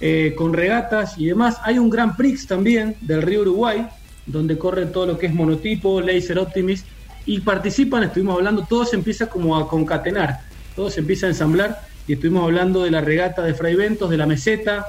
eh, 0.00 0.34
con 0.36 0.52
regatas 0.52 1.16
y 1.18 1.26
demás. 1.26 1.58
Hay 1.64 1.78
un 1.78 1.90
Gran 1.90 2.16
Prix 2.16 2.46
también 2.46 2.96
del 3.00 3.22
río 3.22 3.42
Uruguay, 3.42 3.86
donde 4.26 4.58
corre 4.58 4.86
todo 4.86 5.06
lo 5.06 5.18
que 5.18 5.26
es 5.26 5.34
monotipo, 5.34 6.00
Laser 6.00 6.38
Optimist, 6.38 6.86
y 7.24 7.40
participan, 7.40 8.02
estuvimos 8.04 8.36
hablando, 8.36 8.66
todo 8.68 8.84
se 8.84 8.96
empieza 8.96 9.26
como 9.26 9.56
a 9.56 9.68
concatenar, 9.68 10.40
todo 10.74 10.90
se 10.90 11.00
empieza 11.00 11.26
a 11.26 11.28
ensamblar, 11.30 11.82
y 12.06 12.14
estuvimos 12.14 12.42
hablando 12.44 12.82
de 12.82 12.90
la 12.90 13.00
regata 13.00 13.42
de 13.42 13.54
Fray 13.54 13.74
Ventos, 13.76 14.10
de 14.10 14.16
la 14.16 14.26
meseta, 14.26 14.86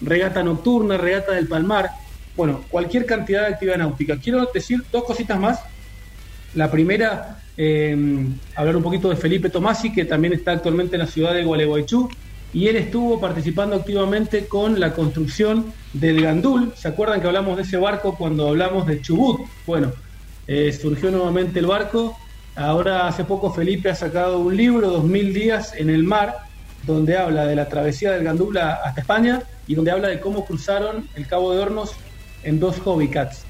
regata 0.00 0.42
nocturna, 0.42 0.96
regata 0.96 1.32
del 1.32 1.46
Palmar, 1.46 1.90
bueno, 2.36 2.64
cualquier 2.70 3.06
cantidad 3.06 3.42
de 3.42 3.54
actividad 3.54 3.78
náutica. 3.78 4.16
Quiero 4.18 4.48
decir 4.52 4.82
dos 4.92 5.04
cositas 5.04 5.38
más. 5.38 5.60
La 6.54 6.70
primera, 6.70 7.38
eh, 7.56 7.96
hablar 8.54 8.76
un 8.76 8.82
poquito 8.82 9.08
de 9.08 9.16
Felipe 9.16 9.50
Tomasi, 9.50 9.92
que 9.92 10.04
también 10.04 10.34
está 10.34 10.52
actualmente 10.52 10.96
en 10.96 11.00
la 11.00 11.06
ciudad 11.06 11.34
de 11.34 11.44
Gualeguaychú, 11.44 12.08
y 12.52 12.68
él 12.68 12.76
estuvo 12.76 13.20
participando 13.20 13.76
activamente 13.76 14.46
con 14.46 14.78
la 14.80 14.92
construcción 14.92 15.72
del 15.92 16.22
Gandul. 16.22 16.72
¿Se 16.76 16.88
acuerdan 16.88 17.20
que 17.20 17.26
hablamos 17.26 17.56
de 17.56 17.62
ese 17.62 17.76
barco 17.76 18.16
cuando 18.16 18.48
hablamos 18.48 18.86
de 18.86 19.00
Chubut? 19.00 19.40
Bueno, 19.66 19.92
eh, 20.46 20.72
surgió 20.72 21.10
nuevamente 21.10 21.58
el 21.58 21.66
barco. 21.66 22.16
Ahora, 22.54 23.08
hace 23.08 23.24
poco, 23.24 23.52
Felipe 23.52 23.90
ha 23.90 23.94
sacado 23.94 24.38
un 24.38 24.56
libro, 24.56 24.90
2000 24.90 25.34
días 25.34 25.74
en 25.76 25.90
el 25.90 26.04
mar, 26.04 26.36
donde 26.86 27.16
habla 27.16 27.46
de 27.46 27.56
la 27.56 27.68
travesía 27.68 28.12
del 28.12 28.24
Gandul 28.24 28.56
hasta 28.56 29.00
España 29.00 29.42
y 29.66 29.74
donde 29.74 29.90
habla 29.90 30.08
de 30.08 30.20
cómo 30.20 30.46
cruzaron 30.46 31.08
el 31.16 31.26
Cabo 31.26 31.52
de 31.52 31.60
Hornos 31.60 31.92
en 32.42 32.60
dos 32.60 32.78
Hobby 32.80 33.08
Cats. 33.08 33.44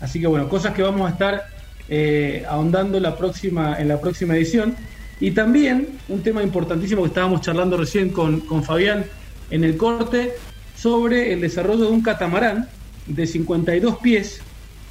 Así 0.00 0.20
que 0.20 0.26
bueno, 0.26 0.48
cosas 0.48 0.74
que 0.74 0.82
vamos 0.82 1.08
a 1.08 1.12
estar 1.12 1.46
eh, 1.88 2.44
ahondando 2.48 3.00
la 3.00 3.16
próxima, 3.16 3.76
en 3.78 3.88
la 3.88 4.00
próxima 4.00 4.36
edición. 4.36 4.76
Y 5.20 5.32
también 5.32 5.88
un 6.08 6.22
tema 6.22 6.42
importantísimo 6.42 7.02
que 7.02 7.08
estábamos 7.08 7.40
charlando 7.40 7.76
recién 7.76 8.10
con, 8.10 8.40
con 8.40 8.62
Fabián 8.62 9.04
en 9.50 9.64
el 9.64 9.76
corte 9.76 10.34
sobre 10.76 11.32
el 11.32 11.40
desarrollo 11.40 11.86
de 11.86 11.90
un 11.90 12.02
catamarán 12.02 12.68
de 13.06 13.26
52 13.26 13.98
pies. 13.98 14.40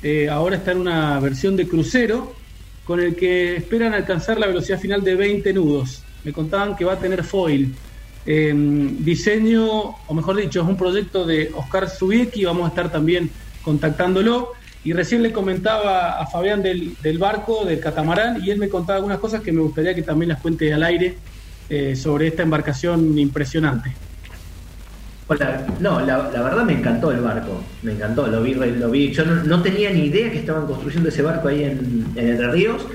eh, 0.03 0.29
ahora 0.29 0.57
está 0.57 0.71
en 0.71 0.79
una 0.79 1.19
versión 1.19 1.55
de 1.55 1.67
crucero 1.67 2.33
con 2.85 2.99
el 2.99 3.15
que 3.15 3.55
esperan 3.57 3.93
alcanzar 3.93 4.39
la 4.39 4.47
velocidad 4.47 4.79
final 4.79 5.03
de 5.03 5.15
20 5.15 5.53
nudos. 5.53 6.03
Me 6.23 6.33
contaban 6.33 6.75
que 6.75 6.85
va 6.85 6.93
a 6.93 6.99
tener 6.99 7.23
foil. 7.23 7.73
Eh, 8.29 8.53
diseño, 8.99 9.63
o 9.63 10.13
mejor 10.13 10.35
dicho, 10.35 10.61
es 10.61 10.67
un 10.67 10.75
proyecto 10.75 11.25
de 11.25 11.49
Oscar 11.55 11.89
Zubiecki, 11.89 12.43
vamos 12.43 12.65
a 12.65 12.67
estar 12.67 12.91
también 12.91 13.31
contactándolo. 13.63 14.51
Y 14.83 14.93
recién 14.93 15.23
le 15.23 15.31
comentaba 15.31 16.19
a 16.19 16.27
Fabián 16.27 16.61
del, 16.61 17.17
barco, 17.17 17.65
del 17.65 17.79
catamarán, 17.79 18.43
y 18.43 18.51
él 18.51 18.59
me 18.59 18.69
contaba 18.69 18.97
algunas 18.97 19.19
cosas 19.19 19.41
que 19.41 19.51
me 19.51 19.61
gustaría 19.61 19.95
que 19.95 20.01
también 20.01 20.29
las 20.29 20.41
cuente 20.41 20.73
al 20.73 20.83
aire 20.83 21.15
eh, 21.69 21.95
sobre 21.95 22.27
esta 22.27 22.43
embarcación 22.43 23.17
impresionante. 23.17 23.93
Hola, 25.29 25.65
no, 25.79 25.99
la, 26.01 26.17
verdad 26.29 26.63
me 26.63 26.73
encantó 26.73 27.11
el 27.11 27.19
barco, 27.19 27.61
me 27.81 27.93
encantó, 27.93 28.27
lo 28.27 28.41
vi, 28.41 28.53
lo 28.53 28.89
vi. 28.89 29.11
Yo 29.11 29.25
no, 29.25 29.43
no 29.43 29.61
tenía 29.61 29.89
ni 29.89 30.05
idea 30.05 30.31
que 30.31 30.39
estaban 30.39 30.67
construyendo 30.67 31.09
ese 31.09 31.21
barco 31.21 31.49
ahí 31.49 31.63
en, 31.63 32.05
en 32.15 32.29
Entre 32.29 32.51
Ríos, 32.51 32.85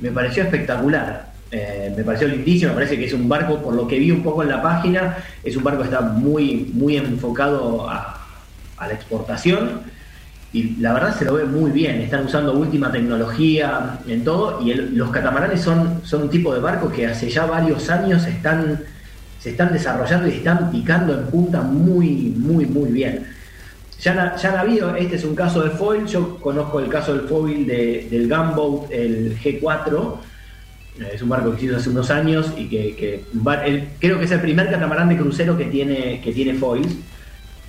me 0.00 0.10
pareció 0.10 0.42
espectacular, 0.42 1.33
eh, 1.54 1.94
me 1.96 2.02
pareció 2.02 2.26
lindísimo, 2.26 2.70
me 2.70 2.74
parece 2.74 2.98
que 2.98 3.04
es 3.04 3.12
un 3.12 3.28
barco, 3.28 3.62
por 3.62 3.74
lo 3.74 3.86
que 3.86 3.96
vi 3.98 4.10
un 4.10 4.24
poco 4.24 4.42
en 4.42 4.48
la 4.48 4.60
página, 4.60 5.16
es 5.44 5.56
un 5.56 5.62
barco 5.62 5.82
que 5.82 5.88
está 5.88 6.00
muy, 6.00 6.68
muy 6.74 6.96
enfocado 6.96 7.88
a, 7.88 8.20
la 8.80 8.92
exportación 8.92 9.80
y 10.52 10.76
la 10.76 10.92
verdad 10.92 11.16
se 11.16 11.24
lo 11.24 11.34
ve 11.34 11.44
muy 11.44 11.70
bien, 11.70 12.02
están 12.02 12.26
usando 12.26 12.52
última 12.52 12.92
tecnología 12.92 13.98
en 14.06 14.24
todo 14.24 14.60
y 14.60 14.74
los 14.74 15.10
catamaranes 15.10 15.62
son, 15.62 16.00
son 16.04 16.22
un 16.22 16.28
tipo 16.28 16.52
de 16.52 16.60
barco 16.60 16.90
que 16.90 17.06
hace 17.06 17.30
ya 17.30 17.46
varios 17.46 17.88
años 17.88 18.26
están, 18.26 18.80
se 19.38 19.50
están 19.50 19.72
desarrollando 19.72 20.26
y 20.28 20.32
están 20.32 20.70
picando 20.70 21.14
en 21.14 21.26
punta 21.28 21.62
muy, 21.62 22.34
muy, 22.36 22.66
muy 22.66 22.90
bien. 22.90 23.26
Ya, 24.00 24.36
ya 24.36 24.50
han 24.50 24.58
habido, 24.58 24.94
este 24.96 25.16
es 25.16 25.24
un 25.24 25.34
caso 25.34 25.62
de 25.62 25.70
foil, 25.70 26.04
yo 26.06 26.36
conozco 26.40 26.78
el 26.80 26.88
caso 26.90 27.14
del 27.14 27.26
foil 27.26 27.66
de- 27.66 28.08
del 28.10 28.28
Gunboat, 28.28 28.90
el 28.90 29.38
G4, 29.38 30.18
eh, 30.20 30.33
es 31.12 31.22
un 31.22 31.28
barco 31.28 31.50
que 31.50 31.54
existe 31.54 31.76
hace 31.76 31.90
unos 31.90 32.10
años 32.10 32.52
y 32.56 32.68
que, 32.68 33.24
creo 33.98 34.18
que 34.18 34.24
es 34.24 34.30
el 34.30 34.40
primer 34.40 34.70
catamarán 34.70 35.08
de 35.08 35.16
crucero 35.16 35.56
que 35.56 35.64
tiene, 35.64 36.20
que 36.22 36.32
tiene 36.32 36.54
foils. 36.54 36.94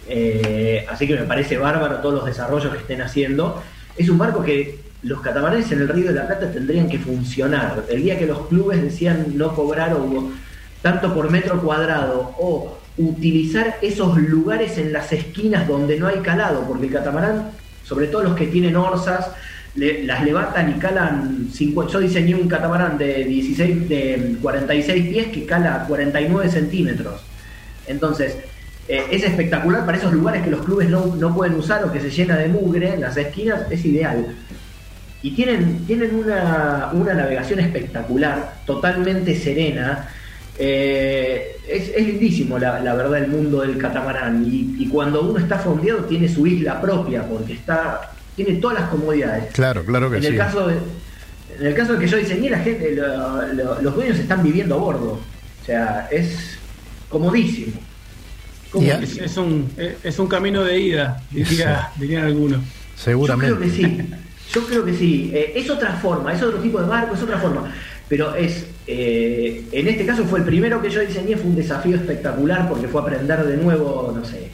Eh, 0.07 0.85
así 0.89 1.07
que 1.07 1.15
me 1.15 1.25
parece 1.25 1.57
bárbaro 1.57 1.97
todos 1.97 2.15
los 2.15 2.25
desarrollos 2.25 2.71
que 2.71 2.79
estén 2.79 3.01
haciendo. 3.01 3.61
Es 3.97 4.09
un 4.09 4.19
barco 4.19 4.43
que 4.43 4.79
los 5.01 5.21
catamaranes 5.21 5.71
en 5.71 5.81
el 5.81 5.89
Río 5.89 6.07
de 6.07 6.13
la 6.13 6.27
Plata 6.27 6.51
tendrían 6.51 6.87
que 6.87 6.99
funcionar. 6.99 7.83
El 7.89 8.03
día 8.03 8.19
que 8.19 8.27
los 8.27 8.47
clubes 8.47 8.81
decían 8.81 9.25
no 9.35 9.55
cobrar 9.55 9.93
o 9.93 10.31
tanto 10.81 11.13
por 11.13 11.31
metro 11.31 11.59
cuadrado 11.61 12.35
o 12.37 12.77
utilizar 12.97 13.77
esos 13.81 14.17
lugares 14.17 14.77
en 14.77 14.93
las 14.93 15.11
esquinas 15.11 15.67
donde 15.67 15.99
no 15.99 16.07
hay 16.07 16.19
calado, 16.19 16.63
porque 16.67 16.85
el 16.85 16.93
catamarán, 16.93 17.51
sobre 17.83 18.07
todo 18.07 18.23
los 18.23 18.35
que 18.35 18.47
tienen 18.47 18.75
orzas, 18.75 19.31
las 19.75 20.23
levantan 20.23 20.69
y 20.69 20.73
calan. 20.79 21.47
cincu- 21.51 21.87
Yo 21.89 21.99
diseñé 21.99 22.35
un 22.35 22.47
catamarán 22.47 22.97
de 22.97 23.25
16, 23.25 23.89
de 23.89 24.35
46 24.41 25.07
pies 25.09 25.27
que 25.27 25.45
cala 25.45 25.85
49 25.87 26.49
centímetros. 26.49 27.21
Entonces, 27.87 28.37
eh, 28.87 29.03
es 29.11 29.23
espectacular 29.23 29.85
para 29.85 29.97
esos 29.97 30.13
lugares 30.13 30.43
que 30.43 30.51
los 30.51 30.63
clubes 30.63 30.89
no, 30.89 31.15
no 31.15 31.35
pueden 31.35 31.55
usar 31.55 31.83
o 31.83 31.91
que 31.91 31.99
se 31.99 32.09
llena 32.09 32.37
de 32.37 32.47
mugre 32.47 32.93
en 32.93 33.01
las 33.01 33.17
esquinas, 33.17 33.69
es 33.69 33.83
ideal. 33.85 34.27
Y 35.21 35.31
tienen, 35.31 35.85
tienen 35.87 36.15
una, 36.15 36.91
una 36.93 37.13
navegación 37.13 37.59
espectacular, 37.59 38.53
totalmente 38.65 39.35
serena. 39.35 40.07
Eh, 40.57 41.57
es, 41.67 41.89
es 41.95 42.05
lindísimo, 42.07 42.57
la, 42.59 42.79
la 42.79 42.93
verdad, 42.93 43.17
el 43.23 43.27
mundo 43.27 43.61
del 43.61 43.77
catamarán. 43.77 44.45
Y, 44.45 44.75
y 44.79 44.87
cuando 44.87 45.21
uno 45.23 45.39
está 45.39 45.57
fondeado, 45.57 46.05
tiene 46.05 46.29
su 46.29 46.45
isla 46.47 46.79
propia, 46.79 47.23
porque 47.27 47.53
está 47.53 48.11
tiene 48.35 48.55
todas 48.55 48.79
las 48.81 48.89
comodidades. 48.89 49.53
Claro, 49.53 49.83
claro 49.85 50.09
que 50.09 50.17
en 50.17 50.23
sí. 50.23 50.27
el 50.29 50.37
caso 50.37 50.67
de, 50.67 50.75
en 51.59 51.65
el 51.67 51.73
caso 51.75 51.93
de 51.93 51.99
que 51.99 52.07
yo 52.07 52.17
diseñé, 52.17 52.49
la 52.49 52.59
gente, 52.59 52.95
lo- 52.95 53.53
lo- 53.53 53.81
los 53.81 53.95
dueños 53.95 54.17
están 54.19 54.43
viviendo 54.43 54.75
a 54.75 54.77
bordo. 54.79 55.19
O 55.61 55.65
sea, 55.65 56.07
es 56.11 56.57
comodísimo. 57.09 57.73
Es, 58.81 59.17
es 59.17 59.37
un, 59.37 59.71
es 60.03 60.19
un 60.19 60.27
camino 60.27 60.61
de 60.63 60.77
ida, 60.79 61.21
diría, 61.31 61.89
dirían 61.95 62.25
algunos. 62.25 62.59
Seguramente. 62.97 63.51
Yo 63.53 63.57
creo 63.57 63.69
que 63.69 63.75
sí. 63.75 64.09
Yo 64.53 64.67
creo 64.67 64.85
que 64.85 64.93
sí. 64.93 65.31
Eh, 65.33 65.53
es 65.55 65.69
otra 65.69 65.93
forma, 65.93 66.33
es 66.33 66.41
otro 66.43 66.59
tipo 66.59 66.81
de 66.81 66.87
barco, 66.87 67.15
es 67.15 67.21
otra 67.21 67.37
forma. 67.39 67.73
Pero 68.09 68.35
es, 68.35 68.65
eh, 68.85 69.63
en 69.71 69.87
este 69.87 70.05
caso 70.05 70.25
fue 70.25 70.39
el 70.39 70.45
primero 70.45 70.81
que 70.81 70.89
yo 70.89 70.99
diseñé, 71.01 71.37
fue 71.37 71.47
un 71.47 71.55
desafío 71.55 71.95
espectacular 71.95 72.67
porque 72.67 72.87
fue 72.89 73.01
aprender 73.01 73.43
de 73.45 73.57
nuevo, 73.57 74.13
no 74.15 74.23
sé, 74.25 74.49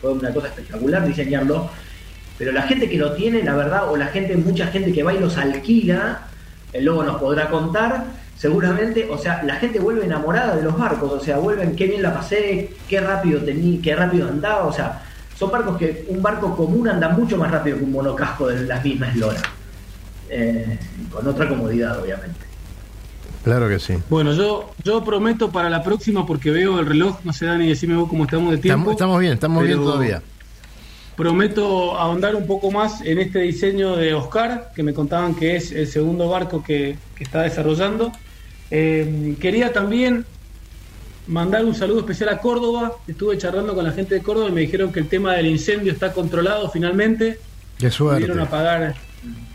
fue 0.00 0.12
una 0.12 0.32
cosa 0.32 0.48
espectacular 0.48 1.06
diseñarlo. 1.06 1.70
Pero 2.42 2.50
la 2.50 2.62
gente 2.62 2.90
que 2.90 2.98
lo 2.98 3.12
tiene, 3.12 3.40
la 3.44 3.54
verdad, 3.54 3.88
o 3.88 3.96
la 3.96 4.06
gente, 4.06 4.36
mucha 4.36 4.66
gente 4.66 4.92
que 4.92 5.04
va 5.04 5.14
y 5.14 5.20
los 5.20 5.38
alquila, 5.38 6.22
él 6.72 6.84
luego 6.84 7.04
nos 7.04 7.20
podrá 7.20 7.48
contar, 7.48 8.06
seguramente, 8.36 9.06
o 9.08 9.16
sea, 9.16 9.44
la 9.44 9.54
gente 9.54 9.78
vuelve 9.78 10.06
enamorada 10.06 10.56
de 10.56 10.62
los 10.62 10.76
barcos, 10.76 11.12
o 11.12 11.20
sea, 11.20 11.38
vuelven, 11.38 11.76
qué 11.76 11.86
bien 11.86 12.02
la 12.02 12.12
pasé, 12.12 12.72
qué 12.88 13.00
rápido 13.00 13.42
tení, 13.42 13.78
qué 13.78 13.94
rápido 13.94 14.26
andaba, 14.26 14.66
o 14.66 14.72
sea, 14.72 15.04
son 15.38 15.52
barcos 15.52 15.78
que 15.78 16.04
un 16.08 16.20
barco 16.20 16.56
común 16.56 16.88
anda 16.88 17.10
mucho 17.10 17.36
más 17.36 17.48
rápido 17.48 17.78
que 17.78 17.84
un 17.84 17.92
monocasco 17.92 18.48
de 18.48 18.64
las 18.64 18.84
mismas 18.84 19.14
loras. 19.14 19.42
Eh, 20.28 20.80
con 21.12 21.24
otra 21.24 21.48
comodidad, 21.48 22.00
obviamente. 22.00 22.40
Claro 23.44 23.68
que 23.68 23.78
sí. 23.78 23.98
Bueno, 24.10 24.32
yo, 24.32 24.72
yo 24.82 25.04
prometo 25.04 25.52
para 25.52 25.70
la 25.70 25.84
próxima, 25.84 26.26
porque 26.26 26.50
veo 26.50 26.80
el 26.80 26.86
reloj, 26.86 27.20
no 27.22 27.32
sé, 27.32 27.46
Dani, 27.46 27.68
decime 27.68 27.94
vos 27.94 28.08
cómo 28.08 28.24
estamos 28.24 28.50
de 28.50 28.58
tiempo. 28.58 28.90
Estamos, 28.90 28.94
estamos 28.94 29.20
bien, 29.20 29.32
estamos 29.34 29.62
bien 29.62 29.78
todavía. 29.78 30.22
Prometo 31.16 31.98
ahondar 31.98 32.34
un 32.34 32.46
poco 32.46 32.70
más 32.70 33.02
en 33.02 33.18
este 33.18 33.40
diseño 33.40 33.96
de 33.96 34.14
Oscar, 34.14 34.72
que 34.74 34.82
me 34.82 34.94
contaban 34.94 35.34
que 35.34 35.56
es 35.56 35.70
el 35.72 35.86
segundo 35.86 36.28
barco 36.28 36.62
que, 36.62 36.96
que 37.14 37.24
está 37.24 37.42
desarrollando. 37.42 38.12
Eh, 38.70 39.36
quería 39.38 39.72
también 39.72 40.24
mandar 41.26 41.64
un 41.64 41.74
saludo 41.74 42.00
especial 42.00 42.30
a 42.30 42.38
Córdoba. 42.38 42.92
Estuve 43.06 43.36
charlando 43.38 43.74
con 43.74 43.84
la 43.84 43.92
gente 43.92 44.14
de 44.14 44.22
Córdoba 44.22 44.48
y 44.48 44.52
me 44.52 44.60
dijeron 44.62 44.92
que 44.92 45.00
el 45.00 45.08
tema 45.08 45.34
del 45.34 45.46
incendio 45.46 45.92
está 45.92 46.12
controlado 46.12 46.70
finalmente. 46.70 47.38
Qué 47.78 47.90
suerte. 47.90 48.22
Pudieron 48.22 48.40
apagar 48.40 48.94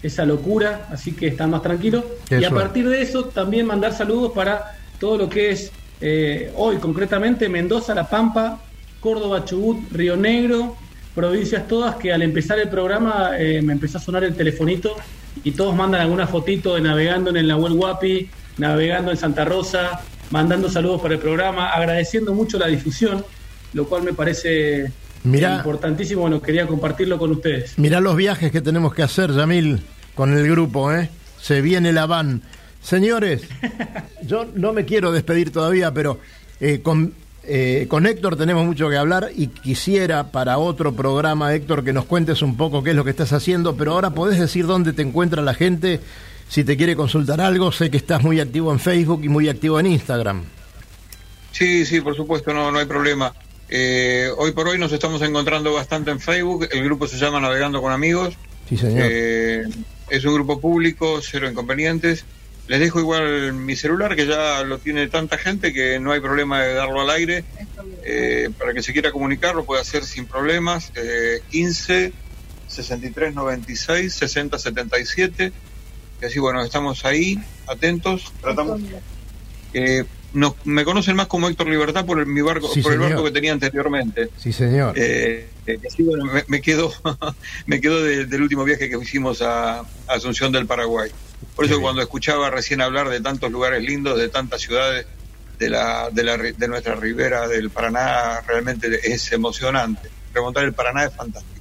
esa 0.03 0.25
locura, 0.25 0.87
así 0.91 1.11
que 1.13 1.27
están 1.27 1.49
más 1.49 1.61
tranquilos. 1.61 2.03
Qué 2.29 2.35
y 2.39 2.45
a 2.45 2.49
suerte. 2.49 2.65
partir 2.65 2.87
de 2.89 3.01
eso 3.01 3.25
también 3.25 3.65
mandar 3.65 3.93
saludos 3.93 4.31
para 4.33 4.77
todo 4.99 5.17
lo 5.17 5.29
que 5.29 5.51
es 5.51 5.71
eh, 5.99 6.51
hoy 6.55 6.77
concretamente 6.77 7.49
Mendoza, 7.49 7.95
La 7.95 8.07
Pampa, 8.07 8.59
Córdoba, 8.99 9.43
Chubut, 9.45 9.91
Río 9.91 10.15
Negro, 10.15 10.75
provincias 11.17 11.67
todas 11.67 11.95
que 11.95 12.13
al 12.13 12.21
empezar 12.21 12.59
el 12.59 12.69
programa 12.69 13.31
eh, 13.39 13.59
me 13.63 13.73
empezó 13.73 13.97
a 13.97 14.01
sonar 14.01 14.23
el 14.23 14.35
telefonito 14.35 14.95
y 15.43 15.51
todos 15.51 15.75
mandan 15.75 16.01
alguna 16.01 16.27
fotito 16.27 16.75
de 16.75 16.81
navegando 16.81 17.31
en 17.31 17.37
el 17.37 17.47
Nahuel 17.47 17.73
Huapi, 17.73 18.29
navegando 18.59 19.09
en 19.09 19.17
Santa 19.17 19.43
Rosa, 19.43 19.99
mandando 20.29 20.69
saludos 20.69 21.01
para 21.01 21.15
el 21.15 21.19
programa, 21.19 21.69
agradeciendo 21.69 22.35
mucho 22.35 22.59
la 22.59 22.67
difusión, 22.67 23.25
lo 23.73 23.87
cual 23.87 24.03
me 24.03 24.13
parece 24.13 24.91
Mirá. 25.23 25.55
importantísimo, 25.55 26.21
bueno, 26.21 26.39
quería 26.39 26.67
compartirlo 26.67 27.17
con 27.17 27.31
ustedes. 27.31 27.79
Mirá 27.79 27.99
los 27.99 28.15
viajes 28.15 28.51
que 28.51 28.61
tenemos 28.61 28.93
que 28.93 29.01
hacer, 29.01 29.33
Yamil, 29.33 29.81
con 30.13 30.37
el 30.37 30.47
grupo, 30.47 30.93
¿eh? 30.93 31.09
Se 31.41 31.61
viene 31.61 31.93
la 31.93 32.05
van. 32.05 32.43
Señores, 32.83 33.41
yo 34.21 34.45
no 34.53 34.71
me 34.71 34.85
quiero 34.85 35.11
despedir 35.11 35.51
todavía, 35.51 35.91
pero 35.95 36.19
eh, 36.59 36.81
con, 36.83 37.15
eh, 37.47 37.85
con 37.87 38.05
Héctor 38.05 38.35
tenemos 38.35 38.65
mucho 38.65 38.89
que 38.89 38.97
hablar 38.97 39.31
y 39.35 39.47
quisiera 39.47 40.31
para 40.31 40.57
otro 40.57 40.93
programa, 40.93 41.53
Héctor, 41.53 41.83
que 41.83 41.93
nos 41.93 42.05
cuentes 42.05 42.41
un 42.41 42.57
poco 42.57 42.83
qué 42.83 42.89
es 42.89 42.95
lo 42.95 43.03
que 43.03 43.11
estás 43.11 43.31
haciendo, 43.33 43.75
pero 43.77 43.93
ahora 43.93 44.09
podés 44.09 44.39
decir 44.39 44.65
dónde 44.65 44.93
te 44.93 45.01
encuentra 45.01 45.41
la 45.41 45.53
gente 45.53 46.01
si 46.49 46.63
te 46.63 46.75
quiere 46.75 46.95
consultar 46.95 47.39
algo. 47.41 47.71
Sé 47.71 47.89
que 47.89 47.97
estás 47.97 48.21
muy 48.21 48.39
activo 48.39 48.71
en 48.71 48.79
Facebook 48.79 49.21
y 49.23 49.29
muy 49.29 49.49
activo 49.49 49.79
en 49.79 49.87
Instagram. 49.87 50.43
Sí, 51.51 51.85
sí, 51.85 52.01
por 52.01 52.15
supuesto, 52.15 52.53
no, 52.53 52.71
no 52.71 52.79
hay 52.79 52.85
problema. 52.85 53.33
Eh, 53.69 54.29
hoy 54.37 54.51
por 54.51 54.67
hoy 54.67 54.77
nos 54.77 54.91
estamos 54.91 55.21
encontrando 55.21 55.73
bastante 55.73 56.11
en 56.11 56.19
Facebook. 56.19 56.67
El 56.71 56.83
grupo 56.83 57.07
se 57.07 57.17
llama 57.17 57.39
Navegando 57.39 57.81
con 57.81 57.91
Amigos. 57.91 58.35
Sí, 58.69 58.77
señor. 58.77 59.07
Eh, 59.09 59.63
es 60.09 60.25
un 60.25 60.33
grupo 60.33 60.59
público, 60.59 61.19
cero 61.21 61.49
inconvenientes. 61.49 62.25
Les 62.67 62.79
dejo 62.79 62.99
igual 62.99 63.53
mi 63.53 63.75
celular, 63.75 64.15
que 64.15 64.25
ya 64.27 64.63
lo 64.63 64.77
tiene 64.79 65.07
tanta 65.07 65.37
gente 65.37 65.71
que 65.73 65.99
no 65.99 66.11
hay 66.11 66.19
problema 66.19 66.61
de 66.61 66.73
darlo 66.73 67.01
al 67.01 67.09
aire. 67.11 67.43
Eh, 68.03 68.49
para 68.57 68.73
que 68.73 68.83
se 68.83 68.91
quiera 68.93 69.11
comunicar, 69.11 69.55
lo 69.55 69.63
puede 69.65 69.81
hacer 69.81 70.03
sin 70.03 70.25
problemas. 70.25 70.91
Eh, 70.95 71.41
15 71.49 72.11
63 72.67 73.33
96 73.33 74.13
60 74.13 74.59
77. 74.59 75.51
Y 76.21 76.25
así, 76.25 76.39
bueno, 76.39 76.61
estamos 76.63 77.05
ahí, 77.05 77.39
atentos. 77.67 78.33
Tratamos. 78.41 78.81
Eh, 79.73 80.03
nos, 80.33 80.53
me 80.65 80.83
conocen 80.83 81.15
más 81.15 81.27
como 81.27 81.47
Héctor 81.47 81.67
Libertad 81.69 82.05
por 82.05 82.19
el, 82.19 82.25
mi 82.25 82.41
barco, 82.41 82.69
Sí, 82.73 82.81
por 82.81 82.91
el 82.93 82.99
barco 82.99 83.23
que 83.23 83.31
tenía 83.31 83.53
anteriormente. 83.53 84.29
Sí, 84.37 84.51
señor. 84.51 84.93
Eh, 84.97 85.47
eh, 85.67 85.79
bueno, 85.99 86.25
me, 86.25 86.43
me 86.47 86.61
quedo, 86.61 86.91
me 87.65 87.79
quedo 87.79 88.03
de- 88.03 88.25
del 88.25 88.41
último 88.41 88.63
viaje 88.65 88.89
que 88.89 88.97
hicimos 88.97 89.41
a, 89.41 89.79
a 89.79 89.85
Asunción 90.07 90.51
del 90.51 90.65
Paraguay. 90.65 91.11
Por 91.55 91.65
eso 91.65 91.81
cuando 91.81 92.01
escuchaba 92.01 92.49
recién 92.49 92.81
hablar 92.81 93.09
de 93.09 93.19
tantos 93.21 93.51
lugares 93.51 93.83
lindos, 93.83 94.17
de 94.17 94.29
tantas 94.29 94.61
ciudades 94.61 95.05
de, 95.59 95.69
la, 95.69 96.09
de, 96.11 96.23
la, 96.23 96.37
ri- 96.37 96.55
de 96.55 96.67
nuestra 96.67 96.95
ribera 96.95 97.47
del 97.47 97.69
Paraná, 97.71 98.41
realmente 98.47 98.87
es 99.03 99.31
emocionante. 99.31 100.09
Remontar 100.33 100.65
el 100.65 100.73
Paraná 100.73 101.05
es 101.05 101.13
fantástico. 101.13 101.55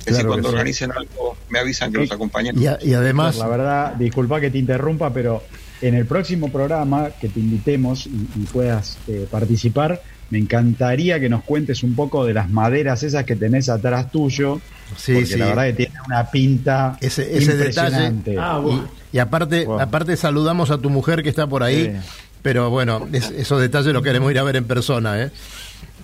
Es 0.00 0.04
decir, 0.06 0.14
Claro 0.20 0.28
cuando 0.28 0.48
sí. 0.50 0.54
organicen 0.54 0.92
algo, 0.92 1.36
me 1.48 1.58
avisan 1.58 1.90
que 1.92 1.98
los 1.98 2.12
acompañen. 2.12 2.60
Y, 2.60 2.66
a- 2.66 2.78
y 2.80 2.94
además, 2.94 3.36
La 3.38 3.48
verdad, 3.48 3.94
disculpa 3.94 4.40
que 4.40 4.50
te 4.50 4.58
interrumpa, 4.58 5.12
pero 5.12 5.42
en 5.80 5.94
el 5.94 6.06
próximo 6.06 6.52
programa 6.52 7.10
que 7.20 7.28
te 7.28 7.40
invitemos 7.40 8.06
y, 8.06 8.10
y 8.36 8.44
puedas 8.52 8.98
eh, 9.08 9.26
participar, 9.30 10.00
me 10.30 10.38
encantaría 10.38 11.18
que 11.20 11.28
nos 11.28 11.42
cuentes 11.42 11.82
un 11.82 11.94
poco 11.96 12.24
de 12.24 12.34
las 12.34 12.48
maderas 12.50 13.02
esas 13.02 13.24
que 13.24 13.34
tenés 13.36 13.68
atrás 13.68 14.10
tuyo, 14.12 14.60
Sí, 14.96 15.12
porque 15.14 15.26
sí. 15.26 15.36
la 15.38 15.46
verdad 15.46 15.64
que 15.64 15.72
tiene 15.72 15.94
una 16.06 16.30
pinta 16.30 16.98
ese, 17.00 17.36
ese 17.36 17.56
detalle. 17.56 18.06
impresionante. 18.06 18.34
y, 18.34 19.03
y 19.14 19.18
aparte, 19.20 19.66
aparte 19.80 20.16
saludamos 20.16 20.70
a 20.72 20.78
tu 20.78 20.90
mujer 20.90 21.22
que 21.22 21.28
está 21.28 21.46
por 21.46 21.62
ahí, 21.62 21.84
Sí. 21.84 22.08
pero 22.42 22.68
bueno, 22.68 23.06
es- 23.12 23.30
esos 23.30 23.60
detalles 23.60 23.92
los 23.92 24.02
queremos 24.02 24.30
ir 24.32 24.38
a 24.40 24.42
ver 24.42 24.56
en 24.56 24.64
persona, 24.64 25.22
¿eh? 25.22 25.30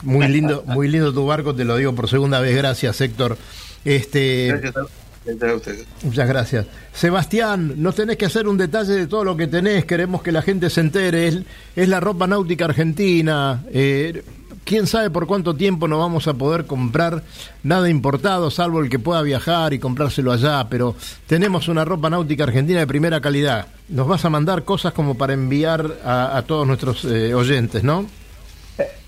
Muy 0.02 0.28
lindo, 0.28 0.62
muy 0.66 0.88
lindo 0.88 1.12
tu 1.12 1.26
barco, 1.26 1.54
te 1.54 1.64
lo 1.64 1.76
digo 1.76 1.92
por 1.94 2.08
segunda 2.08 2.40
vez, 2.40 2.56
gracias 2.56 3.00
Héctor. 3.00 3.36
Este, 3.84 4.46
Gracias 4.48 4.76
a, 4.76 4.80
gracias 5.26 5.50
a 5.50 5.54
ustedes. 5.56 5.84
Muchas 6.02 6.28
gracias. 6.28 6.66
Sebastián, 6.94 7.74
nos 7.82 7.94
tenés 7.96 8.16
que 8.16 8.26
hacer 8.26 8.46
un 8.46 8.56
detalle 8.56 8.92
de 8.92 9.06
todo 9.06 9.24
lo 9.24 9.36
que 9.36 9.46
tenés, 9.48 9.84
queremos 9.84 10.22
que 10.22 10.32
la 10.32 10.42
gente 10.42 10.70
se 10.70 10.80
entere. 10.80 11.26
Es, 11.28 11.38
es 11.76 11.88
la 11.88 11.98
ropa 12.00 12.26
náutica 12.26 12.66
argentina. 12.66 13.62
eh, 13.72 14.22
Quién 14.64 14.86
sabe 14.86 15.10
por 15.10 15.26
cuánto 15.26 15.54
tiempo 15.54 15.88
no 15.88 15.98
vamos 15.98 16.28
a 16.28 16.34
poder 16.34 16.66
comprar 16.66 17.22
nada 17.62 17.88
importado, 17.88 18.50
salvo 18.50 18.80
el 18.80 18.88
que 18.88 18.98
pueda 18.98 19.22
viajar 19.22 19.72
y 19.72 19.78
comprárselo 19.78 20.32
allá, 20.32 20.68
pero 20.68 20.94
tenemos 21.26 21.68
una 21.68 21.84
ropa 21.84 22.08
náutica 22.10 22.44
argentina 22.44 22.78
de 22.78 22.86
primera 22.86 23.20
calidad. 23.20 23.66
Nos 23.88 24.06
vas 24.06 24.24
a 24.24 24.30
mandar 24.30 24.64
cosas 24.64 24.92
como 24.92 25.16
para 25.16 25.32
enviar 25.32 25.98
a, 26.04 26.36
a 26.36 26.42
todos 26.42 26.66
nuestros 26.66 27.04
eh, 27.04 27.34
oyentes, 27.34 27.82
¿no? 27.82 28.06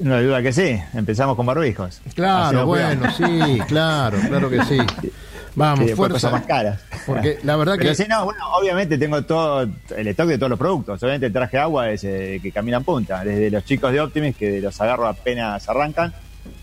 No 0.01 0.17
hay 0.17 0.25
duda 0.25 0.43
que 0.43 0.53
sí. 0.53 0.79
Empezamos 0.95 1.37
con 1.37 1.47
barbijos. 1.47 2.01
Claro, 2.15 2.67
bueno, 2.67 3.11
sí, 3.17 3.61
claro, 3.69 4.19
claro 4.29 4.51
que 4.51 4.65
sí. 4.65 4.79
Vamos, 5.55 5.87
después 5.87 6.11
fuerza. 6.11 6.31
más 6.31 6.47
caras. 6.47 6.81
Porque 7.07 7.39
la 7.43 7.57
verdad 7.57 7.75
Pero 7.79 7.91
que... 7.91 7.95
sí, 7.95 8.05
no, 8.09 8.25
bueno, 8.25 8.41
obviamente 8.55 8.97
tengo 8.97 9.23
todo 9.23 9.63
el 9.63 10.07
stock 10.09 10.27
de 10.27 10.39
todos 10.39 10.51
los 10.51 10.59
productos. 10.59 11.03
Obviamente 11.03 11.27
el 11.27 11.33
traje 11.33 11.59
agua 11.59 11.91
es 11.91 12.05
eh, 12.05 12.41
que 12.43 12.53
camina 12.53 12.79
en 12.79 12.85
punta. 12.85 13.25
Desde 13.25 13.51
los 13.51 13.65
chicos 13.65 13.93
de 13.93 14.01
Optimis 14.01 14.37
que 14.37 14.61
los 14.61 14.81
agarro 14.81 15.07
apenas 15.07 15.69
arrancan. 15.69 16.13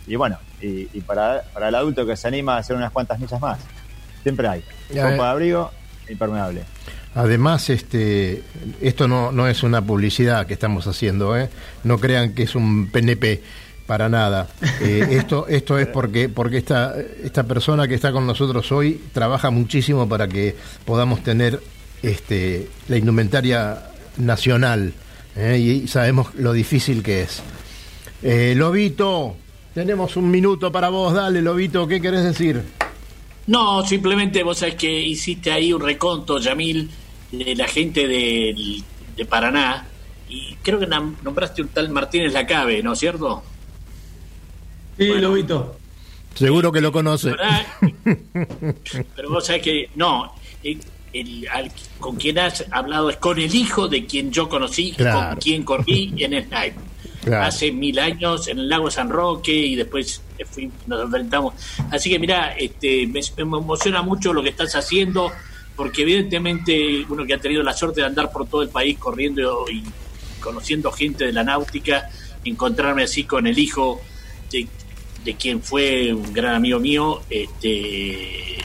Y 0.07 0.15
bueno, 0.15 0.37
y, 0.61 0.87
y 0.91 1.01
para, 1.01 1.43
para 1.53 1.69
el 1.69 1.75
adulto 1.75 2.05
que 2.05 2.17
se 2.17 2.27
anima 2.27 2.55
a 2.55 2.59
hacer 2.59 2.75
unas 2.75 2.91
cuantas 2.91 3.19
millas 3.19 3.39
más. 3.39 3.59
Siempre 4.23 4.47
hay. 4.47 4.59
Eh. 4.89 4.95
de 4.95 5.21
abrigo 5.21 5.71
impermeable. 6.09 6.63
Además, 7.15 7.69
este, 7.69 8.43
esto 8.81 9.07
no, 9.07 9.31
no 9.31 9.47
es 9.47 9.63
una 9.63 9.81
publicidad 9.81 10.45
que 10.45 10.53
estamos 10.53 10.85
haciendo, 10.87 11.37
¿eh? 11.37 11.49
No 11.83 11.99
crean 11.99 12.33
que 12.33 12.43
es 12.43 12.55
un 12.55 12.89
PNP 12.91 13.41
para 13.89 14.07
nada. 14.07 14.47
Eh, 14.81 15.17
esto, 15.17 15.45
esto 15.49 15.77
es 15.77 15.87
porque, 15.87 16.29
porque 16.29 16.57
esta, 16.57 16.95
esta 17.21 17.43
persona 17.43 17.85
que 17.85 17.95
está 17.95 18.13
con 18.13 18.25
nosotros 18.25 18.71
hoy 18.71 19.01
trabaja 19.11 19.49
muchísimo 19.49 20.07
para 20.07 20.25
que 20.29 20.55
podamos 20.85 21.21
tener 21.21 21.59
este, 22.01 22.69
la 22.87 22.95
indumentaria 22.95 23.89
nacional 24.15 24.93
¿eh? 25.35 25.57
y 25.57 25.87
sabemos 25.89 26.33
lo 26.35 26.53
difícil 26.53 27.03
que 27.03 27.23
es. 27.23 27.41
Eh, 28.23 28.53
Lobito, 28.55 29.35
tenemos 29.73 30.15
un 30.15 30.31
minuto 30.31 30.71
para 30.71 30.87
vos, 30.87 31.13
dale, 31.13 31.41
Lobito, 31.41 31.85
¿qué 31.87 31.99
querés 31.99 32.23
decir? 32.23 32.61
No, 33.47 33.85
simplemente 33.85 34.41
vos 34.43 34.59
sabés 34.59 34.75
que 34.75 34.89
hiciste 35.01 35.51
ahí 35.51 35.73
un 35.73 35.81
reconto, 35.81 36.39
Yamil, 36.39 36.89
de 37.33 37.53
la 37.55 37.67
gente 37.67 38.07
del- 38.07 38.81
de, 39.17 39.25
Paraná, 39.25 39.85
y 40.29 40.55
creo 40.63 40.79
que 40.79 40.87
nombraste 40.87 41.61
un 41.63 41.67
tal 41.67 41.89
Martínez 41.89 42.31
Lacabe, 42.31 42.81
¿no 42.81 42.93
es 42.93 42.99
cierto? 42.99 43.43
Sí, 44.99 45.07
Lobito. 45.19 45.75
Seguro 46.35 46.71
que 46.71 46.81
lo 46.81 46.91
conoce. 46.91 47.29
¿Verdad? 47.31 47.65
Pero 49.15 49.29
vos 49.29 49.45
sabés 49.45 49.61
que, 49.63 49.89
no, 49.95 50.33
el- 50.63 50.79
el- 51.13 51.47
al- 51.51 51.71
con 51.99 52.17
quien 52.17 52.37
has 52.39 52.65
hablado 52.71 53.09
es 53.09 53.17
con 53.17 53.39
el 53.39 53.53
hijo 53.53 53.87
de 53.87 54.05
quien 54.05 54.31
yo 54.31 54.47
conocí, 54.47 54.89
y 54.89 54.93
Claro. 54.93 55.29
con 55.31 55.39
quien 55.39 55.63
corrí 55.63 56.13
en 56.17 56.33
el 56.33 56.43
Snipe. 56.45 56.75
Claro. 57.23 57.45
Hace 57.47 57.71
mil 57.71 57.97
años 57.99 58.47
en 58.47 58.59
el 58.59 58.69
lago 58.69 58.89
San 58.91 59.09
Roque 59.09 59.53
y 59.53 59.75
después 59.75 60.21
fui- 60.51 60.71
nos 60.87 61.01
enfrentamos. 61.03 61.53
Así 61.91 62.09
que 62.09 62.19
mira, 62.19 62.53
este, 62.57 63.07
me, 63.07 63.19
me 63.37 63.57
emociona 63.57 64.01
mucho 64.01 64.31
lo 64.33 64.41
que 64.43 64.49
estás 64.49 64.73
haciendo, 64.75 65.31
porque 65.75 66.03
evidentemente 66.03 67.05
uno 67.09 67.25
que 67.25 67.33
ha 67.33 67.37
tenido 67.39 67.63
la 67.63 67.73
suerte 67.73 68.01
de 68.01 68.07
andar 68.07 68.31
por 68.31 68.47
todo 68.47 68.61
el 68.61 68.69
país 68.69 68.97
corriendo 68.97 69.65
y 69.69 69.83
conociendo 70.39 70.91
gente 70.91 71.25
de 71.25 71.33
la 71.33 71.43
náutica, 71.43 72.09
encontrarme 72.45 73.03
así 73.03 73.25
con 73.25 73.47
el 73.47 73.57
hijo 73.59 73.99
de, 74.51 74.67
de 75.23 75.33
quien 75.35 75.61
fue 75.61 76.13
un 76.13 76.33
gran 76.33 76.55
amigo 76.55 76.79
mío, 76.79 77.21
este 77.29 78.57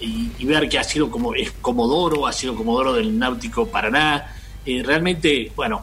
y, 0.00 0.30
y 0.38 0.44
ver 0.44 0.68
que 0.68 0.78
ha 0.78 0.84
sido 0.84 1.10
como 1.10 1.34
es 1.34 1.50
comodoro, 1.60 2.26
ha 2.26 2.32
sido 2.32 2.54
comodoro 2.54 2.92
del 2.92 3.18
náutico 3.18 3.66
Paraná, 3.68 4.34
eh, 4.64 4.82
realmente, 4.84 5.50
bueno, 5.56 5.82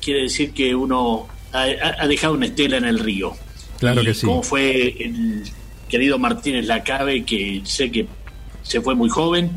quiere 0.00 0.22
decir 0.22 0.52
que 0.52 0.74
uno 0.74 1.26
ha, 1.52 2.06
dejado 2.06 2.34
una 2.34 2.46
estela 2.46 2.76
en 2.76 2.84
el 2.84 2.98
río. 2.98 3.32
Claro 3.78 4.02
Y 4.02 4.06
que 4.06 4.14
sí. 4.14 4.26
Como 4.26 4.42
fue 4.42 4.88
el 5.04 5.42
querido 5.88 6.18
Martínez 6.18 6.66
Lacabe, 6.66 7.24
que 7.24 7.62
sé 7.64 7.90
que 7.90 8.06
se 8.62 8.80
fue 8.80 8.94
muy 8.94 9.08
joven, 9.08 9.50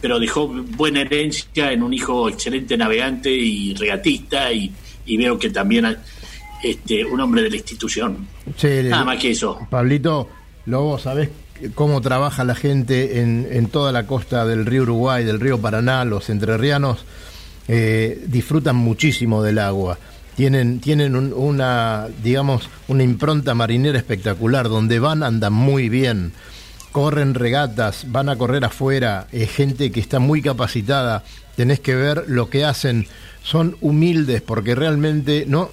pero 0.00 0.18
dejó 0.18 0.48
buena 0.48 1.00
herencia 1.02 1.72
en 1.72 1.82
un 1.82 1.94
hijo 1.94 2.28
excelente 2.28 2.76
navegante 2.76 3.30
y 3.30 3.74
regatista, 3.74 4.52
y, 4.52 4.72
y 5.06 5.16
veo 5.16 5.38
que 5.38 5.50
también 5.50 5.86
ha- 5.86 6.04
este, 6.62 7.04
un 7.04 7.20
hombre 7.20 7.42
de 7.42 7.50
la 7.50 7.56
institución. 7.56 8.26
Che, 8.56 8.82
Nada 8.84 9.04
más 9.04 9.18
que 9.20 9.30
eso. 9.30 9.58
Pablito, 9.70 10.28
Lobo, 10.66 10.98
¿sabés 10.98 11.30
cómo 11.74 12.00
trabaja 12.00 12.44
la 12.44 12.54
gente 12.54 13.20
en, 13.20 13.46
en 13.50 13.66
toda 13.68 13.90
la 13.92 14.06
costa 14.06 14.44
del 14.46 14.66
río 14.66 14.82
Uruguay, 14.82 15.24
del 15.24 15.40
río 15.40 15.58
Paraná? 15.60 16.04
Los 16.04 16.28
entrerrianos 16.30 17.04
eh, 17.68 18.24
disfrutan 18.26 18.76
muchísimo 18.76 19.42
del 19.42 19.58
agua. 19.58 19.98
Tienen, 20.36 20.80
tienen 20.80 21.16
un- 21.16 21.32
una, 21.32 22.06
digamos, 22.22 22.68
una 22.86 23.02
impronta 23.02 23.54
marinera 23.54 23.98
espectacular. 23.98 24.68
Donde 24.68 24.98
van 25.00 25.22
andan 25.22 25.52
muy 25.52 25.88
bien. 25.88 26.32
Corren 26.92 27.34
regatas, 27.34 28.04
van 28.08 28.28
a 28.28 28.36
correr 28.36 28.64
afuera. 28.64 29.26
eh, 29.32 29.46
gente 29.46 29.90
que 29.90 30.00
está 30.00 30.18
muy 30.20 30.40
capacitada. 30.42 31.24
Tenés 31.58 31.80
que 31.80 31.96
ver 31.96 32.26
lo 32.28 32.48
que 32.48 32.64
hacen. 32.64 33.08
Son 33.42 33.76
humildes 33.80 34.42
porque 34.42 34.76
realmente 34.76 35.44
no 35.44 35.70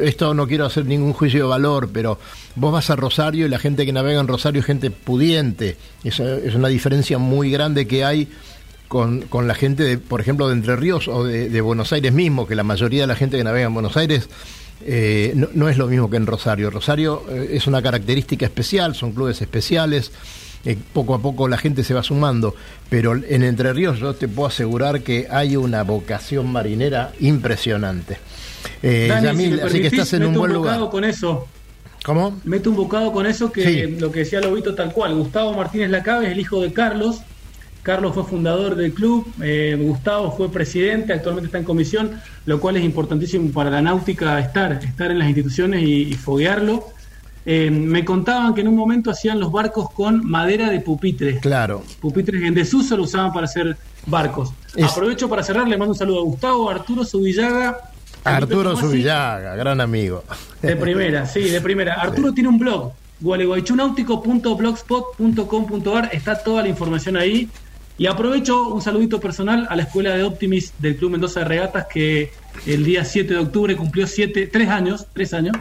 esto 0.00 0.32
no 0.32 0.48
quiero 0.48 0.64
hacer 0.64 0.86
ningún 0.86 1.12
juicio 1.12 1.42
de 1.42 1.48
valor, 1.50 1.90
pero 1.92 2.18
vos 2.54 2.72
vas 2.72 2.88
a 2.88 2.96
Rosario 2.96 3.44
y 3.44 3.50
la 3.50 3.58
gente 3.58 3.84
que 3.84 3.92
navega 3.92 4.18
en 4.18 4.28
Rosario 4.28 4.60
es 4.60 4.66
gente 4.66 4.90
pudiente. 4.90 5.76
Es, 6.04 6.20
es 6.20 6.54
una 6.54 6.68
diferencia 6.68 7.18
muy 7.18 7.50
grande 7.50 7.86
que 7.86 8.02
hay 8.02 8.28
con, 8.88 9.20
con 9.28 9.46
la 9.46 9.54
gente, 9.54 9.82
de, 9.82 9.98
por 9.98 10.22
ejemplo, 10.22 10.48
de 10.48 10.54
Entre 10.54 10.74
Ríos 10.74 11.06
o 11.06 11.22
de, 11.22 11.60
Buenos 11.60 11.92
Aires 11.92 12.14
mismo, 12.14 12.46
que 12.46 12.54
la 12.54 12.64
mayoría 12.64 13.02
de 13.02 13.08
la 13.08 13.14
gente 13.14 13.36
que 13.36 13.44
navega 13.44 13.66
en 13.66 13.74
Buenos 13.74 13.94
Aires 13.98 14.30
eh, 14.86 15.34
no, 15.36 15.48
no 15.52 15.68
es 15.68 15.76
lo 15.76 15.86
mismo 15.86 16.08
que 16.08 16.16
en 16.16 16.24
Rosario. 16.24 16.70
Rosario 16.70 17.24
eh, 17.28 17.50
es 17.52 17.66
una 17.66 17.82
característica 17.82 18.46
especial, 18.46 18.94
son 18.94 19.12
clubes 19.12 19.42
especiales. 19.42 20.12
Eh, 20.64 20.76
poco 20.92 21.14
a 21.14 21.22
poco 21.22 21.48
la 21.48 21.56
gente 21.58 21.84
se 21.84 21.94
va 21.94 22.02
sumando, 22.02 22.54
pero 22.90 23.14
en 23.14 23.42
Entre 23.42 23.72
Ríos 23.72 23.98
yo 23.98 24.14
te 24.14 24.28
puedo 24.28 24.48
asegurar 24.48 25.02
que 25.02 25.26
hay 25.30 25.56
una 25.56 25.82
vocación 25.84 26.50
marinera 26.50 27.12
impresionante. 27.20 28.18
Eh, 28.82 29.06
Dani, 29.08 29.26
Yamil, 29.26 29.50
si 29.54 29.56
me 29.56 29.62
así 29.62 29.80
que 29.80 29.86
estás 29.88 30.12
en 30.14 30.26
un 30.26 30.34
buen 30.34 30.52
bocado 30.52 30.76
lugar. 30.78 30.90
con 30.90 31.04
eso. 31.04 31.46
¿Cómo? 32.04 32.38
Meto 32.44 32.70
un 32.70 32.76
bocado 32.76 33.12
con 33.12 33.26
eso 33.26 33.50
que 33.52 33.62
Sí. 33.64 33.96
lo 33.98 34.10
que 34.12 34.20
decía 34.20 34.40
Lobito 34.40 34.74
tal 34.74 34.92
cual. 34.92 35.14
Gustavo 35.16 35.52
Martínez 35.54 35.90
Lacabe 35.90 36.26
es 36.26 36.32
el 36.32 36.40
hijo 36.40 36.60
de 36.62 36.72
Carlos. 36.72 37.20
Carlos 37.82 38.12
fue 38.14 38.24
fundador 38.24 38.74
del 38.76 38.92
club, 38.92 39.26
eh, 39.40 39.74
Gustavo 39.80 40.36
fue 40.36 40.50
presidente, 40.50 41.12
actualmente 41.12 41.46
está 41.46 41.58
en 41.58 41.64
comisión, 41.64 42.20
lo 42.44 42.60
cual 42.60 42.76
es 42.76 42.84
importantísimo 42.84 43.50
para 43.50 43.70
la 43.70 43.80
náutica 43.80 44.38
estar, 44.40 44.72
estar 44.72 45.10
en 45.10 45.18
las 45.18 45.28
instituciones 45.28 45.82
y, 45.82 46.02
y 46.02 46.12
foguearlo. 46.14 46.84
Eh, 47.46 47.70
me 47.70 48.04
contaban 48.04 48.54
que 48.54 48.60
en 48.60 48.68
un 48.68 48.76
momento 48.76 49.10
hacían 49.10 49.40
los 49.40 49.50
barcos 49.50 49.90
con 49.90 50.24
madera 50.28 50.68
de 50.70 50.80
pupitre. 50.80 51.38
Claro. 51.40 51.82
Pupitres 52.00 52.42
en 52.42 52.54
desuso 52.54 52.96
lo 52.96 53.04
usaban 53.04 53.32
para 53.32 53.46
hacer 53.46 53.76
barcos. 54.06 54.52
Es- 54.76 54.84
Aprovecho 54.92 55.28
para 55.28 55.42
cerrar, 55.42 55.66
le 55.66 55.76
mando 55.78 55.92
un 55.92 55.98
saludo 55.98 56.20
a 56.20 56.24
Gustavo, 56.24 56.68
Arturo 56.68 57.04
Subillaga. 57.04 57.78
Arturo 58.24 58.76
Subillaga, 58.76 59.56
gran 59.56 59.80
amigo. 59.80 60.24
de 60.60 60.76
primera, 60.76 61.24
sí, 61.26 61.40
de 61.48 61.60
primera. 61.60 61.94
Arturo 61.94 62.32
tiene 62.34 62.48
un 62.50 62.58
blog, 62.58 62.92
gualeguaychunáutico.blogspot.com.ar, 63.20 66.10
está 66.12 66.42
toda 66.42 66.62
la 66.62 66.68
información 66.68 67.16
ahí. 67.16 67.48
Y 67.96 68.06
aprovecho 68.06 68.68
un 68.68 68.80
saludito 68.80 69.18
personal 69.18 69.66
a 69.70 69.74
la 69.74 69.82
escuela 69.82 70.14
de 70.14 70.22
Optimis 70.22 70.72
del 70.78 70.96
Club 70.96 71.12
Mendoza 71.12 71.40
de 71.40 71.46
Regatas 71.46 71.86
que 71.92 72.30
el 72.66 72.84
día 72.84 73.04
7 73.04 73.34
de 73.34 73.40
octubre 73.40 73.74
cumplió 73.76 74.06
siete, 74.06 74.46
tres 74.46 74.68
años, 74.68 75.06
tres 75.12 75.34
años, 75.34 75.56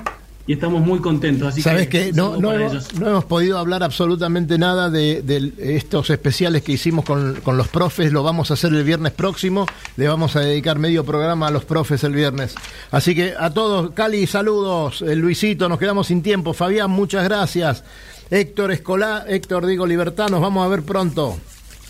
y 0.47 0.53
estamos 0.53 0.81
muy 0.81 0.99
contentos. 0.99 1.49
Así 1.49 1.61
Sabes 1.61 1.89
que, 1.89 2.13
no, 2.13 2.37
no, 2.37 2.53
hemos, 2.53 2.93
no 2.95 3.09
hemos 3.09 3.25
podido 3.25 3.57
hablar 3.57 3.83
absolutamente 3.83 4.57
nada 4.57 4.89
de, 4.89 5.21
de 5.21 5.53
estos 5.75 6.09
especiales 6.09 6.63
que 6.63 6.71
hicimos 6.71 7.03
con, 7.03 7.35
con 7.41 7.57
los 7.57 7.67
profes, 7.67 8.13
lo 8.13 8.23
vamos 8.23 8.49
a 8.49 8.53
hacer 8.55 8.73
el 8.73 8.83
viernes 8.83 9.11
próximo, 9.11 9.65
le 9.97 10.07
vamos 10.07 10.35
a 10.37 10.39
dedicar 10.39 10.79
medio 10.79 11.03
programa 11.03 11.47
a 11.47 11.51
los 11.51 11.65
profes 11.65 12.03
el 12.05 12.13
viernes. 12.13 12.55
Así 12.91 13.13
que 13.13 13.33
a 13.37 13.49
todos, 13.49 13.91
Cali, 13.91 14.25
saludos, 14.25 15.01
Eh, 15.01 15.15
Luisito, 15.15 15.67
nos 15.67 15.79
quedamos 15.79 16.07
sin 16.07 16.23
tiempo, 16.23 16.53
Fabián, 16.53 16.89
muchas 16.91 17.25
gracias, 17.25 17.83
Héctor 18.29 18.71
Escolá, 18.71 19.25
Héctor 19.27 19.65
Digo 19.65 19.85
Libertad, 19.85 20.29
nos 20.29 20.41
vamos 20.41 20.65
a 20.65 20.69
ver 20.69 20.83
pronto. 20.83 21.37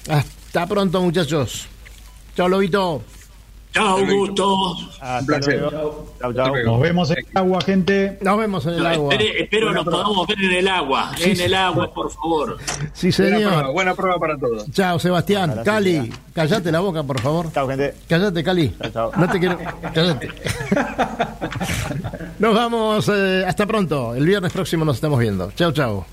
Hasta 0.09 0.65
pronto 0.65 1.01
muchachos. 1.01 1.67
Chao 2.35 2.47
Lobito. 2.47 3.16
Chao, 3.73 3.99
gusto. 4.05 4.57
Hasta 4.99 5.25
placer. 5.25 5.59
luego. 5.61 6.13
Chau, 6.19 6.33
chau. 6.33 6.55
Nos 6.65 6.79
vemos 6.81 7.11
en 7.11 7.17
el 7.19 7.25
agua, 7.35 7.61
gente. 7.61 8.17
Nos 8.21 8.37
vemos 8.39 8.65
en 8.65 8.73
el 8.73 8.85
agua. 8.85 9.13
Espere- 9.13 9.41
espero 9.43 9.71
nos 9.73 9.85
podamos 9.85 10.27
ver 10.27 10.39
en 10.41 10.53
el 10.53 10.67
agua. 10.67 11.11
Sí, 11.17 11.29
en 11.29 11.35
sí. 11.37 11.43
el 11.43 11.53
agua, 11.53 11.93
por 11.93 12.11
favor. 12.11 12.57
Sí, 12.93 13.11
Buena 13.11 13.35
prueba, 13.37 13.51
señor. 13.59 13.73
buena 13.73 13.95
prueba 13.95 14.19
para 14.19 14.37
todos. 14.37 14.71
Chao, 14.71 14.99
Sebastián. 14.99 15.51
Gracias, 15.51 15.65
Cali, 15.65 16.13
callate 16.33 16.71
la 16.71 16.79
boca, 16.79 17.03
por 17.03 17.19
favor. 17.21 17.51
Chau, 17.53 17.67
gente. 17.67 17.93
Cállate, 18.07 18.43
Cali. 18.43 18.75
Chao, 18.81 18.91
chao. 18.91 19.11
No 19.15 19.29
te 19.29 19.39
quiero. 19.39 19.57
Cállate. 19.93 20.29
Nos 22.39 22.55
vamos. 22.55 23.09
eh, 23.13 23.43
hasta 23.47 23.65
pronto. 23.65 24.15
El 24.15 24.25
viernes 24.25 24.51
próximo 24.53 24.85
nos 24.85 24.95
estamos 24.95 25.19
viendo. 25.19 25.51
Chao, 25.55 25.71
chao. 25.71 26.05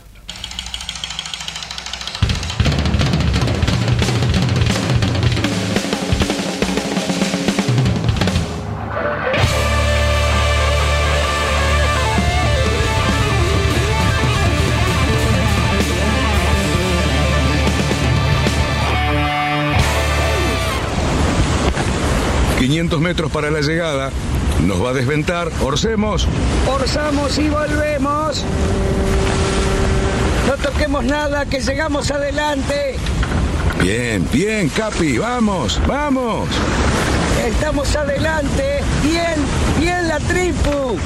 500 22.85 23.01
metros 23.01 23.33
para 23.33 23.51
la 23.51 23.61
llegada. 23.63 24.11
Nos 24.67 24.85
va 24.85 24.91
a 24.91 24.93
desventar. 24.93 25.51
Orcemos. 25.63 26.29
Orzamos 26.69 27.39
y 27.39 27.49
volvemos. 27.49 28.45
No 30.47 30.57
toquemos 30.59 31.03
nada, 31.05 31.47
que 31.47 31.61
llegamos 31.61 32.11
adelante. 32.11 32.97
Bien, 33.81 34.27
bien, 34.31 34.69
Capi. 34.69 35.17
Vamos, 35.17 35.81
vamos. 35.87 36.49
Estamos 37.47 37.97
adelante. 37.97 38.81
Bien, 39.03 39.35
bien 39.81 40.07
la 40.07 40.19
tripu. 40.21 40.99